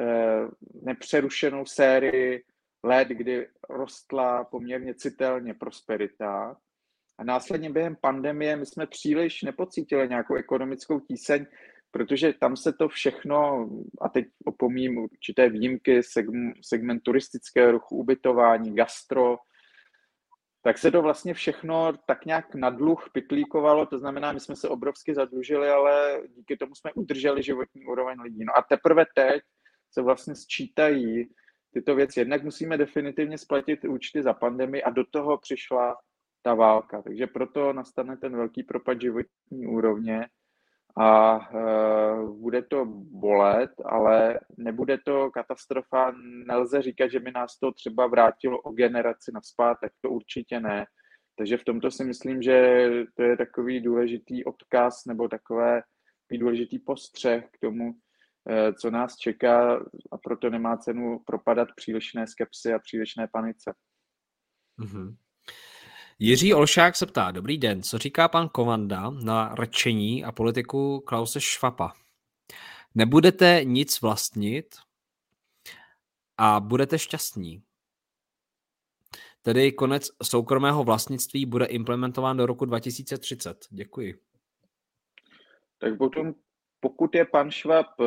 eh, 0.00 0.48
nepřerušenou 0.82 1.66
sérii 1.66 2.44
let, 2.84 3.08
kdy 3.08 3.48
rostla 3.70 4.44
poměrně 4.44 4.94
citelně 4.94 5.54
prosperita. 5.54 6.56
A 7.22 7.24
následně 7.24 7.70
během 7.70 7.96
pandemie 8.00 8.56
my 8.56 8.66
jsme 8.66 8.86
příliš 8.86 9.42
nepocítili 9.42 10.08
nějakou 10.08 10.34
ekonomickou 10.34 11.00
tíseň, 11.00 11.46
protože 11.90 12.32
tam 12.32 12.56
se 12.56 12.72
to 12.72 12.88
všechno, 12.88 13.68
a 14.00 14.08
teď 14.08 14.26
opomím 14.44 14.98
určité 14.98 15.48
výjimky, 15.48 16.02
segment, 16.02 16.54
segment 16.62 17.02
turistického 17.02 17.72
ruchu, 17.72 17.96
ubytování, 17.96 18.74
gastro, 18.74 19.36
tak 20.62 20.78
se 20.78 20.90
to 20.90 21.02
vlastně 21.02 21.34
všechno 21.34 21.92
tak 22.06 22.26
nějak 22.26 22.54
na 22.54 22.70
dluh 22.70 23.10
pitlíkovalo, 23.12 23.86
to 23.86 23.98
znamená, 23.98 24.32
my 24.32 24.40
jsme 24.40 24.56
se 24.56 24.68
obrovsky 24.68 25.14
zadlužili, 25.14 25.68
ale 25.68 26.22
díky 26.36 26.56
tomu 26.56 26.74
jsme 26.74 26.92
udrželi 26.92 27.42
životní 27.42 27.86
úroveň 27.86 28.20
lidí. 28.20 28.44
No 28.44 28.56
a 28.56 28.62
teprve 28.62 29.04
teď 29.14 29.42
se 29.90 30.02
vlastně 30.02 30.34
sčítají 30.34 31.28
tyto 31.74 31.94
věci. 31.94 32.20
Jednak 32.20 32.42
musíme 32.44 32.78
definitivně 32.78 33.38
splatit 33.38 33.84
účty 33.84 34.22
za 34.22 34.32
pandemii 34.32 34.82
a 34.82 34.90
do 34.90 35.04
toho 35.10 35.38
přišla 35.38 35.96
ta 36.42 36.54
válka. 36.54 37.02
Takže 37.02 37.26
proto 37.26 37.72
nastane 37.72 38.16
ten 38.16 38.36
velký 38.36 38.62
propad 38.62 39.00
životní 39.00 39.66
úrovně 39.66 40.26
a 40.96 41.38
uh, 41.54 42.40
bude 42.40 42.62
to 42.62 42.84
bolet, 43.10 43.70
ale 43.84 44.40
nebude 44.56 44.98
to 44.98 45.30
katastrofa. 45.30 46.12
Nelze 46.46 46.82
říkat, 46.82 47.08
že 47.08 47.20
by 47.20 47.32
nás 47.32 47.58
to 47.58 47.72
třeba 47.72 48.06
vrátilo 48.06 48.60
o 48.60 48.72
generaci 48.72 49.32
tak 49.58 49.92
to 50.00 50.10
určitě 50.10 50.60
ne. 50.60 50.86
Takže 51.38 51.56
v 51.56 51.64
tomto 51.64 51.90
si 51.90 52.04
myslím, 52.04 52.42
že 52.42 52.88
to 53.16 53.22
je 53.22 53.36
takový 53.36 53.80
důležitý 53.80 54.44
odkaz 54.44 55.04
nebo 55.06 55.28
takové 55.28 55.82
důležitý 56.38 56.78
postřeh 56.78 57.48
k 57.52 57.58
tomu, 57.58 57.92
eh, 58.48 58.72
co 58.72 58.90
nás 58.90 59.16
čeká 59.16 59.76
a 60.12 60.18
proto 60.18 60.50
nemá 60.50 60.76
cenu 60.76 61.18
propadat 61.26 61.68
přílišné 61.76 62.26
skepsy 62.26 62.72
a 62.72 62.78
přílišné 62.78 63.28
panice. 63.32 63.74
Mm-hmm. 64.78 65.16
Jiří 66.24 66.54
Olšák 66.54 66.96
se 66.96 67.06
ptá, 67.06 67.30
dobrý 67.30 67.58
den, 67.58 67.82
co 67.82 67.98
říká 67.98 68.28
pan 68.28 68.48
Kovanda 68.48 69.10
na 69.10 69.54
rečení 69.54 70.24
a 70.24 70.32
politiku 70.32 71.00
Klause 71.00 71.40
Švapa? 71.40 71.92
Nebudete 72.94 73.60
nic 73.64 74.00
vlastnit 74.00 74.76
a 76.38 76.60
budete 76.60 76.98
šťastní. 76.98 77.62
Tedy 79.42 79.72
konec 79.72 80.10
soukromého 80.22 80.84
vlastnictví 80.84 81.46
bude 81.46 81.66
implementován 81.66 82.36
do 82.36 82.46
roku 82.46 82.64
2030. 82.64 83.66
Děkuji. 83.70 84.18
Tak 85.78 85.98
potom, 85.98 86.34
pokud 86.80 87.14
je 87.14 87.24
pan 87.24 87.50
Švab 87.50 87.86
eh, 88.00 88.04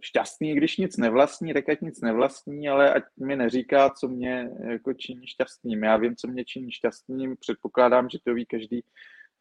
šťastný, 0.00 0.54
když 0.54 0.76
nic 0.76 0.96
nevlastní, 0.96 1.54
tak 1.54 1.68
ať 1.68 1.80
nic 1.80 2.00
nevlastní, 2.00 2.68
ale 2.68 2.94
ať 2.94 3.02
mi 3.20 3.36
neříká, 3.36 3.90
co 3.90 4.08
mě 4.08 4.50
jako 4.70 4.92
činí 4.92 5.26
šťastným. 5.26 5.82
Já 5.82 5.96
vím, 5.96 6.16
co 6.16 6.28
mě 6.28 6.44
činí 6.44 6.72
šťastným, 6.72 7.36
předpokládám, 7.40 8.08
že 8.08 8.18
to 8.24 8.34
ví 8.34 8.46
každý 8.46 8.84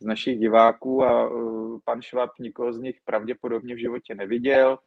z 0.02 0.06
našich 0.06 0.40
diváků 0.40 1.04
a 1.04 1.30
uh, 1.30 1.80
pan 1.86 2.02
Švab 2.02 2.30
nikoho 2.40 2.74
z 2.74 2.80
nich 2.80 2.98
pravděpodobně 3.06 3.76
v 3.76 3.80
životě 3.80 4.16
neviděl, 4.16 4.78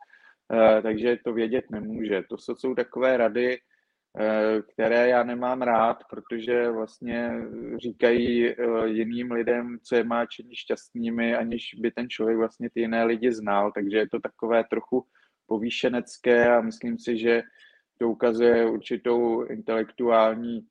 uh, 0.53 0.83
takže 0.83 1.19
to 1.25 1.33
vědět 1.33 1.65
nemůže. 1.71 2.23
To 2.29 2.55
jsou 2.57 2.75
takové 2.75 3.17
rady, 3.17 3.59
uh, 3.59 4.63
které 4.73 5.09
já 5.09 5.23
nemám 5.23 5.63
rád, 5.63 5.99
protože 6.11 6.71
vlastně 6.71 7.33
říkají 7.77 8.55
jiným 8.85 9.33
lidem, 9.33 9.79
co 9.83 9.97
je 9.97 10.05
má 10.05 10.27
činit 10.27 10.55
šťastnými, 10.55 11.37
aniž 11.37 11.75
by 11.79 11.91
ten 11.91 12.09
člověk 12.09 12.39
vlastně 12.39 12.71
ty 12.71 12.81
jiné 12.81 13.05
lidi 13.05 13.33
znal, 13.33 13.73
takže 13.73 13.97
je 13.99 14.09
to 14.09 14.21
takové 14.21 14.65
trochu 14.65 15.07
povýšenecké 15.49 16.49
a 16.57 16.61
myslím 16.61 16.99
si, 16.99 17.19
že 17.19 17.43
to 17.99 18.09
ukazuje 18.09 18.67
určitou 18.71 19.45
intelektuální 19.45 20.67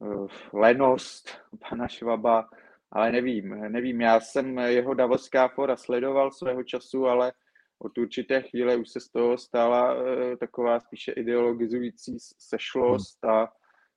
uh, 0.00 0.28
lenost 0.52 1.38
pana 1.68 1.88
Švaba, 1.88 2.48
ale 2.90 3.12
nevím, 3.12 3.48
nevím, 3.72 4.00
já 4.00 4.20
jsem 4.20 4.58
jeho 4.58 4.94
Davoská 4.94 5.48
fora 5.48 5.76
sledoval 5.76 6.30
svého 6.30 6.64
času, 6.64 7.06
ale 7.06 7.32
od 7.78 7.98
určité 7.98 8.42
chvíle 8.42 8.76
už 8.76 8.88
se 8.88 9.00
z 9.00 9.08
toho 9.08 9.38
stala 9.38 9.94
uh, 9.94 10.36
taková 10.36 10.80
spíše 10.80 11.12
ideologizující 11.12 12.16
sešlost 12.38 13.24
a 13.24 13.52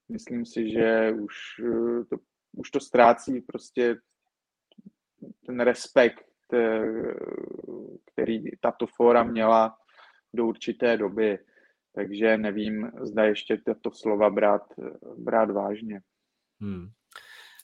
myslím 0.09 0.45
si, 0.45 0.71
že 0.71 1.11
už, 1.11 1.35
uh, 1.63 2.03
to, 2.09 2.17
už 2.57 2.71
to 2.71 2.79
ztrácí 2.79 3.41
prostě 3.41 3.97
ten 5.45 5.59
respekt, 5.59 6.25
který 8.05 8.43
tato 8.61 8.87
fora 8.87 9.23
měla 9.23 9.77
do 10.35 10.45
určité 10.45 10.97
doby, 10.97 11.39
takže 11.95 12.37
nevím, 12.37 12.91
zda 13.01 13.23
ještě 13.23 13.57
tato 13.57 13.91
slova 13.91 14.29
brát, 14.29 14.61
brát 15.17 15.51
vážně. 15.51 16.01
Hmm. 16.61 16.87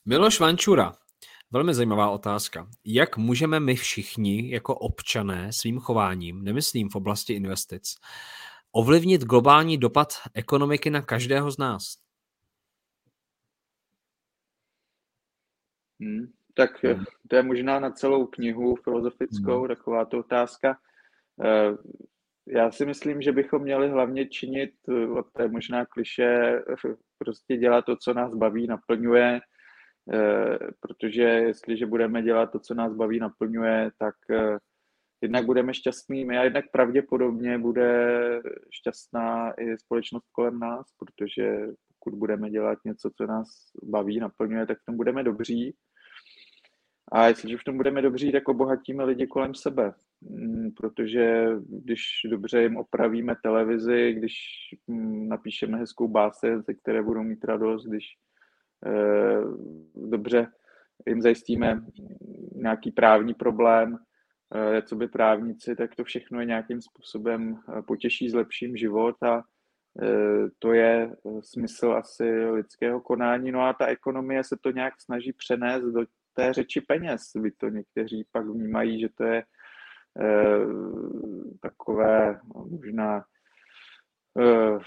Miloš 0.06 0.40
Vančura, 0.40 0.92
velmi 1.50 1.74
zajímavá 1.74 2.10
otázka. 2.10 2.68
Jak 2.84 3.16
můžeme 3.16 3.60
my 3.60 3.74
všichni 3.74 4.50
jako 4.50 4.74
občané 4.74 5.52
svým 5.52 5.78
chováním, 5.78 6.44
nemyslím 6.44 6.88
v 6.88 6.96
oblasti 6.96 7.32
investic, 7.32 7.94
ovlivnit 8.72 9.22
globální 9.22 9.78
dopad 9.78 10.08
ekonomiky 10.34 10.90
na 10.90 11.02
každého 11.02 11.50
z 11.50 11.58
nás? 11.58 11.96
Hmm, 16.00 16.32
tak 16.54 16.84
hmm. 16.84 17.04
to 17.28 17.36
je 17.36 17.42
možná 17.42 17.80
na 17.80 17.90
celou 17.90 18.26
knihu 18.26 18.76
filozofickou 18.76 19.58
hmm. 19.58 19.68
taková 19.68 20.04
to 20.04 20.18
otázka. 20.18 20.78
Eh, 22.50 22.58
já 22.58 22.70
si 22.70 22.86
myslím, 22.86 23.22
že 23.22 23.32
bychom 23.32 23.62
měli 23.62 23.88
hlavně 23.88 24.26
činit, 24.26 24.70
eh, 24.88 25.22
to 25.36 25.42
je 25.42 25.48
možná 25.48 25.86
kliše, 25.86 26.62
prostě 27.18 27.56
dělat 27.56 27.84
to, 27.84 27.96
co 27.96 28.14
nás 28.14 28.34
baví, 28.34 28.66
naplňuje, 28.66 29.40
eh, 30.12 30.58
protože 30.80 31.22
jestliže 31.22 31.86
budeme 31.86 32.22
dělat 32.22 32.52
to, 32.52 32.58
co 32.58 32.74
nás 32.74 32.94
baví, 32.94 33.18
naplňuje, 33.18 33.90
tak 33.98 34.14
eh, 34.30 34.58
jednak 35.22 35.46
budeme 35.46 35.74
šťastnými 35.74 36.38
a 36.38 36.44
jednak 36.44 36.64
pravděpodobně 36.72 37.58
bude 37.58 38.40
šťastná 38.70 39.52
i 39.60 39.78
společnost 39.78 40.26
kolem 40.32 40.58
nás, 40.58 40.86
protože 40.98 41.66
pokud 41.98 42.18
budeme 42.18 42.50
dělat 42.50 42.78
něco, 42.84 43.10
co 43.16 43.26
nás 43.26 43.48
baví, 43.82 44.20
naplňuje, 44.20 44.66
tak 44.66 44.78
v 44.78 44.84
tom 44.84 44.96
budeme 44.96 45.22
dobří. 45.22 45.74
A 47.12 47.26
jestliže 47.26 47.56
v 47.58 47.64
tom 47.64 47.76
budeme 47.76 48.02
dobří, 48.02 48.32
tak 48.32 48.48
obohatíme 48.48 49.04
lidi 49.04 49.26
kolem 49.26 49.54
sebe. 49.54 49.94
Mm, 50.30 50.70
protože 50.76 51.46
když 51.68 52.02
dobře 52.30 52.62
jim 52.62 52.76
opravíme 52.76 53.36
televizi, 53.42 54.12
když 54.12 54.34
mm, 54.86 55.28
napíšeme 55.28 55.78
hezkou 55.78 56.08
báse, 56.08 56.60
ze 56.60 56.74
které 56.74 57.02
budou 57.02 57.22
mít 57.22 57.44
radost, 57.44 57.86
když 57.86 58.04
eh, 58.86 59.40
dobře 59.94 60.46
jim 61.06 61.22
zajistíme 61.22 61.84
nějaký 62.54 62.90
právní 62.90 63.34
problém, 63.34 63.98
eh, 64.54 64.82
co 64.82 64.96
by 64.96 65.08
právníci, 65.08 65.76
tak 65.76 65.94
to 65.94 66.04
všechno 66.04 66.40
je 66.40 66.46
nějakým 66.46 66.80
způsobem 66.80 67.58
eh, 67.78 67.82
potěší, 67.82 68.30
zlepším 68.30 68.76
život 68.76 69.22
a 69.22 69.42
to 70.58 70.72
je 70.72 71.16
smysl 71.40 71.92
asi 71.92 72.50
lidského 72.50 73.00
konání. 73.00 73.52
No 73.52 73.60
a 73.60 73.72
ta 73.72 73.86
ekonomie 73.86 74.44
se 74.44 74.56
to 74.60 74.70
nějak 74.70 74.94
snaží 75.00 75.32
přenést 75.32 75.84
do 75.84 76.04
té 76.34 76.52
řeči 76.52 76.80
peněz. 76.80 77.20
Vy 77.34 77.50
to 77.50 77.68
někteří 77.68 78.26
pak 78.32 78.46
vnímají, 78.46 79.00
že 79.00 79.08
to 79.14 79.24
je 79.24 79.44
takové 81.60 82.40
možná 82.70 83.24
eh, 84.40 84.78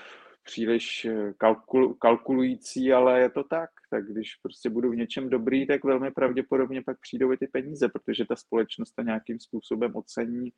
příliš 0.43 1.07
kalkul, 1.37 1.93
kalkulující, 1.93 2.93
ale 2.93 3.19
je 3.19 3.29
to 3.29 3.43
tak. 3.43 3.69
Tak 3.89 4.05
když 4.05 4.35
prostě 4.35 4.69
budu 4.69 4.91
v 4.91 4.95
něčem 4.95 5.29
dobrý, 5.29 5.67
tak 5.67 5.83
velmi 5.83 6.11
pravděpodobně 6.11 6.81
pak 6.81 6.99
přijdou 6.99 7.33
i 7.33 7.37
ty 7.37 7.47
peníze, 7.47 7.89
protože 7.89 8.25
ta 8.25 8.35
společnost 8.35 8.91
to 8.91 9.01
nějakým 9.01 9.39
způsobem 9.39 9.95
ocení, 9.95 10.51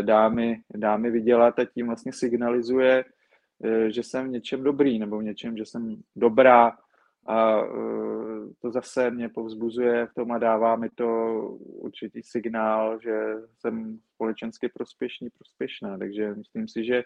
dámy, 0.00 0.62
dámy 0.76 1.10
vydělat 1.10 1.58
a 1.58 1.64
tím 1.64 1.86
vlastně 1.86 2.12
signalizuje, 2.12 3.04
že 3.88 4.02
jsem 4.02 4.28
v 4.28 4.30
něčem 4.30 4.64
dobrý 4.64 4.98
nebo 4.98 5.18
v 5.18 5.22
něčem, 5.22 5.56
že 5.56 5.64
jsem 5.64 5.96
dobrá 6.16 6.78
a 7.26 7.62
to 8.62 8.70
zase 8.70 9.10
mě 9.10 9.28
povzbuzuje 9.28 10.06
v 10.06 10.14
tom 10.14 10.32
a 10.32 10.38
dává 10.38 10.76
mi 10.76 10.90
to 10.90 11.06
určitý 11.58 12.22
signál, 12.22 12.98
že 13.02 13.34
jsem 13.58 13.98
společensky 14.14 14.68
prospěšný, 14.68 15.28
prospěšná. 15.30 15.98
Takže 15.98 16.34
myslím 16.34 16.68
si, 16.68 16.84
že 16.84 17.02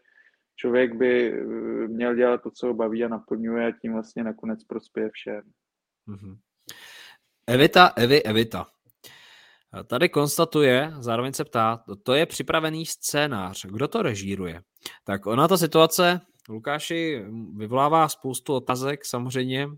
člověk 0.57 0.95
by 0.95 1.33
eh, 1.33 1.45
měl 1.89 2.15
dělat 2.15 2.43
to, 2.43 2.51
co 2.51 2.67
ho 2.67 2.75
baví 2.75 3.05
a 3.05 3.09
naplňuje 3.09 3.67
a 3.67 3.79
tím 3.83 3.93
vlastně 3.93 4.25
nakonec 4.25 4.65
prospěje 4.65 5.11
všem. 5.13 5.43
Mm-hmm. 6.09 6.37
Evita, 7.47 7.93
Evi, 7.97 8.23
Evita. 8.23 8.67
Tady 9.87 10.09
konstatuje, 10.09 10.93
zároveň 10.99 11.33
se 11.33 11.45
ptá, 11.45 11.85
to 12.03 12.15
je 12.15 12.27
připravený 12.27 12.87
scénář, 12.87 13.67
kdo 13.67 13.89
to 13.89 14.03
režíruje? 14.03 14.61
Tak 15.05 15.27
ona 15.27 15.49
ta 15.49 15.57
situace, 15.57 16.21
Lukáši, 16.49 17.25
vyvolává 17.57 18.09
spoustu 18.09 18.55
otázek 18.55 19.05
samozřejmě, 19.05 19.69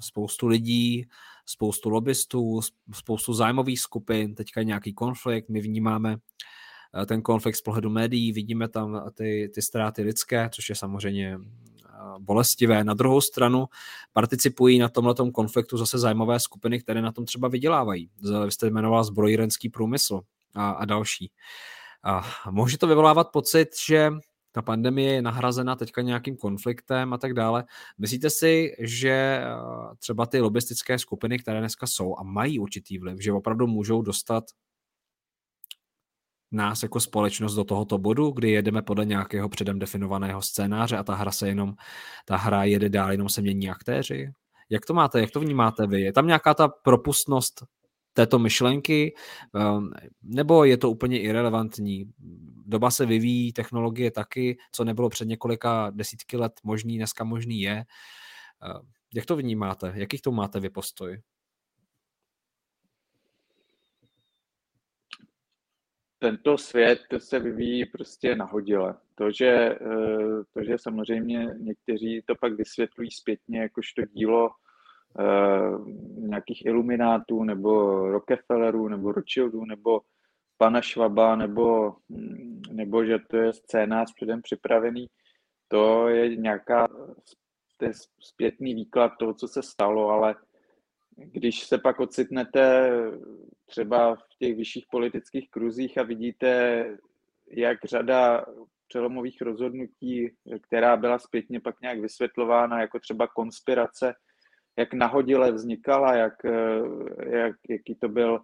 spoustu 0.00 0.46
lidí, 0.46 1.08
spoustu 1.46 1.88
lobbystů, 1.88 2.60
spoustu 2.92 3.32
zájmových 3.32 3.80
skupin, 3.80 4.34
teďka 4.34 4.62
nějaký 4.62 4.92
konflikt, 4.92 5.48
my 5.48 5.60
vnímáme 5.60 6.16
ten 7.06 7.22
konflikt 7.22 7.56
z 7.56 7.62
pohledu 7.62 7.90
médií, 7.90 8.32
vidíme 8.32 8.68
tam 8.68 9.10
ty, 9.14 9.50
ty 9.54 9.62
ztráty 9.62 10.02
lidské, 10.02 10.50
což 10.52 10.68
je 10.68 10.74
samozřejmě 10.74 11.38
bolestivé. 12.18 12.84
Na 12.84 12.94
druhou 12.94 13.20
stranu 13.20 13.66
participují 14.12 14.78
na 14.78 14.88
tomhle 14.88 15.14
konfliktu 15.34 15.76
zase 15.76 15.98
zájmové 15.98 16.40
skupiny, 16.40 16.80
které 16.80 17.02
na 17.02 17.12
tom 17.12 17.24
třeba 17.24 17.48
vydělávají. 17.48 18.10
Vy 18.44 18.50
jste 18.50 18.66
jmenoval 18.66 19.04
zbrojírenský 19.04 19.68
průmysl 19.68 20.20
a, 20.54 20.70
a 20.70 20.84
další. 20.84 21.30
A 22.04 22.22
může 22.50 22.78
to 22.78 22.86
vyvolávat 22.86 23.30
pocit, 23.32 23.68
že 23.86 24.10
ta 24.54 24.62
pandemie 24.62 25.12
je 25.12 25.22
nahrazena 25.22 25.76
teďka 25.76 26.02
nějakým 26.02 26.36
konfliktem 26.36 27.12
a 27.12 27.18
tak 27.18 27.34
dále. 27.34 27.64
Myslíte 27.98 28.30
si, 28.30 28.76
že 28.78 29.10
eh, 29.10 29.46
třeba 29.98 30.26
ty 30.26 30.40
lobistické 30.40 30.98
skupiny, 30.98 31.38
které 31.38 31.60
dneska 31.60 31.86
jsou 31.86 32.18
a 32.18 32.22
mají 32.22 32.58
určitý 32.58 32.98
vliv, 32.98 33.20
že 33.20 33.32
opravdu 33.32 33.66
můžou 33.66 34.02
dostat 34.02 34.44
nás 36.52 36.82
jako 36.82 37.00
společnost 37.00 37.54
do 37.54 37.64
tohoto 37.64 37.98
bodu, 37.98 38.30
kdy 38.30 38.50
jedeme 38.50 38.82
podle 38.82 39.04
nějakého 39.04 39.48
předem 39.48 39.78
definovaného 39.78 40.42
scénáře 40.42 40.96
a 40.96 41.02
ta 41.02 41.14
hra 41.14 41.30
se 41.30 41.48
jenom, 41.48 41.74
ta 42.24 42.36
hra 42.36 42.64
jede 42.64 42.88
dál, 42.88 43.10
jenom 43.10 43.28
se 43.28 43.42
mění 43.42 43.70
aktéři? 43.70 44.32
Jak 44.70 44.86
to 44.86 44.94
máte, 44.94 45.20
jak 45.20 45.30
to 45.30 45.40
vnímáte 45.40 45.86
vy? 45.86 46.00
Je 46.00 46.12
tam 46.12 46.26
nějaká 46.26 46.54
ta 46.54 46.68
propustnost 46.68 47.64
této 48.14 48.38
myšlenky, 48.38 49.14
ehm, 49.54 49.90
nebo 50.22 50.64
je 50.64 50.76
to 50.76 50.90
úplně 50.90 51.20
irrelevantní? 51.20 52.12
Doba 52.66 52.90
se 52.90 53.06
vyvíjí, 53.06 53.52
technologie 53.52 54.10
taky, 54.10 54.56
co 54.72 54.84
nebylo 54.84 55.08
před 55.08 55.28
několika 55.28 55.90
desítky 55.90 56.36
let 56.36 56.52
možný, 56.64 56.96
dneska 56.96 57.24
možný 57.24 57.60
je. 57.60 57.84
Ehm, 58.62 58.88
jak 59.14 59.26
to 59.26 59.36
vnímáte? 59.36 59.92
Jakých 59.96 60.22
to 60.22 60.32
máte 60.32 60.60
vy 60.60 60.70
postoj? 60.70 61.22
tento 66.24 66.58
svět 66.58 67.00
se 67.18 67.38
vyvíjí 67.38 67.86
prostě 67.86 68.36
nahodile. 68.36 68.94
To, 69.14 69.30
že, 69.30 69.46
eh, 69.46 70.44
to, 70.52 70.64
že 70.64 70.78
samozřejmě 70.78 71.46
někteří 71.58 72.22
to 72.26 72.34
pak 72.34 72.52
vysvětlují 72.52 73.10
zpětně 73.10 73.58
jakožto 73.58 74.02
dílo 74.04 74.50
nějakých 76.16 76.66
iluminátů 76.66 77.44
nebo 77.44 78.00
Rockefellerů 78.10 78.88
nebo 78.88 79.12
Rothschildů 79.12 79.64
nebo 79.64 80.00
pana 80.58 80.80
Švaba 80.80 81.36
nebo, 81.36 81.96
hm, 82.10 82.62
nebo 82.70 83.04
že 83.04 83.18
to 83.30 83.36
je 83.36 83.52
scénář 83.52 84.14
předem 84.14 84.42
připravený, 84.42 85.06
to 85.68 86.08
je 86.08 86.36
nějaká 86.36 86.88
to 87.76 87.84
je 87.84 87.92
zpětný 88.20 88.74
výklad 88.74 89.12
toho, 89.18 89.34
co 89.34 89.48
se 89.48 89.62
stalo, 89.62 90.08
ale 90.08 90.34
když 91.16 91.66
se 91.66 91.78
pak 91.78 92.00
ocitnete 92.00 92.90
třeba 93.66 94.14
v 94.14 94.22
těch 94.38 94.56
vyšších 94.56 94.86
politických 94.90 95.50
kruzích 95.50 95.98
a 95.98 96.02
vidíte, 96.02 96.84
jak 97.50 97.78
řada 97.84 98.46
přelomových 98.88 99.42
rozhodnutí, 99.42 100.30
která 100.60 100.96
byla 100.96 101.18
zpětně 101.18 101.60
pak 101.60 101.80
nějak 101.80 102.00
vysvětlována, 102.00 102.80
jako 102.80 103.00
třeba 103.00 103.26
konspirace, 103.26 104.14
jak 104.78 104.94
nahodile 104.94 105.52
vznikala, 105.52 106.14
jak, 106.14 106.34
jak, 107.30 107.56
jaký 107.68 107.94
to 107.94 108.08
byl, 108.08 108.40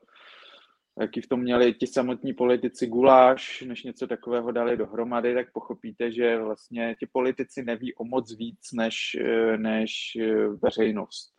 jaký 1.01 1.21
v 1.21 1.29
tom 1.29 1.41
měli 1.41 1.75
ti 1.75 1.87
samotní 1.87 2.33
politici 2.33 2.87
guláš, 2.87 3.63
než 3.63 3.85
něco 3.85 4.07
takového 4.07 4.53
dali 4.53 4.77
dohromady, 4.77 5.35
tak 5.35 5.53
pochopíte, 5.53 6.13
že 6.13 6.39
vlastně 6.39 6.97
ti 6.99 7.07
politici 7.13 7.63
neví 7.63 7.95
o 7.95 8.05
moc 8.05 8.37
víc 8.37 8.61
než, 8.75 9.17
než 9.57 9.93
veřejnost 10.63 11.35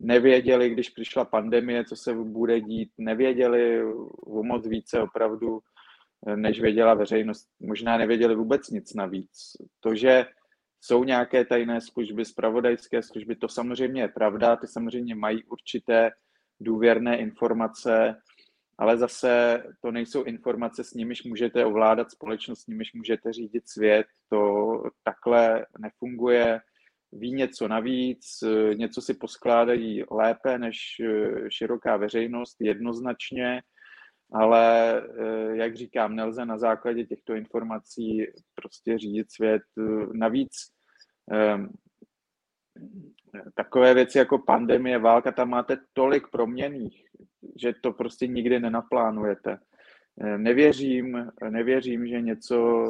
nevěděli, 0.00 0.70
když 0.70 0.90
přišla 0.90 1.24
pandemie, 1.24 1.84
co 1.84 1.96
se 1.96 2.14
bude 2.14 2.60
dít, 2.60 2.90
nevěděli 2.98 3.84
o 4.26 4.42
moc 4.42 4.68
více 4.68 5.02
opravdu, 5.02 5.60
než 6.34 6.60
věděla 6.60 6.94
veřejnost. 6.94 7.48
Možná 7.60 7.98
nevěděli 7.98 8.34
vůbec 8.34 8.70
nic 8.70 8.94
navíc. 8.94 9.30
To, 9.80 9.94
že 9.94 10.26
jsou 10.80 11.04
nějaké 11.04 11.44
tajné 11.44 11.80
služby, 11.80 12.24
spravodajské 12.24 13.02
služby, 13.02 13.36
to 13.36 13.48
samozřejmě 13.48 14.02
je 14.02 14.08
pravda, 14.08 14.56
ty 14.56 14.66
samozřejmě 14.66 15.14
mají 15.14 15.44
určité 15.44 16.10
důvěrné 16.60 17.18
informace, 17.18 18.16
ale 18.78 18.98
zase 18.98 19.62
to 19.80 19.90
nejsou 19.90 20.22
informace, 20.22 20.84
s 20.84 20.94
nimiž 20.94 21.24
můžete 21.24 21.64
ovládat 21.64 22.10
společnost, 22.10 22.60
s 22.60 22.66
nimiž 22.66 22.92
můžete 22.94 23.32
řídit 23.32 23.68
svět, 23.68 24.06
to 24.28 24.38
takhle 25.04 25.66
nefunguje. 25.78 26.60
Ví 27.12 27.32
něco 27.32 27.68
navíc, 27.68 28.44
něco 28.74 29.00
si 29.00 29.14
poskládají 29.14 30.04
lépe 30.10 30.58
než 30.58 30.78
široká 31.48 31.96
veřejnost, 31.96 32.56
jednoznačně, 32.60 33.62
ale 34.32 34.98
eh, 35.02 35.56
jak 35.56 35.76
říkám, 35.76 36.16
nelze 36.16 36.46
na 36.46 36.58
základě 36.58 37.04
těchto 37.04 37.34
informací 37.34 38.26
prostě 38.54 38.98
řídit 38.98 39.32
svět. 39.32 39.62
Navíc 40.12 40.52
ehm, 41.32 41.68
takové 43.54 43.94
věci 43.94 44.18
jako 44.18 44.38
pandemie, 44.38 44.98
válka, 44.98 45.32
tam 45.32 45.50
máte 45.50 45.76
tolik 45.92 46.28
proměných, 46.30 47.04
že 47.56 47.72
to 47.82 47.92
prostě 47.92 48.26
nikdy 48.26 48.60
nenaplánujete. 48.60 49.58
Eh, 50.20 50.38
nevěřím, 50.38 51.30
nevěřím, 51.50 52.06
že 52.06 52.20
něco 52.20 52.86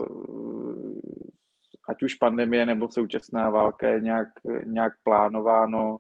ať 1.89 2.03
už 2.03 2.15
pandemie 2.15 2.67
nebo 2.67 2.89
současná 2.89 3.51
válka 3.51 3.89
je 3.89 4.01
nějak, 4.01 4.29
nějak 4.65 4.93
plánováno. 5.03 5.97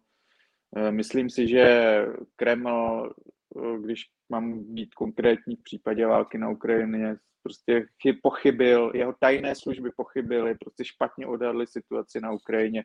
Eh, 0.76 0.91
myslím 0.91 1.30
si, 1.30 1.49
že 1.49 2.07
Kreml, 2.36 3.11
eh, 3.11 3.38
když 3.81 4.05
mám 4.29 4.75
být 4.75 4.95
konkrétní 4.95 5.57
v 5.57 5.63
případě 5.63 6.07
války 6.07 6.39
na 6.39 6.51
Ukrajině, 6.51 7.17
prostě 7.43 7.87
chyb, 8.03 8.17
pochybil, 8.23 8.93
jeho 8.95 9.15
tajné 9.21 9.55
služby 9.55 9.91
pochybily, 9.97 10.55
prostě 10.55 10.85
špatně 10.85 11.27
odhadly 11.27 11.67
situaci 11.67 12.21
na 12.21 12.33
Ukrajině. 12.33 12.85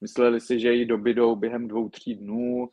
Mysleli 0.00 0.40
si, 0.40 0.60
že 0.60 0.72
ji 0.72 0.86
dobydou 0.86 1.36
během 1.36 1.68
dvou, 1.68 1.88
tří 1.88 2.14
dnů, 2.14 2.68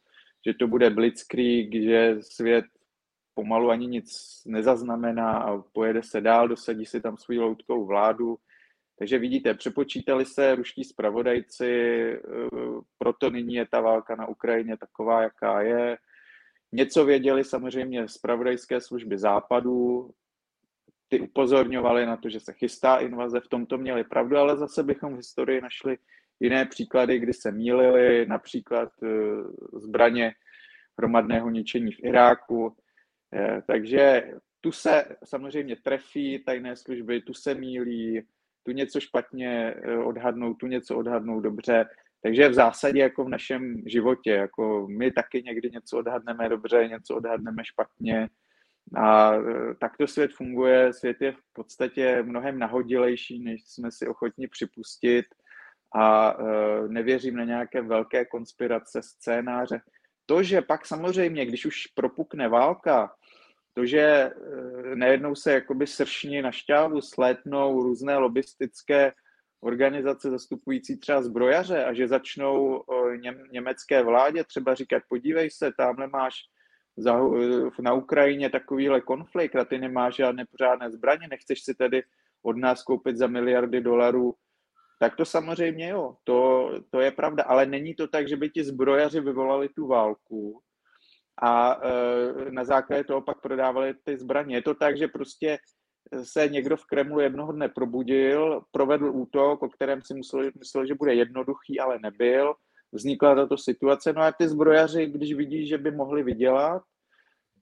že 0.47 0.53
to 0.53 0.67
bude 0.67 0.89
blitzkrieg, 0.89 1.83
že 1.83 2.17
svět 2.19 2.65
pomalu 3.33 3.69
ani 3.69 3.87
nic 3.87 4.41
nezaznamená 4.45 5.31
a 5.31 5.57
pojede 5.57 6.03
se 6.03 6.21
dál, 6.21 6.47
dosadí 6.47 6.85
si 6.85 7.01
tam 7.01 7.17
svou 7.17 7.41
loutkou 7.41 7.85
vládu. 7.85 8.37
Takže 8.99 9.17
vidíte, 9.17 9.53
přepočítali 9.53 10.25
se 10.25 10.55
ruští 10.55 10.83
zpravodajci, 10.83 11.71
eh, 12.13 12.19
proto 12.97 13.29
nyní 13.29 13.53
je 13.53 13.67
ta 13.67 13.81
válka 13.81 14.15
na 14.15 14.27
Ukrajině 14.27 14.77
taková, 14.77 15.21
jaká 15.21 15.61
je. 15.61 15.97
Něco 16.73 17.05
věděli 17.05 17.43
samozřejmě 17.43 18.07
zpravodajské 18.07 18.81
služby 18.81 19.17
západu, 19.17 20.09
ty 21.07 21.19
upozorňovali 21.19 22.05
na 22.05 22.17
to, 22.17 22.29
že 22.29 22.39
se 22.39 22.53
chystá 22.53 22.97
invaze, 22.97 23.39
v 23.39 23.47
tomto 23.47 23.77
měli 23.77 24.03
pravdu, 24.03 24.37
ale 24.37 24.57
zase 24.57 24.83
bychom 24.83 25.13
v 25.13 25.17
historii 25.17 25.61
našli 25.61 25.97
jiné 26.39 26.65
příklady, 26.65 27.19
kdy 27.19 27.33
se 27.33 27.51
mýlili, 27.51 28.25
například 28.25 28.89
eh, 29.03 29.07
zbraně 29.73 30.33
hromadného 30.97 31.49
ničení 31.49 31.91
v 31.91 32.03
Iráku. 32.03 32.77
Eh, 33.33 33.61
takže 33.67 34.31
tu 34.61 34.71
se 34.71 35.05
samozřejmě 35.25 35.75
trefí 35.75 36.43
tajné 36.45 36.75
služby, 36.75 37.21
tu 37.21 37.33
se 37.33 37.55
mílí, 37.55 38.21
tu 38.63 38.71
něco 38.71 38.99
špatně 38.99 39.73
eh, 39.77 39.97
odhadnout, 39.97 40.53
tu 40.53 40.67
něco 40.67 40.97
odhadnout 40.97 41.43
dobře. 41.43 41.85
Takže 42.23 42.49
v 42.49 42.53
zásadě 42.53 42.99
jako 42.99 43.23
v 43.23 43.29
našem 43.29 43.83
životě, 43.85 44.31
jako 44.31 44.87
my 44.87 45.11
taky 45.11 45.43
někdy 45.43 45.69
něco 45.71 45.97
odhadneme 45.97 46.49
dobře, 46.49 46.87
něco 46.87 47.15
odhadneme 47.15 47.65
špatně. 47.65 48.29
A 48.97 49.33
takto 49.79 50.07
svět 50.07 50.33
funguje, 50.33 50.93
svět 50.93 51.17
je 51.21 51.31
v 51.31 51.53
podstatě 51.53 52.23
mnohem 52.23 52.59
nahodilejší, 52.59 53.43
než 53.43 53.61
jsme 53.65 53.91
si 53.91 54.07
ochotni 54.07 54.47
připustit 54.47 55.25
a 55.95 56.37
nevěřím 56.87 57.35
na 57.35 57.43
nějaké 57.43 57.81
velké 57.81 58.25
konspirace, 58.25 59.01
scénáře. 59.01 59.81
To, 60.25 60.43
že 60.43 60.61
pak 60.61 60.85
samozřejmě, 60.85 61.45
když 61.45 61.65
už 61.65 61.87
propukne 61.87 62.47
válka, 62.47 63.11
to, 63.73 63.85
že 63.85 64.31
nejednou 64.95 65.35
se 65.35 65.53
jakoby 65.53 65.87
sršní 65.87 66.41
na 66.41 66.51
šťávu 66.51 67.01
slétnou 67.01 67.83
různé 67.83 68.17
lobistické 68.17 69.11
organizace 69.63 70.29
zastupující 70.29 70.97
třeba 70.99 71.21
zbrojaře 71.21 71.85
a 71.85 71.93
že 71.93 72.07
začnou 72.07 72.83
německé 73.51 74.03
vládě 74.03 74.43
třeba 74.43 74.73
říkat, 74.73 75.03
podívej 75.09 75.49
se, 75.49 75.71
tamhle 75.77 76.07
máš 76.07 76.33
za, 76.97 77.19
na 77.81 77.93
Ukrajině 77.93 78.49
takovýhle 78.49 79.01
konflikt 79.01 79.55
a 79.55 79.65
ty 79.65 79.77
nemáš 79.77 80.15
žádné 80.15 80.45
pořádné 80.51 80.91
zbraně, 80.91 81.27
nechceš 81.27 81.63
si 81.63 81.73
tedy 81.75 82.03
od 82.43 82.57
nás 82.57 82.83
koupit 82.83 83.17
za 83.17 83.27
miliardy 83.27 83.81
dolarů, 83.81 84.33
tak 84.99 85.15
to 85.15 85.25
samozřejmě 85.25 85.89
jo, 85.89 86.15
to, 86.23 86.69
to 86.89 86.99
je 86.99 87.11
pravda, 87.11 87.43
ale 87.43 87.65
není 87.65 87.95
to 87.95 88.07
tak, 88.07 88.27
že 88.27 88.37
by 88.37 88.49
ti 88.49 88.63
zbrojaři 88.63 89.21
vyvolali 89.21 89.69
tu 89.69 89.87
válku 89.87 90.61
a 91.41 91.79
e, 91.83 92.51
na 92.51 92.63
základě 92.63 93.03
toho 93.03 93.21
pak 93.21 93.41
prodávali 93.41 93.93
ty 94.03 94.17
zbraně. 94.17 94.55
Je 94.55 94.61
to 94.61 94.73
tak, 94.73 94.97
že 94.97 95.07
prostě 95.07 95.57
se 96.23 96.47
někdo 96.47 96.77
v 96.77 96.85
Kremlu 96.85 97.19
jednoho 97.19 97.51
dne 97.51 97.69
probudil, 97.69 98.61
provedl 98.71 99.05
útok, 99.05 99.63
o 99.63 99.69
kterém 99.69 100.01
si 100.01 100.13
myslel, 100.13 100.51
myslel, 100.59 100.85
že 100.85 100.95
bude 100.95 101.13
jednoduchý, 101.13 101.79
ale 101.79 101.99
nebyl. 101.99 102.53
Vznikla 102.91 103.35
tato 103.35 103.57
situace. 103.57 104.13
No 104.13 104.21
a 104.21 104.31
ty 104.31 104.47
zbrojaři, 104.47 105.05
když 105.05 105.33
vidí, 105.33 105.67
že 105.67 105.77
by 105.77 105.91
mohli 105.91 106.23
vydělat, 106.23 106.83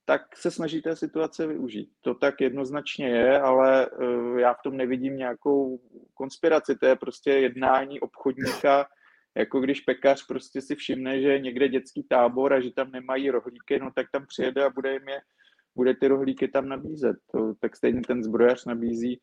tak 0.06 0.38
se 0.38 0.52
snaží 0.52 0.82
té 0.82 0.96
situace 0.96 1.48
využít. 1.48 1.90
To 2.02 2.14
tak 2.14 2.42
jednoznačně 2.42 3.08
je, 3.08 3.40
ale 3.40 3.86
eh, 3.86 4.42
já 4.42 4.54
v 4.54 4.62
tom 4.64 4.78
nevidím 4.78 5.18
nějakou 5.18 5.80
konspiraci. 6.14 6.76
To 6.76 6.86
je 6.86 6.96
prostě 6.96 7.32
jednání 7.32 8.00
obchodníka, 8.00 8.88
jako 9.36 9.60
když 9.60 9.82
pekař 9.82 10.28
prostě 10.28 10.62
si 10.62 10.76
všimne, 10.76 11.22
že 11.22 11.28
je 11.28 11.40
někde 11.40 11.70
dětský 11.70 12.04
tábor 12.04 12.54
a 12.54 12.60
že 12.60 12.72
tam 12.72 12.92
nemají 12.92 13.30
rohlíky, 13.30 13.80
no 13.80 13.92
tak 13.96 14.08
tam 14.12 14.26
přijede 14.26 14.66
a 14.66 14.70
bude 14.70 14.94
jim 14.94 15.10
je 15.10 15.22
bude 15.76 15.94
ty 15.96 16.08
rohlíky 16.08 16.48
tam 16.48 16.70
nabízet. 16.70 17.18
To, 17.32 17.54
tak 17.60 17.76
stejně 17.76 18.02
ten 18.02 18.24
zbrojař 18.24 18.66
nabízí 18.66 19.22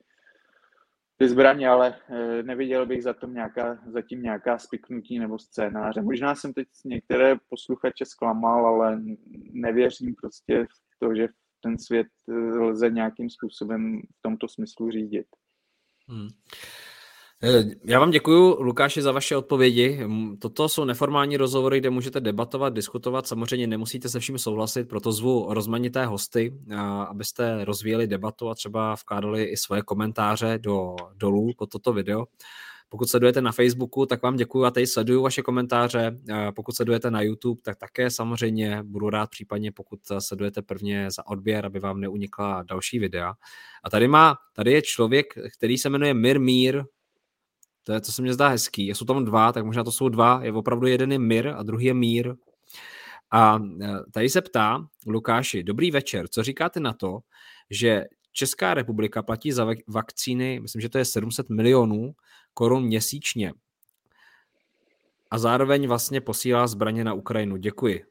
ty 1.18 1.28
zbraně, 1.28 1.68
ale 1.68 1.94
eh, 2.08 2.42
neviděl 2.42 2.86
bych 2.86 3.02
za 3.02 3.12
tom 3.12 3.34
nějaká, 3.34 3.78
zatím 3.86 4.22
nějaká 4.22 4.58
spiknutí 4.58 5.18
nebo 5.18 5.38
scénáře. 5.38 6.02
Možná 6.02 6.34
jsem 6.34 6.52
teď 6.52 6.68
některé 6.84 7.36
posluchače 7.48 8.04
zklamal, 8.04 8.66
ale 8.66 9.02
nevěřím 9.52 10.14
prostě 10.14 10.64
v 10.64 10.98
to, 10.98 11.14
že 11.14 11.28
ten 11.60 11.78
svět 11.78 12.06
eh, 12.28 12.32
lze 12.58 12.90
nějakým 12.90 13.30
způsobem 13.30 14.00
v 14.00 14.22
tomto 14.22 14.48
smyslu 14.48 14.90
řídit. 14.90 15.26
Hmm. 16.08 16.28
Eh, 17.42 17.64
já 17.84 18.00
vám 18.00 18.10
děkuji, 18.10 18.56
Lukáši, 18.62 19.02
za 19.02 19.12
vaše 19.12 19.36
odpovědi. 19.36 20.00
Toto 20.38 20.68
jsou 20.68 20.84
neformální 20.84 21.36
rozhovory, 21.36 21.78
kde 21.80 21.90
můžete 21.90 22.20
debatovat, 22.20 22.74
diskutovat. 22.74 23.26
Samozřejmě 23.26 23.66
nemusíte 23.66 24.08
se 24.08 24.20
vším 24.20 24.38
souhlasit, 24.38 24.88
proto 24.88 25.12
zvu 25.12 25.46
rozmanité 25.54 26.06
hosty, 26.06 26.54
abyste 27.08 27.64
rozvíjeli 27.64 28.06
debatu 28.06 28.48
a 28.50 28.54
třeba 28.54 28.94
vkládali 28.94 29.44
i 29.44 29.56
svoje 29.56 29.82
komentáře 29.82 30.58
do 30.58 30.96
dolů 31.16 31.52
pod 31.58 31.70
toto 31.70 31.92
video. 31.92 32.26
Pokud 32.88 33.10
sledujete 33.10 33.40
na 33.42 33.52
Facebooku, 33.52 34.06
tak 34.06 34.22
vám 34.22 34.36
děkuji 34.36 34.64
a 34.64 34.70
tady 34.70 34.86
sleduju 34.86 35.22
vaše 35.22 35.42
komentáře. 35.42 36.18
Pokud 36.56 36.76
sledujete 36.76 37.10
na 37.10 37.22
YouTube, 37.22 37.60
tak 37.64 37.76
také 37.76 38.10
samozřejmě 38.10 38.82
budu 38.82 39.10
rád 39.10 39.30
případně, 39.30 39.72
pokud 39.72 40.00
sledujete 40.18 40.62
prvně 40.62 41.10
za 41.10 41.26
odběr, 41.26 41.66
aby 41.66 41.80
vám 41.80 42.00
neunikla 42.00 42.62
další 42.62 42.98
videa. 42.98 43.34
A 43.84 43.90
tady 43.90 44.08
má, 44.08 44.36
tady 44.52 44.72
je 44.72 44.82
člověk, 44.82 45.26
který 45.56 45.78
se 45.78 45.90
jmenuje 45.90 46.14
Mir 46.14 46.40
Mír, 46.40 46.84
to, 47.88 47.92
je, 47.92 48.00
to 48.00 48.12
se 48.12 48.22
mně 48.22 48.34
zdá 48.34 48.48
hezký. 48.48 48.88
Jsou 48.88 49.04
tam 49.04 49.24
dva, 49.24 49.52
tak 49.52 49.64
možná 49.64 49.84
to 49.84 49.92
jsou 49.92 50.08
dva. 50.08 50.40
Je 50.42 50.52
opravdu 50.52 50.86
jeden 50.86 51.12
je 51.12 51.18
Mir 51.18 51.48
a 51.48 51.62
druhý 51.62 51.84
je 51.84 51.94
Mír. 51.94 52.34
A 53.30 53.58
e, 53.82 53.88
tady 54.12 54.28
se 54.28 54.42
ptá 54.42 54.86
Lukáši, 55.06 55.62
dobrý 55.62 55.90
večer, 55.90 56.28
co 56.28 56.42
říkáte 56.42 56.80
na 56.80 56.92
to, 56.92 57.18
že 57.70 58.04
Česká 58.32 58.74
republika 58.74 59.22
platí 59.22 59.52
za 59.52 59.66
vakcíny, 59.86 60.60
myslím, 60.60 60.80
že 60.80 60.88
to 60.88 60.98
je 60.98 61.04
700 61.04 61.48
milionů 61.48 62.14
korun 62.54 62.84
měsíčně. 62.84 63.52
A 65.30 65.38
zároveň 65.38 65.88
vlastně 65.88 66.20
posílá 66.20 66.66
zbraně 66.66 67.04
na 67.04 67.14
Ukrajinu. 67.14 67.56
Děkuji. 67.56 68.04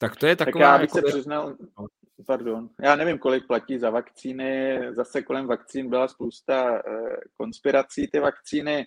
Tak 0.00 0.16
to 0.16 0.26
je 0.26 0.36
taková... 0.36 0.64
Tak 0.64 0.72
já 0.72 0.78
bych 0.78 0.94
jako... 0.94 1.08
se 1.08 1.12
přiznal, 1.12 1.54
no. 1.78 1.86
Pardon. 2.26 2.70
Já 2.82 2.96
nevím, 2.96 3.18
kolik 3.18 3.46
platí 3.46 3.78
za 3.78 3.90
vakcíny. 3.90 4.80
Zase 4.92 5.22
kolem 5.22 5.46
vakcín 5.46 5.90
byla 5.90 6.08
spousta 6.08 6.78
eh, 6.78 7.16
konspirací. 7.36 8.08
Ty 8.08 8.20
vakcíny 8.20 8.86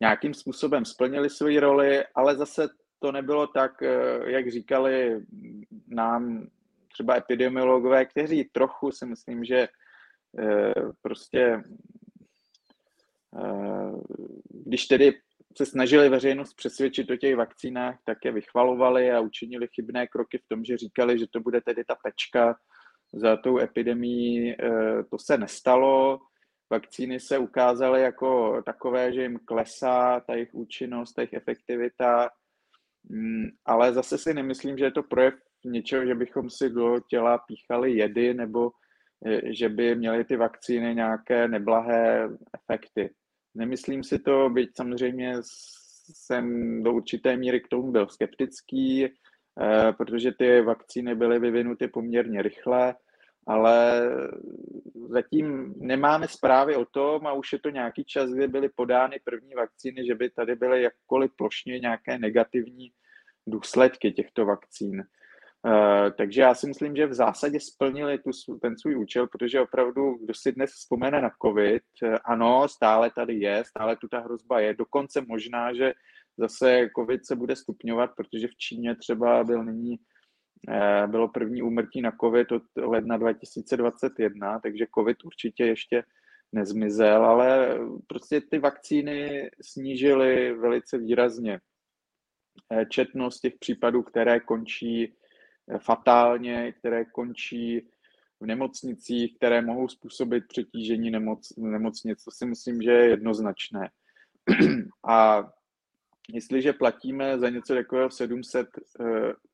nějakým 0.00 0.34
způsobem 0.34 0.84
splnily 0.84 1.30
svoji 1.30 1.60
roli, 1.60 2.04
ale 2.14 2.36
zase 2.36 2.68
to 2.98 3.12
nebylo 3.12 3.46
tak, 3.46 3.82
eh, 3.82 4.30
jak 4.30 4.50
říkali 4.50 5.20
nám 5.88 6.46
třeba 6.92 7.16
epidemiologové, 7.16 8.04
kteří 8.04 8.44
trochu 8.44 8.90
si 8.90 9.06
myslím, 9.06 9.44
že 9.44 9.68
eh, 10.38 10.72
prostě 11.02 11.62
když 14.50 14.86
tedy 14.86 15.20
se 15.56 15.66
snažili 15.66 16.08
veřejnost 16.08 16.54
přesvědčit 16.54 17.10
o 17.10 17.16
těch 17.16 17.36
vakcínách, 17.36 17.98
tak 18.04 18.18
je 18.24 18.32
vychvalovali 18.32 19.12
a 19.12 19.20
učinili 19.20 19.68
chybné 19.74 20.06
kroky 20.06 20.38
v 20.38 20.48
tom, 20.48 20.64
že 20.64 20.76
říkali, 20.76 21.18
že 21.18 21.26
to 21.30 21.40
bude 21.40 21.60
tedy 21.60 21.84
ta 21.84 21.94
pečka 21.94 22.56
za 23.14 23.36
tou 23.36 23.58
epidemí. 23.58 24.52
Eh, 24.52 25.04
to 25.10 25.18
se 25.18 25.38
nestalo. 25.38 26.18
Vakcíny 26.70 27.20
se 27.20 27.38
ukázaly 27.38 28.02
jako 28.02 28.62
takové, 28.62 29.12
že 29.12 29.22
jim 29.22 29.38
klesá 29.44 30.20
ta 30.20 30.34
jejich 30.34 30.54
účinnost, 30.54 31.12
ta 31.12 31.22
jejich 31.22 31.32
efektivita, 31.32 32.28
mm, 33.10 33.46
ale 33.64 33.92
zase 33.92 34.18
si 34.18 34.34
nemyslím, 34.34 34.78
že 34.78 34.84
je 34.84 34.90
to 34.90 35.02
projev 35.02 35.34
něčeho, 35.64 36.06
že 36.06 36.14
bychom 36.14 36.50
si 36.50 36.70
do 36.70 37.00
těla 37.00 37.38
píchali 37.38 37.92
jedy 37.92 38.34
nebo 38.34 38.70
eh, 39.26 39.54
že 39.54 39.68
by 39.68 39.94
měly 39.94 40.24
ty 40.24 40.36
vakcíny 40.36 40.94
nějaké 40.94 41.48
neblahé 41.48 42.28
efekty. 42.54 43.10
Nemyslím 43.54 44.04
si 44.04 44.18
to, 44.18 44.50
byť 44.50 44.70
samozřejmě 44.76 45.34
jsem 46.12 46.82
do 46.82 46.92
určité 46.92 47.36
míry 47.36 47.60
k 47.60 47.68
tomu 47.68 47.92
byl 47.92 48.08
skeptický, 48.08 49.04
eh, 49.04 49.92
protože 49.92 50.32
ty 50.32 50.60
vakcíny 50.60 51.14
byly 51.14 51.38
vyvinuty 51.38 51.88
poměrně 51.88 52.42
rychle, 52.42 52.94
ale 53.46 54.02
zatím 55.08 55.74
nemáme 55.76 56.28
zprávy 56.28 56.76
o 56.76 56.84
tom 56.84 57.26
a 57.26 57.32
už 57.32 57.52
je 57.52 57.58
to 57.58 57.70
nějaký 57.70 58.04
čas, 58.04 58.30
kdy 58.30 58.48
byly 58.48 58.68
podány 58.68 59.20
první 59.24 59.54
vakcíny, 59.54 60.06
že 60.06 60.14
by 60.14 60.30
tady 60.30 60.56
byly 60.56 60.82
jakkoliv 60.82 61.30
plošně 61.36 61.78
nějaké 61.78 62.18
negativní 62.18 62.92
důsledky 63.46 64.12
těchto 64.12 64.46
vakcín. 64.46 65.04
Uh, 65.66 66.10
takže 66.18 66.40
já 66.40 66.54
si 66.54 66.66
myslím, 66.66 66.96
že 66.96 67.06
v 67.06 67.14
zásadě 67.14 67.60
splnili 67.60 68.18
tu, 68.18 68.58
ten 68.62 68.78
svůj 68.78 68.96
účel, 68.96 69.26
protože 69.26 69.60
opravdu, 69.60 70.14
kdo 70.14 70.34
si 70.34 70.52
dnes 70.52 70.70
vzpomene 70.70 71.20
na 71.20 71.30
COVID, 71.42 71.82
uh, 72.02 72.16
ano, 72.24 72.68
stále 72.68 73.10
tady 73.10 73.34
je, 73.34 73.64
stále 73.64 73.96
tu 73.96 74.08
ta 74.08 74.20
hrozba 74.20 74.60
je, 74.60 74.74
dokonce 74.74 75.20
možná, 75.28 75.74
že 75.74 75.92
zase 76.36 76.88
COVID 76.96 77.26
se 77.26 77.36
bude 77.36 77.56
stupňovat, 77.56 78.10
protože 78.16 78.48
v 78.48 78.56
Číně 78.56 78.96
třeba 78.96 79.44
byl 79.44 79.64
nyní 79.64 79.98
uh, 80.68 81.10
bylo 81.10 81.28
první 81.28 81.62
úmrtí 81.62 82.02
na 82.02 82.12
COVID 82.20 82.52
od 82.52 82.62
ledna 82.76 83.16
2021, 83.16 84.60
takže 84.60 84.86
COVID 84.94 85.24
určitě 85.24 85.66
ještě 85.66 86.04
nezmizel, 86.52 87.24
ale 87.24 87.78
prostě 88.06 88.40
ty 88.40 88.58
vakcíny 88.58 89.50
snížily 89.62 90.52
velice 90.52 90.98
výrazně 90.98 91.60
četnost 92.88 93.40
těch 93.40 93.54
případů, 93.58 94.02
které 94.02 94.40
končí 94.40 95.14
fatálně, 95.78 96.72
které 96.72 97.04
končí 97.04 97.88
v 98.40 98.46
nemocnicích, 98.46 99.36
které 99.36 99.62
mohou 99.62 99.88
způsobit 99.88 100.44
přetížení 100.48 101.10
nemoc, 101.10 101.52
nemocnic. 101.56 102.24
To 102.24 102.30
si 102.30 102.46
myslím, 102.46 102.82
že 102.82 102.90
je 102.90 103.08
jednoznačné. 103.08 103.90
A 105.08 105.48
jestliže 106.28 106.72
platíme 106.72 107.38
za 107.38 107.48
něco 107.48 107.74
takového 107.74 108.10
700 108.10 108.68
eh, 108.76 109.04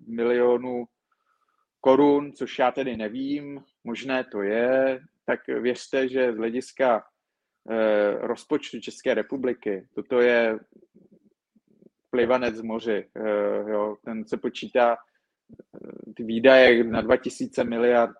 milionů 0.07 0.85
korun, 1.81 2.33
což 2.33 2.59
já 2.59 2.73
tedy 2.73 2.97
nevím, 2.97 3.65
možné 3.85 4.25
to 4.25 4.43
je, 4.43 5.01
tak 5.25 5.47
věřte, 5.47 6.09
že 6.09 6.33
z 6.33 6.37
hlediska 6.37 7.05
eh, 7.71 8.19
rozpočtu 8.21 8.81
České 8.81 9.15
republiky, 9.15 9.89
toto 9.95 10.21
je 10.21 10.59
plivanec 12.11 12.55
z 12.55 12.63
moři, 12.63 13.09
eh, 13.17 13.71
jo, 13.71 13.97
ten 14.05 14.27
se 14.27 14.37
počítá 14.37 14.97
ty 16.17 16.25
výdaje 16.25 16.85
na 16.85 17.01
2000 17.01 17.65
miliard 17.65 18.17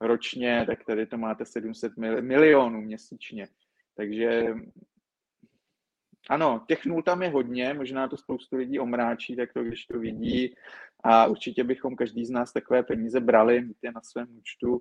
ročně, 0.00 0.64
tak 0.66 0.84
tady 0.84 1.06
to 1.06 1.18
máte 1.18 1.44
700 1.44 1.92
milionů 2.20 2.80
měsíčně. 2.80 3.48
Takže 3.96 4.54
ano, 6.28 6.64
těch 6.68 6.86
nul 6.86 7.02
tam 7.02 7.22
je 7.22 7.28
hodně, 7.28 7.74
možná 7.74 8.08
to 8.08 8.16
spoustu 8.16 8.56
lidí 8.56 8.78
omráčí, 8.78 9.36
tak 9.36 9.52
to 9.52 9.64
když 9.64 9.86
to 9.86 9.98
vidí 9.98 10.54
a 11.04 11.26
určitě 11.26 11.64
bychom 11.64 11.96
každý 11.96 12.24
z 12.24 12.30
nás 12.30 12.52
takové 12.52 12.82
peníze 12.82 13.20
brali, 13.20 13.60
mít 13.60 13.76
je 13.82 13.92
na 13.92 14.00
svém 14.00 14.26
účtu, 14.38 14.80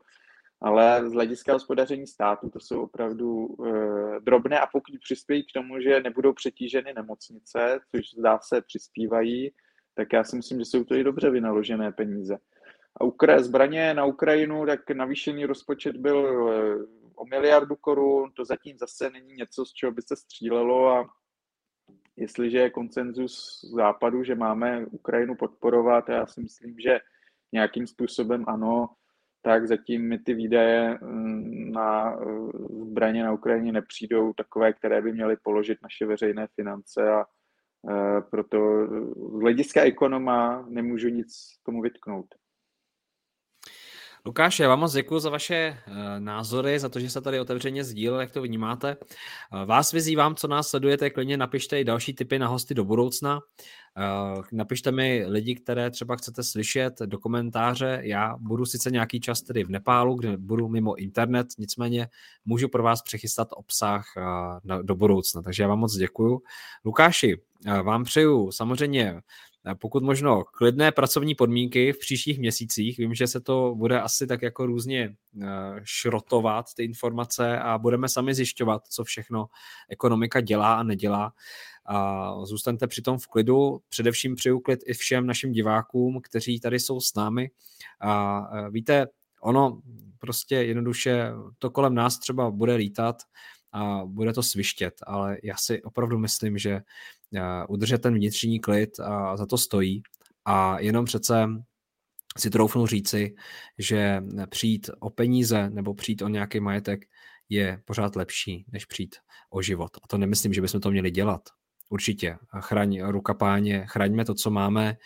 ale 0.62 1.10
z 1.10 1.14
hlediska 1.14 1.54
hospodaření 1.54 2.08
státu 2.08 2.50
to 2.50 2.60
jsou 2.60 2.82
opravdu 2.82 3.48
e, 3.66 4.20
drobné 4.20 4.60
a 4.60 4.68
pokud 4.68 4.93
přispějí 5.04 5.43
k 5.43 5.54
tomu, 5.54 5.82
že 5.82 6.00
nebudou 6.00 6.34
přetíženy 6.34 6.93
nemocnice, 6.93 7.80
což 7.91 8.10
zdá 8.20 8.39
se 8.39 8.62
přispívají, 8.62 9.52
tak 9.98 10.14
já 10.14 10.24
si 10.24 10.36
myslím, 10.36 10.60
že 10.60 10.66
jsou 10.66 10.84
to 10.84 10.95
i 10.95 11.04
dobře 11.04 11.30
vynaložené 11.30 11.91
peníze. 11.91 12.38
A 12.95 13.04
Ukra- 13.04 13.43
zbraně 13.43 13.93
na 13.93 14.06
Ukrajinu, 14.06 14.66
tak 14.66 14.89
navýšený 14.89 15.45
rozpočet 15.45 15.98
byl 15.98 16.50
e, 16.50 16.76
o 17.16 17.26
miliardu 17.26 17.76
korun, 17.76 18.32
to 18.32 18.45
zatím 18.45 18.78
zase 18.78 19.10
není 19.10 19.34
něco, 19.34 19.66
z 19.66 19.74
čeho 19.74 19.91
by 19.91 20.02
se 20.02 20.16
střílelo 20.16 20.89
a 20.89 21.10
jestliže 22.16 22.58
je 22.58 22.70
koncenzus 22.70 23.62
západu, 23.76 24.24
že 24.24 24.36
máme 24.36 24.86
Ukrajinu 24.86 25.36
podporovat, 25.36 26.10
já 26.10 26.26
si 26.26 26.41
myslím, 26.41 26.80
že 26.80 27.00
nějakým 27.52 27.88
způsobem 27.88 28.45
ano, 28.48 28.89
tak 29.41 29.68
zatím 29.68 30.08
mi 30.08 30.20
ty 30.20 30.34
výdaje 30.34 31.00
mm, 31.02 31.72
na 31.72 32.14
eh, 32.14 32.26
zbraně 32.86 33.24
na 33.24 33.34
Ukrajině 33.34 33.72
nepřijdou 33.72 34.34
takové, 34.34 34.74
které 34.74 35.02
by 35.02 35.12
měly 35.14 35.38
položit 35.43 35.78
naše 35.82 36.06
veřejné 36.06 36.48
finance 36.56 37.10
a 37.10 37.22
eh, 37.22 37.37
proto 38.30 38.88
z 39.38 39.42
hlediska 39.42 39.82
ekonoma 39.82 40.66
nemůžu 40.70 41.10
nic 41.10 41.60
tomu 41.64 41.82
vytknout. 41.82 42.26
Lukáš, 44.28 44.59
já 44.59 44.69
vám 44.69 44.80
moc 44.80 44.93
děkuji 44.93 45.19
za 45.19 45.30
vaše 45.30 45.78
uh, 45.88 45.93
názory, 46.19 46.80
za 46.80 46.89
to, 46.89 46.99
že 46.99 47.09
se 47.09 47.21
tady 47.21 47.39
otevřeně 47.39 47.84
sdílel, 47.84 48.19
jak 48.19 48.32
to 48.32 48.41
vnímáte. 48.41 48.97
Uh, 49.53 49.63
vás 49.65 49.91
vyzývám, 49.91 50.36
co 50.36 50.47
nás 50.47 50.67
sledujete, 50.67 51.09
klidně 51.09 51.38
napište 51.38 51.80
i 51.80 51.84
další 51.84 52.13
typy 52.13 52.39
na 52.39 52.47
hosty 52.47 52.73
do 52.73 52.86
budoucna. 52.86 53.39
Uh, 53.39 54.43
napište 54.51 54.91
mi 54.91 55.25
lidi, 55.28 55.55
které 55.55 55.91
třeba 55.91 56.15
chcete 56.15 56.43
slyšet 56.43 56.99
do 57.05 57.19
komentáře. 57.19 57.99
Já 58.03 58.36
budu 58.38 58.65
sice 58.65 58.91
nějaký 58.91 59.19
čas 59.19 59.41
tedy 59.41 59.63
v 59.63 59.69
Nepálu, 59.69 60.15
kde 60.15 60.38
budu 60.38 60.67
mimo 60.67 60.95
internet, 60.95 61.47
nicméně 61.57 62.07
můžu 62.45 62.67
pro 62.69 62.84
vás 62.84 63.01
přechystat 63.01 63.47
obsah 63.51 64.05
do 64.82 64.95
budoucna. 64.95 65.41
Takže 65.41 65.63
já 65.63 65.69
vám 65.69 65.80
moc 65.80 65.95
děkuji. 65.95 66.41
Lukáši, 66.86 67.41
vám 67.84 68.03
přeju 68.03 68.51
samozřejmě 68.51 69.21
pokud 69.76 70.03
možno 70.03 70.43
klidné 70.43 70.91
pracovní 70.91 71.36
podmínky 71.36 71.93
v 71.93 71.99
příštích 71.99 72.39
měsících. 72.39 72.97
Vím, 72.97 73.13
že 73.13 73.28
se 73.28 73.41
to 73.41 73.76
bude 73.76 74.01
asi 74.01 74.28
tak 74.28 74.41
jako 74.41 74.65
různě 74.65 75.15
eh, 75.41 75.47
šrotovat 75.84 76.65
ty 76.76 76.84
informace 76.84 77.59
a 77.59 77.78
budeme 77.78 78.09
sami 78.09 78.34
zjišťovat, 78.34 78.88
co 78.88 79.03
všechno 79.03 79.47
ekonomika 79.89 80.41
dělá 80.41 80.76
a 80.76 80.84
nedělá. 80.84 81.34
A 81.86 82.36
zůstaňte 82.45 82.88
přitom 82.88 83.18
v 83.18 83.28
klidu. 83.28 83.80
Především 83.89 84.36
přeju 84.36 84.59
klid 84.59 84.80
i 84.86 84.93
všem 84.93 85.26
našim 85.26 85.51
divákům, 85.51 86.22
kteří 86.24 86.59
tady 86.59 86.80
jsou 86.80 86.99
s 86.99 87.15
námi. 87.15 87.49
A 88.01 88.41
eh, 88.53 88.70
víte, 88.70 89.07
ono 89.41 89.82
prostě 90.20 90.55
jednoduše 90.55 91.32
to 91.59 91.70
kolem 91.70 91.95
nás 91.95 92.20
třeba 92.20 92.51
bude 92.51 92.76
lítat 92.76 93.15
a 93.72 94.01
bude 94.05 94.34
to 94.34 94.43
svištět, 94.43 94.93
ale 95.07 95.38
já 95.43 95.55
si 95.57 95.84
opravdu 95.84 96.18
myslím, 96.20 96.57
že 96.57 96.82
udržet 97.69 97.97
ten 97.97 98.13
vnitřní 98.13 98.59
klid 98.59 98.99
a 98.99 99.38
za 99.38 99.45
to 99.45 99.57
stojí 99.57 100.01
a 100.45 100.80
jenom 100.80 101.05
přece 101.05 101.47
si 102.38 102.49
troufnu 102.49 102.88
říci, 102.88 103.36
že 103.78 104.23
přijít 104.49 104.89
o 104.99 105.09
peníze 105.09 105.69
nebo 105.69 105.93
přijít 105.93 106.21
o 106.21 106.28
nějaký 106.28 106.59
majetek 106.59 107.05
je 107.49 107.82
pořád 107.86 108.15
lepší, 108.15 108.65
než 108.71 108.86
přijít 108.86 109.15
o 109.49 109.61
život. 109.61 109.97
A 110.03 110.07
to 110.07 110.17
nemyslím, 110.17 110.53
že 110.53 110.61
bychom 110.61 110.82
to 110.82 110.91
měli 110.91 111.11
dělat. 111.11 111.41
Určitě. 111.89 112.38
Chraň 112.59 113.01
ruka 113.01 113.34
páně, 113.34 113.86
chraňme 113.88 114.25
to, 114.25 114.34
co 114.34 114.51
máme, 114.51 114.97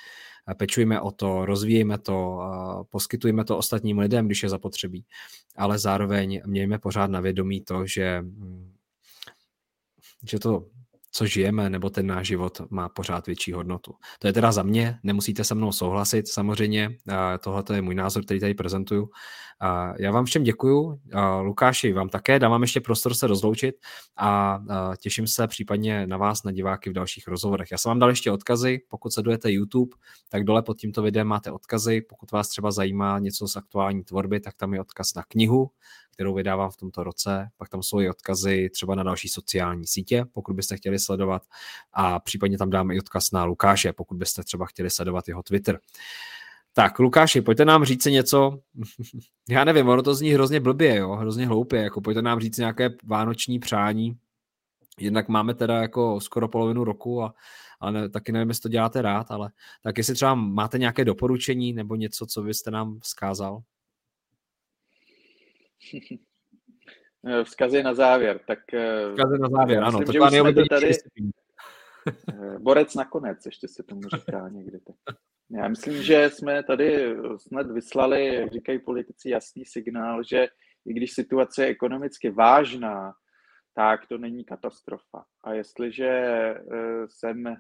pečujme 0.57 1.01
o 1.01 1.11
to, 1.11 1.45
rozvíjejme 1.45 1.97
to, 1.97 2.39
poskytujeme 2.89 3.45
to 3.45 3.57
ostatním 3.57 3.99
lidem, 3.99 4.26
když 4.26 4.43
je 4.43 4.49
zapotřebí. 4.49 5.05
Ale 5.55 5.80
zároveň 5.80 6.41
mějme 6.45 6.80
pořád 6.80 7.11
na 7.11 7.19
vědomí 7.19 7.61
to, 7.61 7.86
že, 7.86 8.24
že 10.30 10.39
to 10.39 10.67
co 11.12 11.26
žijeme, 11.26 11.70
nebo 11.70 11.89
ten 11.89 12.07
náš 12.07 12.28
život 12.28 12.62
má 12.70 12.89
pořád 12.89 13.28
větší 13.28 13.51
hodnotu. 13.51 13.93
To 14.20 14.28
je 14.28 14.34
teda 14.34 14.51
za 14.51 14.64
mě, 14.64 14.99
nemusíte 15.03 15.43
se 15.43 15.55
mnou 15.55 15.72
souhlasit, 15.72 16.28
samozřejmě, 16.28 16.89
tohle 17.39 17.64
je 17.74 17.82
můj 17.82 17.95
názor, 17.95 18.24
který 18.24 18.39
tady 18.39 18.53
prezentuju. 18.53 19.09
Já 19.99 20.12
vám 20.12 20.26
všem 20.26 20.43
děkuju, 20.43 20.99
Lukáši, 21.41 21.93
vám 21.93 22.09
také, 22.09 22.39
dávám 22.39 22.62
ještě 22.62 22.82
prostor 22.82 23.14
se 23.14 23.28
rozloučit 23.28 23.76
a 24.18 24.59
těším 24.99 25.28
se 25.28 25.47
případně 25.47 26.07
na 26.07 26.18
vás, 26.18 26.43
na 26.43 26.51
diváky 26.51 26.89
v 26.89 26.93
dalších 26.93 27.28
rozhovorech. 27.28 27.72
Já 27.72 27.78
jsem 27.78 27.89
vám 27.89 27.99
dal 27.99 28.09
ještě 28.09 28.32
odkazy, 28.32 28.82
pokud 28.89 29.14
sledujete 29.14 29.51
YouTube, 29.51 29.95
tak 30.30 30.43
dole 30.43 30.62
pod 30.62 30.78
tímto 30.78 31.01
videem 31.01 31.28
máte 31.28 31.51
odkazy, 31.51 32.01
pokud 32.01 32.32
vás 32.32 32.49
třeba 32.49 32.72
zajímá 32.72 33.20
něco 33.20 33.47
z 33.47 33.55
aktuální 33.55 34.03
tvorby, 34.03 34.39
tak 34.39 34.55
tam 34.55 34.74
je 34.74 34.82
odkaz 34.82 35.16
na 35.16 35.24
knihu, 35.28 35.72
kterou 36.22 36.34
vydávám 36.34 36.72
v 36.72 36.78
tomto 36.78 37.03
roce. 37.03 37.49
Pak 37.57 37.69
tam 37.69 37.84
jsou 37.84 37.99
i 37.99 38.09
odkazy 38.09 38.69
třeba 38.74 38.95
na 38.95 39.03
další 39.03 39.28
sociální 39.28 39.88
sítě, 39.88 40.26
pokud 40.34 40.53
byste 40.53 40.78
chtěli 40.78 40.99
sledovat 40.99 41.41
a 41.93 42.19
případně 42.19 42.57
tam 42.57 42.69
dáme 42.69 42.95
i 42.95 42.99
odkaz 42.99 43.32
na 43.32 43.43
Lukáše, 43.43 43.93
pokud 43.93 44.17
byste 44.17 44.43
třeba 44.43 44.65
chtěli 44.65 44.89
sledovat 44.89 45.28
jeho 45.28 45.43
Twitter. 45.43 45.80
Tak, 46.74 46.99
Lukáši, 46.99 47.41
pojďte 47.41 47.65
nám 47.65 47.84
říct 47.84 48.05
něco, 48.05 48.59
já 49.49 49.63
nevím, 49.63 49.89
ono 49.89 50.03
to 50.03 50.15
zní 50.15 50.30
hrozně 50.30 50.59
blbě, 50.59 50.95
jo, 50.95 51.11
hrozně 51.11 51.47
hloupě, 51.47 51.82
jako 51.82 52.01
pojďte 52.01 52.22
nám 52.22 52.39
říct 52.39 52.57
nějaké 52.57 52.89
vánoční 53.03 53.59
přání, 53.59 54.17
jednak 54.99 55.28
máme 55.28 55.53
teda 55.53 55.82
jako 55.82 56.19
skoro 56.19 56.47
polovinu 56.47 56.84
roku 56.84 57.24
a 57.24 57.34
ale 57.80 57.91
ne, 57.91 58.09
taky 58.09 58.32
nevím, 58.32 58.49
jestli 58.49 58.61
to 58.61 58.69
děláte 58.69 59.01
rád, 59.01 59.32
ale 59.32 59.51
tak 59.84 59.97
jestli 59.97 60.13
třeba 60.13 60.36
máte 60.36 60.78
nějaké 60.78 61.05
doporučení 61.05 61.74
nebo 61.74 61.95
něco, 61.95 62.26
co 62.26 62.41
byste 62.41 62.72
nám 62.72 62.99
vzkázal? 62.99 63.61
Vzkazy 67.44 67.84
na 67.84 67.94
závěr. 67.94 68.40
Tak, 68.48 68.74
eh, 68.74 69.10
Vzkazy 69.10 69.40
na 69.40 69.50
závěr, 69.50 69.84
ano. 69.84 70.00
Myslím, 70.00 70.22
to 70.22 70.30
že 70.32 70.42
už 70.42 70.68
tady... 70.70 70.92
Eh, 72.08 72.60
borec 72.60 72.96
nakonec, 72.96 73.46
ještě 73.46 73.68
se 73.68 73.84
tomu 73.84 74.02
říká 74.02 74.50
někdy. 74.50 74.80
Tak. 74.80 75.16
Já 75.50 75.68
myslím, 75.68 76.04
že 76.04 76.30
jsme 76.30 76.64
tady 76.64 77.16
snad 77.38 77.72
vyslali, 77.72 78.36
jak 78.36 78.52
říkají 78.52 78.80
politici, 78.80 79.30
jasný 79.30 79.66
signál, 79.66 80.24
že 80.24 80.48
i 80.86 80.94
když 80.94 81.12
situace 81.12 81.64
je 81.64 81.70
ekonomicky 81.70 82.30
vážná, 82.30 83.14
tak 83.76 84.08
to 84.08 84.18
není 84.18 84.46
katastrofa. 84.46 85.26
A 85.44 85.54
jestliže 85.54 86.08
eh, 86.08 86.64
sem 87.08 87.56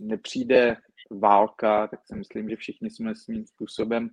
nepřijde 0.00 0.76
válka, 1.10 1.86
tak 1.86 2.00
si 2.06 2.14
myslím, 2.14 2.50
že 2.50 2.56
všichni 2.56 2.90
jsme 2.90 3.14
svým 3.14 3.46
způsobem 3.46 4.08
Eh, 4.08 4.10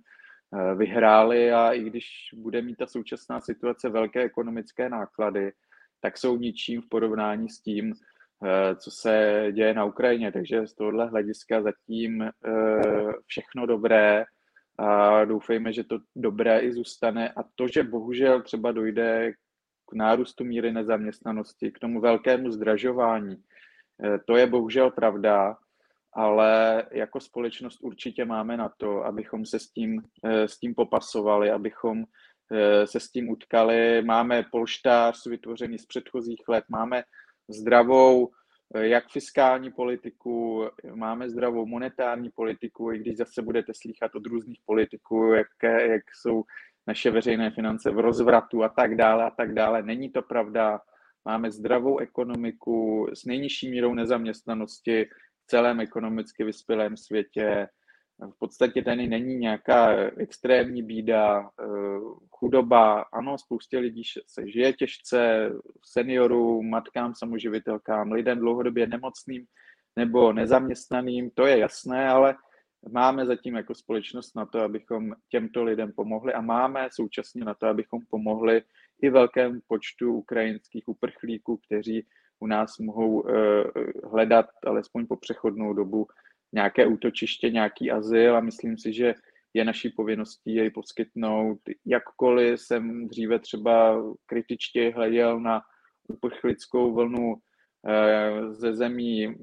vyhráli 0.74 1.52
a 1.52 1.72
i 1.72 1.84
když 1.84 2.06
bude 2.34 2.62
mít 2.62 2.76
ta 2.76 2.86
současná 2.86 3.40
situace 3.40 3.88
velké 3.88 4.22
ekonomické 4.22 4.88
náklady, 4.88 5.52
tak 6.00 6.18
jsou 6.18 6.36
ničím 6.36 6.82
v 6.82 6.88
porovnání 6.88 7.48
s 7.48 7.60
tím, 7.60 7.92
eh, 8.44 8.76
co 8.76 8.90
se 8.90 9.46
děje 9.52 9.74
na 9.74 9.84
Ukrajině. 9.84 10.32
Takže 10.32 10.66
z 10.66 10.74
tohohle 10.74 11.06
hlediska 11.06 11.62
zatím 11.62 12.22
eh, 12.22 12.32
všechno 13.26 13.66
dobré 13.66 14.24
a 14.78 15.24
doufejme, 15.24 15.72
že 15.72 15.84
to 15.84 15.98
dobré 16.16 16.60
i 16.60 16.72
zůstane. 16.72 17.28
A 17.28 17.42
to, 17.54 17.68
že 17.68 17.82
bohužel 17.82 18.42
třeba 18.42 18.72
dojde 18.72 19.32
k 19.90 19.94
nárůstu 19.94 20.44
míry 20.44 20.72
nezaměstnanosti, 20.72 21.72
k 21.72 21.78
tomu 21.78 22.00
velkému 22.00 22.50
zdražování, 22.50 23.36
to 24.26 24.36
je 24.36 24.46
bohužel 24.46 24.90
pravda 24.90 25.56
ale 26.12 26.84
jako 26.92 27.20
společnost 27.20 27.78
určitě 27.82 28.24
máme 28.24 28.56
na 28.56 28.68
to, 28.76 29.04
abychom 29.04 29.46
se 29.46 29.58
s 29.58 29.70
tím, 29.70 30.02
eh, 30.24 30.48
s 30.48 30.58
tím 30.58 30.74
popasovali, 30.74 31.50
abychom 31.50 32.04
eh, 32.52 32.86
se 32.86 33.00
s 33.00 33.10
tím 33.10 33.28
utkali. 33.28 34.02
Máme 34.02 34.44
polštář 34.52 35.26
vytvořený 35.26 35.78
z 35.78 35.86
předchozích 35.86 36.48
let, 36.48 36.64
máme 36.68 37.02
zdravou 37.48 38.28
eh, 38.74 38.86
jak 38.86 39.08
fiskální 39.08 39.72
politiku, 39.72 40.64
máme 40.94 41.30
zdravou 41.30 41.66
monetární 41.66 42.30
politiku, 42.30 42.92
i 42.92 42.98
když 42.98 43.16
zase 43.16 43.42
budete 43.42 43.72
slychat 43.74 44.14
od 44.14 44.26
různých 44.26 44.60
politiků, 44.66 45.32
jak, 45.32 45.48
jak 45.62 46.02
jsou 46.14 46.44
naše 46.86 47.10
veřejné 47.10 47.50
finance 47.50 47.90
v 47.90 47.98
rozvratu 47.98 48.64
a 48.64 48.68
tak 48.68 48.96
dále 48.96 49.24
a 49.24 49.30
tak 49.30 49.54
dále. 49.54 49.82
Není 49.82 50.10
to 50.10 50.22
pravda. 50.22 50.80
Máme 51.24 51.50
zdravou 51.50 51.98
ekonomiku 51.98 53.08
s 53.14 53.24
nejnižší 53.24 53.70
mírou 53.70 53.94
nezaměstnanosti, 53.94 55.06
celém 55.50 55.80
ekonomicky 55.80 56.44
vyspělém 56.44 56.96
světě. 56.96 57.68
V 58.34 58.38
podstatě 58.38 58.82
tady 58.82 59.06
není 59.06 59.36
nějaká 59.36 59.92
extrémní 60.16 60.82
bída, 60.82 61.40
eh, 61.40 61.68
chudoba. 62.30 63.04
Ano, 63.12 63.38
spoustě 63.38 63.78
lidí 63.78 64.02
se 64.26 64.48
žije 64.48 64.72
těžce, 64.72 65.50
seniorům, 65.84 66.70
matkám, 66.70 67.14
samoživitelkám, 67.14 68.12
lidem 68.12 68.38
dlouhodobě 68.38 68.86
nemocným 68.86 69.46
nebo 69.96 70.32
nezaměstnaným, 70.32 71.30
to 71.30 71.46
je 71.46 71.58
jasné, 71.58 72.08
ale 72.08 72.36
máme 72.92 73.26
zatím 73.26 73.54
jako 73.54 73.74
společnost 73.74 74.36
na 74.36 74.46
to, 74.46 74.60
abychom 74.60 75.14
těmto 75.28 75.64
lidem 75.64 75.92
pomohli 75.92 76.32
a 76.32 76.40
máme 76.40 76.88
současně 76.92 77.44
na 77.44 77.54
to, 77.54 77.66
abychom 77.66 78.00
pomohli 78.10 78.62
i 79.02 79.10
velkému 79.10 79.60
počtu 79.66 80.14
ukrajinských 80.14 80.88
uprchlíků, 80.88 81.56
kteří 81.56 82.06
u 82.40 82.46
nás 82.46 82.78
mohou 82.78 83.24
hledat 84.04 84.46
alespoň 84.66 85.06
po 85.06 85.16
přechodnou 85.16 85.72
dobu 85.72 86.06
nějaké 86.52 86.86
útočiště, 86.86 87.50
nějaký 87.50 87.90
azyl 87.90 88.36
a 88.36 88.40
myslím 88.40 88.78
si, 88.78 88.92
že 88.92 89.14
je 89.54 89.64
naší 89.64 89.88
povinností 89.88 90.54
jej 90.54 90.70
poskytnout. 90.70 91.58
Jakkoliv 91.86 92.60
jsem 92.60 93.08
dříve 93.08 93.38
třeba 93.38 94.02
kritičtě 94.26 94.92
hleděl 94.94 95.40
na 95.40 95.60
uprchlickou 96.08 96.94
vlnu 96.94 97.34
eh, 97.88 98.54
ze 98.54 98.74
zemí 98.74 99.34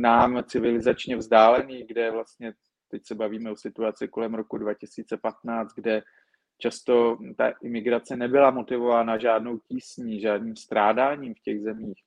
nám 0.00 0.44
civilizačně 0.44 1.16
vzdálený, 1.16 1.84
kde 1.86 2.10
vlastně 2.10 2.52
teď 2.90 3.02
se 3.06 3.14
bavíme 3.14 3.50
o 3.50 3.56
situaci 3.56 4.08
kolem 4.08 4.34
roku 4.34 4.58
2015, 4.58 5.74
kde 5.74 6.02
často 6.58 7.18
ta 7.36 7.52
imigrace 7.62 8.16
nebyla 8.16 8.50
motivována 8.50 9.18
žádnou 9.18 9.58
tísní, 9.58 10.20
žádným 10.20 10.56
strádáním 10.56 11.34
v 11.34 11.40
těch 11.40 11.60
zemích. 11.60 12.02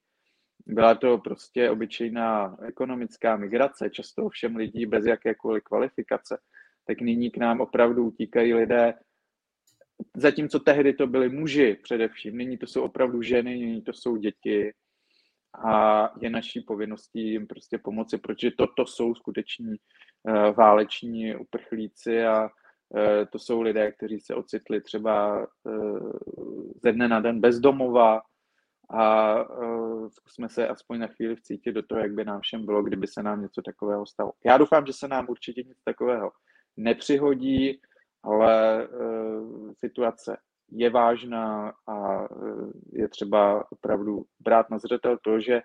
Byla 0.65 0.95
to 0.95 1.17
prostě 1.17 1.69
obyčejná 1.69 2.57
ekonomická 2.67 3.37
migrace, 3.37 3.89
často 3.89 4.29
všem 4.29 4.55
lidí 4.55 4.85
bez 4.85 5.05
jakékoliv 5.05 5.63
kvalifikace. 5.63 6.37
Tak 6.87 7.01
nyní 7.01 7.31
k 7.31 7.37
nám 7.37 7.61
opravdu 7.61 8.05
utíkají 8.05 8.53
lidé, 8.53 8.93
zatímco 10.17 10.59
tehdy 10.59 10.93
to 10.93 11.07
byli 11.07 11.29
muži 11.29 11.77
především, 11.83 12.37
nyní 12.37 12.57
to 12.57 12.67
jsou 12.67 12.81
opravdu 12.81 13.21
ženy, 13.21 13.57
nyní 13.57 13.81
to 13.81 13.93
jsou 13.93 14.15
děti 14.15 14.73
a 15.65 16.09
je 16.21 16.29
naší 16.29 16.61
povinností 16.61 17.31
jim 17.31 17.47
prostě 17.47 17.77
pomoci, 17.77 18.17
protože 18.17 18.51
toto 18.51 18.85
jsou 18.85 19.15
skuteční 19.15 19.75
uh, 20.23 20.55
váleční 20.55 21.35
uprchlíci 21.35 22.23
a 22.23 22.43
uh, 22.43 22.49
to 23.31 23.39
jsou 23.39 23.61
lidé, 23.61 23.91
kteří 23.91 24.19
se 24.19 24.35
ocitli 24.35 24.81
třeba 24.81 25.47
uh, 25.63 26.11
ze 26.83 26.91
dne 26.91 27.07
na 27.07 27.19
den 27.19 27.41
bezdomova, 27.41 28.21
a 28.93 29.35
uh, 29.43 30.09
zkusme 30.09 30.49
se 30.49 30.67
aspoň 30.67 30.99
na 30.99 31.07
chvíli 31.07 31.35
vcítit 31.35 31.75
do 31.75 31.83
toho, 31.83 32.01
jak 32.01 32.13
by 32.13 32.25
nám 32.25 32.41
všem 32.41 32.65
bylo, 32.65 32.83
kdyby 32.83 33.07
se 33.07 33.23
nám 33.23 33.41
něco 33.41 33.61
takového 33.61 34.05
stalo. 34.05 34.31
Já 34.45 34.57
doufám, 34.57 34.85
že 34.85 34.93
se 34.93 35.07
nám 35.07 35.25
určitě 35.29 35.63
nic 35.63 35.77
takového 35.83 36.31
nepřihodí, 36.77 37.81
ale 38.23 38.87
uh, 38.87 39.71
situace 39.73 40.37
je 40.71 40.89
vážná 40.89 41.73
a 41.87 42.29
uh, 42.31 42.71
je 42.93 43.07
třeba 43.07 43.71
opravdu 43.71 44.25
brát 44.39 44.69
na 44.69 44.79
zřetel 44.79 45.17
to, 45.23 45.39
že 45.39 45.61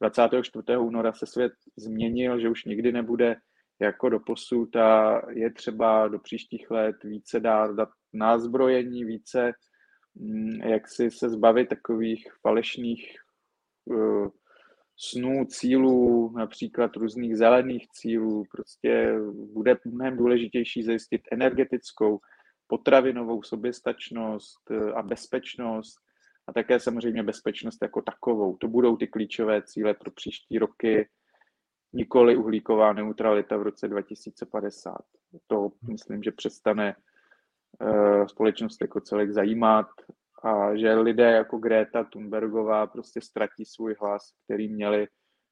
24. 0.00 0.76
února 0.78 1.12
se 1.12 1.26
svět 1.26 1.52
změnil, 1.76 2.40
že 2.40 2.48
už 2.48 2.64
nikdy 2.64 2.92
nebude 2.92 3.36
jako 3.80 4.08
do 4.08 4.20
posud 4.20 4.76
a 4.76 5.22
je 5.30 5.52
třeba 5.52 6.08
do 6.08 6.18
příštích 6.18 6.70
let 6.70 6.96
více 7.04 7.40
dát, 7.40 7.74
dát 7.74 7.88
názbrojení, 8.12 9.04
více 9.04 9.52
jak 10.64 10.88
si 10.88 11.10
se 11.10 11.30
zbavit 11.30 11.68
takových 11.68 12.32
falešných 12.40 13.16
uh, 13.84 14.28
snů, 14.96 15.44
cílů, 15.44 16.32
například 16.36 16.96
různých 16.96 17.36
zelených 17.36 17.88
cílů. 17.88 18.44
Prostě 18.50 19.14
bude 19.52 19.76
mnohem 19.84 20.16
důležitější 20.16 20.82
zajistit 20.82 21.22
energetickou, 21.32 22.20
potravinovou 22.66 23.42
soběstačnost 23.42 24.70
uh, 24.70 24.98
a 24.98 25.02
bezpečnost 25.02 25.96
a 26.46 26.52
také 26.52 26.80
samozřejmě 26.80 27.22
bezpečnost 27.22 27.78
jako 27.82 28.02
takovou. 28.02 28.56
To 28.56 28.68
budou 28.68 28.96
ty 28.96 29.06
klíčové 29.06 29.62
cíle 29.62 29.94
pro 29.94 30.10
příští 30.10 30.58
roky, 30.58 31.08
nikoli 31.92 32.36
uhlíková 32.36 32.92
neutralita 32.92 33.56
v 33.56 33.62
roce 33.62 33.88
2050. 33.88 34.96
To 35.46 35.70
myslím, 35.82 36.22
že 36.22 36.32
přestane 36.32 36.94
Eh, 36.94 37.07
společnost 38.26 38.80
jako 38.80 39.00
celek 39.00 39.30
zajímat 39.30 39.86
a 40.44 40.76
že 40.76 40.94
lidé 40.94 41.30
jako 41.30 41.58
Greta 41.58 42.04
Thunbergová 42.04 42.86
prostě 42.86 43.20
ztratí 43.20 43.64
svůj 43.64 43.94
hlas, 44.00 44.32
který 44.44 44.68
měli, 44.68 45.06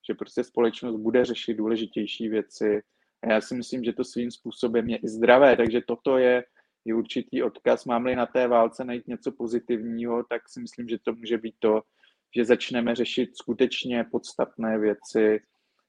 že 0.08 0.14
prostě 0.14 0.44
společnost 0.44 0.96
bude 0.96 1.24
řešit 1.24 1.54
důležitější 1.54 2.28
věci. 2.28 2.82
A 3.22 3.32
já 3.32 3.40
si 3.40 3.54
myslím, 3.54 3.84
že 3.84 3.92
to 3.92 4.04
svým 4.04 4.30
způsobem 4.30 4.88
je 4.88 4.96
i 4.96 5.08
zdravé, 5.08 5.56
takže 5.56 5.80
toto 5.86 6.18
je, 6.18 6.44
je 6.84 6.94
určitý 6.94 7.42
odkaz. 7.42 7.84
Mám-li 7.84 8.16
na 8.16 8.26
té 8.26 8.48
válce 8.48 8.84
najít 8.84 9.08
něco 9.08 9.32
pozitivního, 9.32 10.24
tak 10.24 10.48
si 10.48 10.60
myslím, 10.60 10.88
že 10.88 10.98
to 10.98 11.12
může 11.12 11.38
být 11.38 11.54
to, 11.58 11.82
že 12.36 12.44
začneme 12.44 12.94
řešit 12.94 13.36
skutečně 13.36 14.04
podstatné 14.10 14.78
věci 14.78 15.40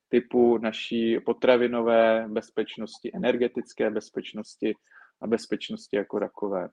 typu 0.09 0.57
naší 0.57 1.19
potravinové 1.19 2.25
bezpečnosti, 2.27 3.11
energetické 3.15 3.89
bezpečnosti 3.89 4.73
a 5.21 5.27
bezpečnosti 5.27 5.97
jako 5.97 6.19
takové. 6.19 6.69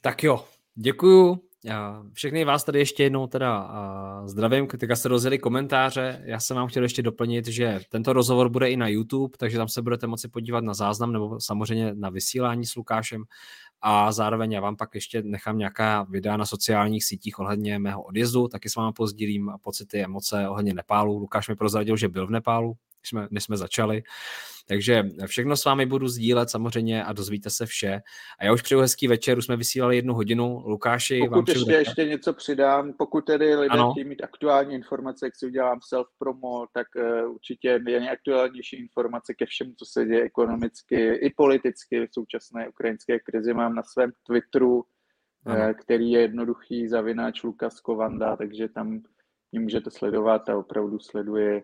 Tak 0.00 0.22
jo, 0.22 0.44
děkuju. 0.74 1.42
Všechny 2.12 2.44
vás 2.44 2.64
tady 2.64 2.78
ještě 2.78 3.02
jednou 3.02 3.26
teda 3.26 3.70
zdravím, 4.24 4.66
teďka 4.66 4.96
se 4.96 5.08
rozjeli 5.08 5.38
komentáře. 5.38 6.22
Já 6.24 6.40
jsem 6.40 6.56
vám 6.56 6.68
chtěl 6.68 6.82
ještě 6.82 7.02
doplnit, 7.02 7.46
že 7.46 7.80
tento 7.88 8.12
rozhovor 8.12 8.48
bude 8.48 8.70
i 8.70 8.76
na 8.76 8.88
YouTube, 8.88 9.36
takže 9.38 9.58
tam 9.58 9.68
se 9.68 9.82
budete 9.82 10.06
moci 10.06 10.28
podívat 10.28 10.64
na 10.64 10.74
záznam 10.74 11.12
nebo 11.12 11.40
samozřejmě 11.40 11.94
na 11.94 12.10
vysílání 12.10 12.66
s 12.66 12.76
Lukášem 12.76 13.24
a 13.80 14.12
zároveň 14.12 14.52
já 14.52 14.60
vám 14.60 14.76
pak 14.76 14.94
ještě 14.94 15.22
nechám 15.22 15.58
nějaká 15.58 16.02
videa 16.02 16.36
na 16.36 16.46
sociálních 16.46 17.04
sítích 17.04 17.38
ohledně 17.38 17.78
mého 17.78 18.02
odjezdu, 18.02 18.48
taky 18.48 18.70
s 18.70 18.76
vámi 18.76 18.92
pozdílím 18.92 19.52
pocity, 19.62 20.04
emoce 20.04 20.48
ohledně 20.48 20.74
Nepálu. 20.74 21.18
Lukáš 21.18 21.48
mi 21.48 21.56
prozradil, 21.56 21.96
že 21.96 22.08
byl 22.08 22.26
v 22.26 22.30
Nepálu, 22.30 22.74
než 23.06 23.08
jsme, 23.08 23.28
než 23.30 23.44
jsme 23.44 23.56
začali. 23.56 24.02
Takže 24.68 25.02
všechno 25.26 25.56
s 25.56 25.64
vámi 25.64 25.86
budu 25.86 26.08
sdílet 26.08 26.50
samozřejmě 26.50 27.04
a 27.04 27.12
dozvíte 27.12 27.50
se 27.50 27.66
vše. 27.66 28.00
A 28.38 28.44
já 28.44 28.52
už 28.52 28.62
přeju 28.62 28.80
hezký 28.80 29.08
večer, 29.08 29.38
už 29.38 29.44
jsme 29.44 29.56
vysílali 29.56 29.96
jednu 29.96 30.14
hodinu. 30.14 30.62
Lukáši, 30.66 31.20
pokud 31.20 31.34
vám 31.34 31.44
ještě, 31.48 31.72
ještě 31.72 32.04
něco 32.04 32.32
přidám, 32.32 32.92
pokud 32.92 33.24
tedy 33.24 33.54
lidé 33.54 33.68
ano. 33.70 33.92
chtějí 33.92 34.04
mít 34.04 34.22
aktuální 34.22 34.74
informace, 34.74 35.26
jak 35.26 35.36
si 35.36 35.46
udělám 35.46 35.78
self-promo, 35.78 36.66
tak 36.72 36.86
uh, 36.96 37.34
určitě 37.34 37.80
je 37.86 38.00
nejaktuálnější 38.00 38.76
informace 38.76 39.34
ke 39.34 39.46
všemu, 39.46 39.72
co 39.78 39.84
se 39.84 40.04
děje 40.04 40.22
ekonomicky 40.22 41.14
i 41.14 41.30
politicky 41.36 42.06
v 42.06 42.14
současné 42.14 42.68
ukrajinské 42.68 43.18
krizi. 43.18 43.54
Mám 43.54 43.74
na 43.74 43.82
svém 43.82 44.12
Twitteru, 44.26 44.76
uh, 44.76 45.72
který 45.72 46.10
je 46.10 46.20
jednoduchý, 46.20 46.88
zavináč 46.88 47.42
Lukas 47.42 47.80
Kovanda, 47.80 48.36
takže 48.36 48.68
tam 48.68 49.02
mě 49.52 49.60
můžete 49.60 49.90
sledovat 49.90 50.48
a 50.48 50.56
opravdu 50.56 50.98
sleduje 50.98 51.62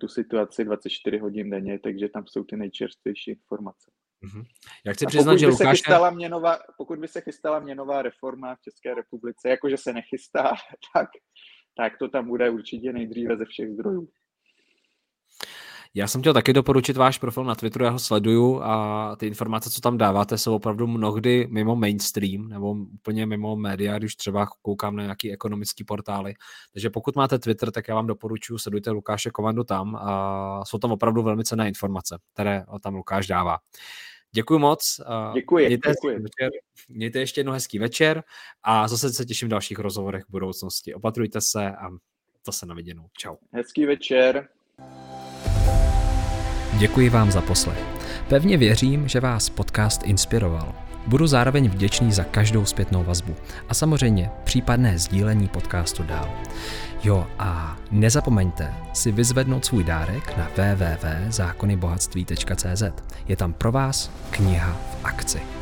tu 0.00 0.08
situaci 0.08 0.64
24 0.64 1.18
hodin 1.18 1.50
denně, 1.50 1.78
takže 1.78 2.08
tam 2.08 2.26
jsou 2.26 2.44
ty 2.44 2.56
nejčerstvější 2.56 3.30
informace. 3.30 3.90
Mm-hmm. 4.24 4.44
Já 4.86 4.92
chci 4.92 5.06
přiznat, 5.06 5.36
že 5.36 5.46
Lukáš... 5.46 5.78
Chystala 5.78 6.10
měnová, 6.10 6.58
pokud 6.78 6.98
by 6.98 7.08
se 7.08 7.20
chystala 7.20 7.60
měnová 7.60 8.02
reforma 8.02 8.54
v 8.54 8.60
České 8.60 8.94
republice, 8.94 9.48
jakože 9.48 9.76
se 9.76 9.92
nechystá, 9.92 10.52
tak, 10.94 11.08
tak 11.76 11.98
to 11.98 12.08
tam 12.08 12.28
bude 12.28 12.50
určitě 12.50 12.92
nejdříve 12.92 13.36
ze 13.36 13.44
všech 13.44 13.70
zdrojů. 13.70 14.08
Já 15.94 16.08
jsem 16.08 16.20
chtěl 16.20 16.34
taky 16.34 16.52
doporučit 16.52 16.96
váš 16.96 17.18
profil 17.18 17.44
na 17.44 17.54
Twitteru, 17.54 17.84
já 17.84 17.90
ho 17.90 17.98
sleduju 17.98 18.62
a 18.62 19.16
ty 19.16 19.26
informace, 19.26 19.70
co 19.70 19.80
tam 19.80 19.98
dáváte, 19.98 20.38
jsou 20.38 20.54
opravdu 20.54 20.86
mnohdy 20.86 21.46
mimo 21.50 21.76
mainstream 21.76 22.48
nebo 22.48 22.70
úplně 22.70 23.26
mimo 23.26 23.56
média, 23.56 23.98
když 23.98 24.16
třeba 24.16 24.46
koukám 24.62 24.96
na 24.96 25.02
nějaký 25.02 25.32
ekonomický 25.32 25.84
portály. 25.84 26.34
Takže 26.72 26.90
pokud 26.90 27.16
máte 27.16 27.38
Twitter, 27.38 27.70
tak 27.70 27.88
já 27.88 27.94
vám 27.94 28.06
doporučuji, 28.06 28.58
sledujte 28.58 28.90
Lukáše 28.90 29.30
Komandu 29.30 29.64
tam 29.64 29.96
a 29.96 30.64
jsou 30.64 30.78
tam 30.78 30.92
opravdu 30.92 31.22
velmi 31.22 31.44
cenné 31.44 31.68
informace, 31.68 32.18
které 32.32 32.64
tam 32.82 32.94
Lukáš 32.94 33.26
dává. 33.26 33.58
Děkuji 34.32 34.58
moc. 34.58 35.00
Děkuji, 35.34 35.66
mějte, 35.66 35.90
děkuji. 35.90 36.18
Večer, 36.18 36.50
mějte 36.88 37.18
ještě 37.18 37.40
jednou 37.40 37.52
hezký 37.52 37.78
večer 37.78 38.22
a 38.62 38.88
zase 38.88 39.12
se 39.12 39.24
těším 39.24 39.48
v 39.48 39.50
dalších 39.50 39.78
rozhovorech 39.78 40.24
v 40.24 40.30
budoucnosti. 40.30 40.94
Opatrujte 40.94 41.40
se 41.40 41.70
a 41.70 41.90
to 42.44 42.52
se 42.52 42.66
na 42.66 42.74
viděnou. 42.74 43.06
Čau. 43.18 43.36
Hezký 43.52 43.86
večer. 43.86 44.48
Děkuji 46.78 47.10
vám 47.10 47.30
za 47.30 47.40
poslech. 47.40 47.84
Pevně 48.28 48.56
věřím, 48.56 49.08
že 49.08 49.20
vás 49.20 49.48
podcast 49.48 50.02
inspiroval. 50.04 50.74
Budu 51.06 51.26
zároveň 51.26 51.68
vděčný 51.68 52.12
za 52.12 52.24
každou 52.24 52.64
zpětnou 52.64 53.04
vazbu 53.04 53.36
a 53.68 53.74
samozřejmě 53.74 54.30
případné 54.44 54.98
sdílení 54.98 55.48
podcastu 55.48 56.02
dál. 56.02 56.28
Jo 57.04 57.26
a 57.38 57.76
nezapomeňte 57.90 58.74
si 58.92 59.12
vyzvednout 59.12 59.64
svůj 59.64 59.84
dárek 59.84 60.36
na 60.36 60.48
www.zákonybohatství.cz. 60.56 62.82
Je 63.28 63.36
tam 63.36 63.52
pro 63.52 63.72
vás 63.72 64.10
kniha 64.30 64.72
v 64.72 64.96
akci. 65.04 65.59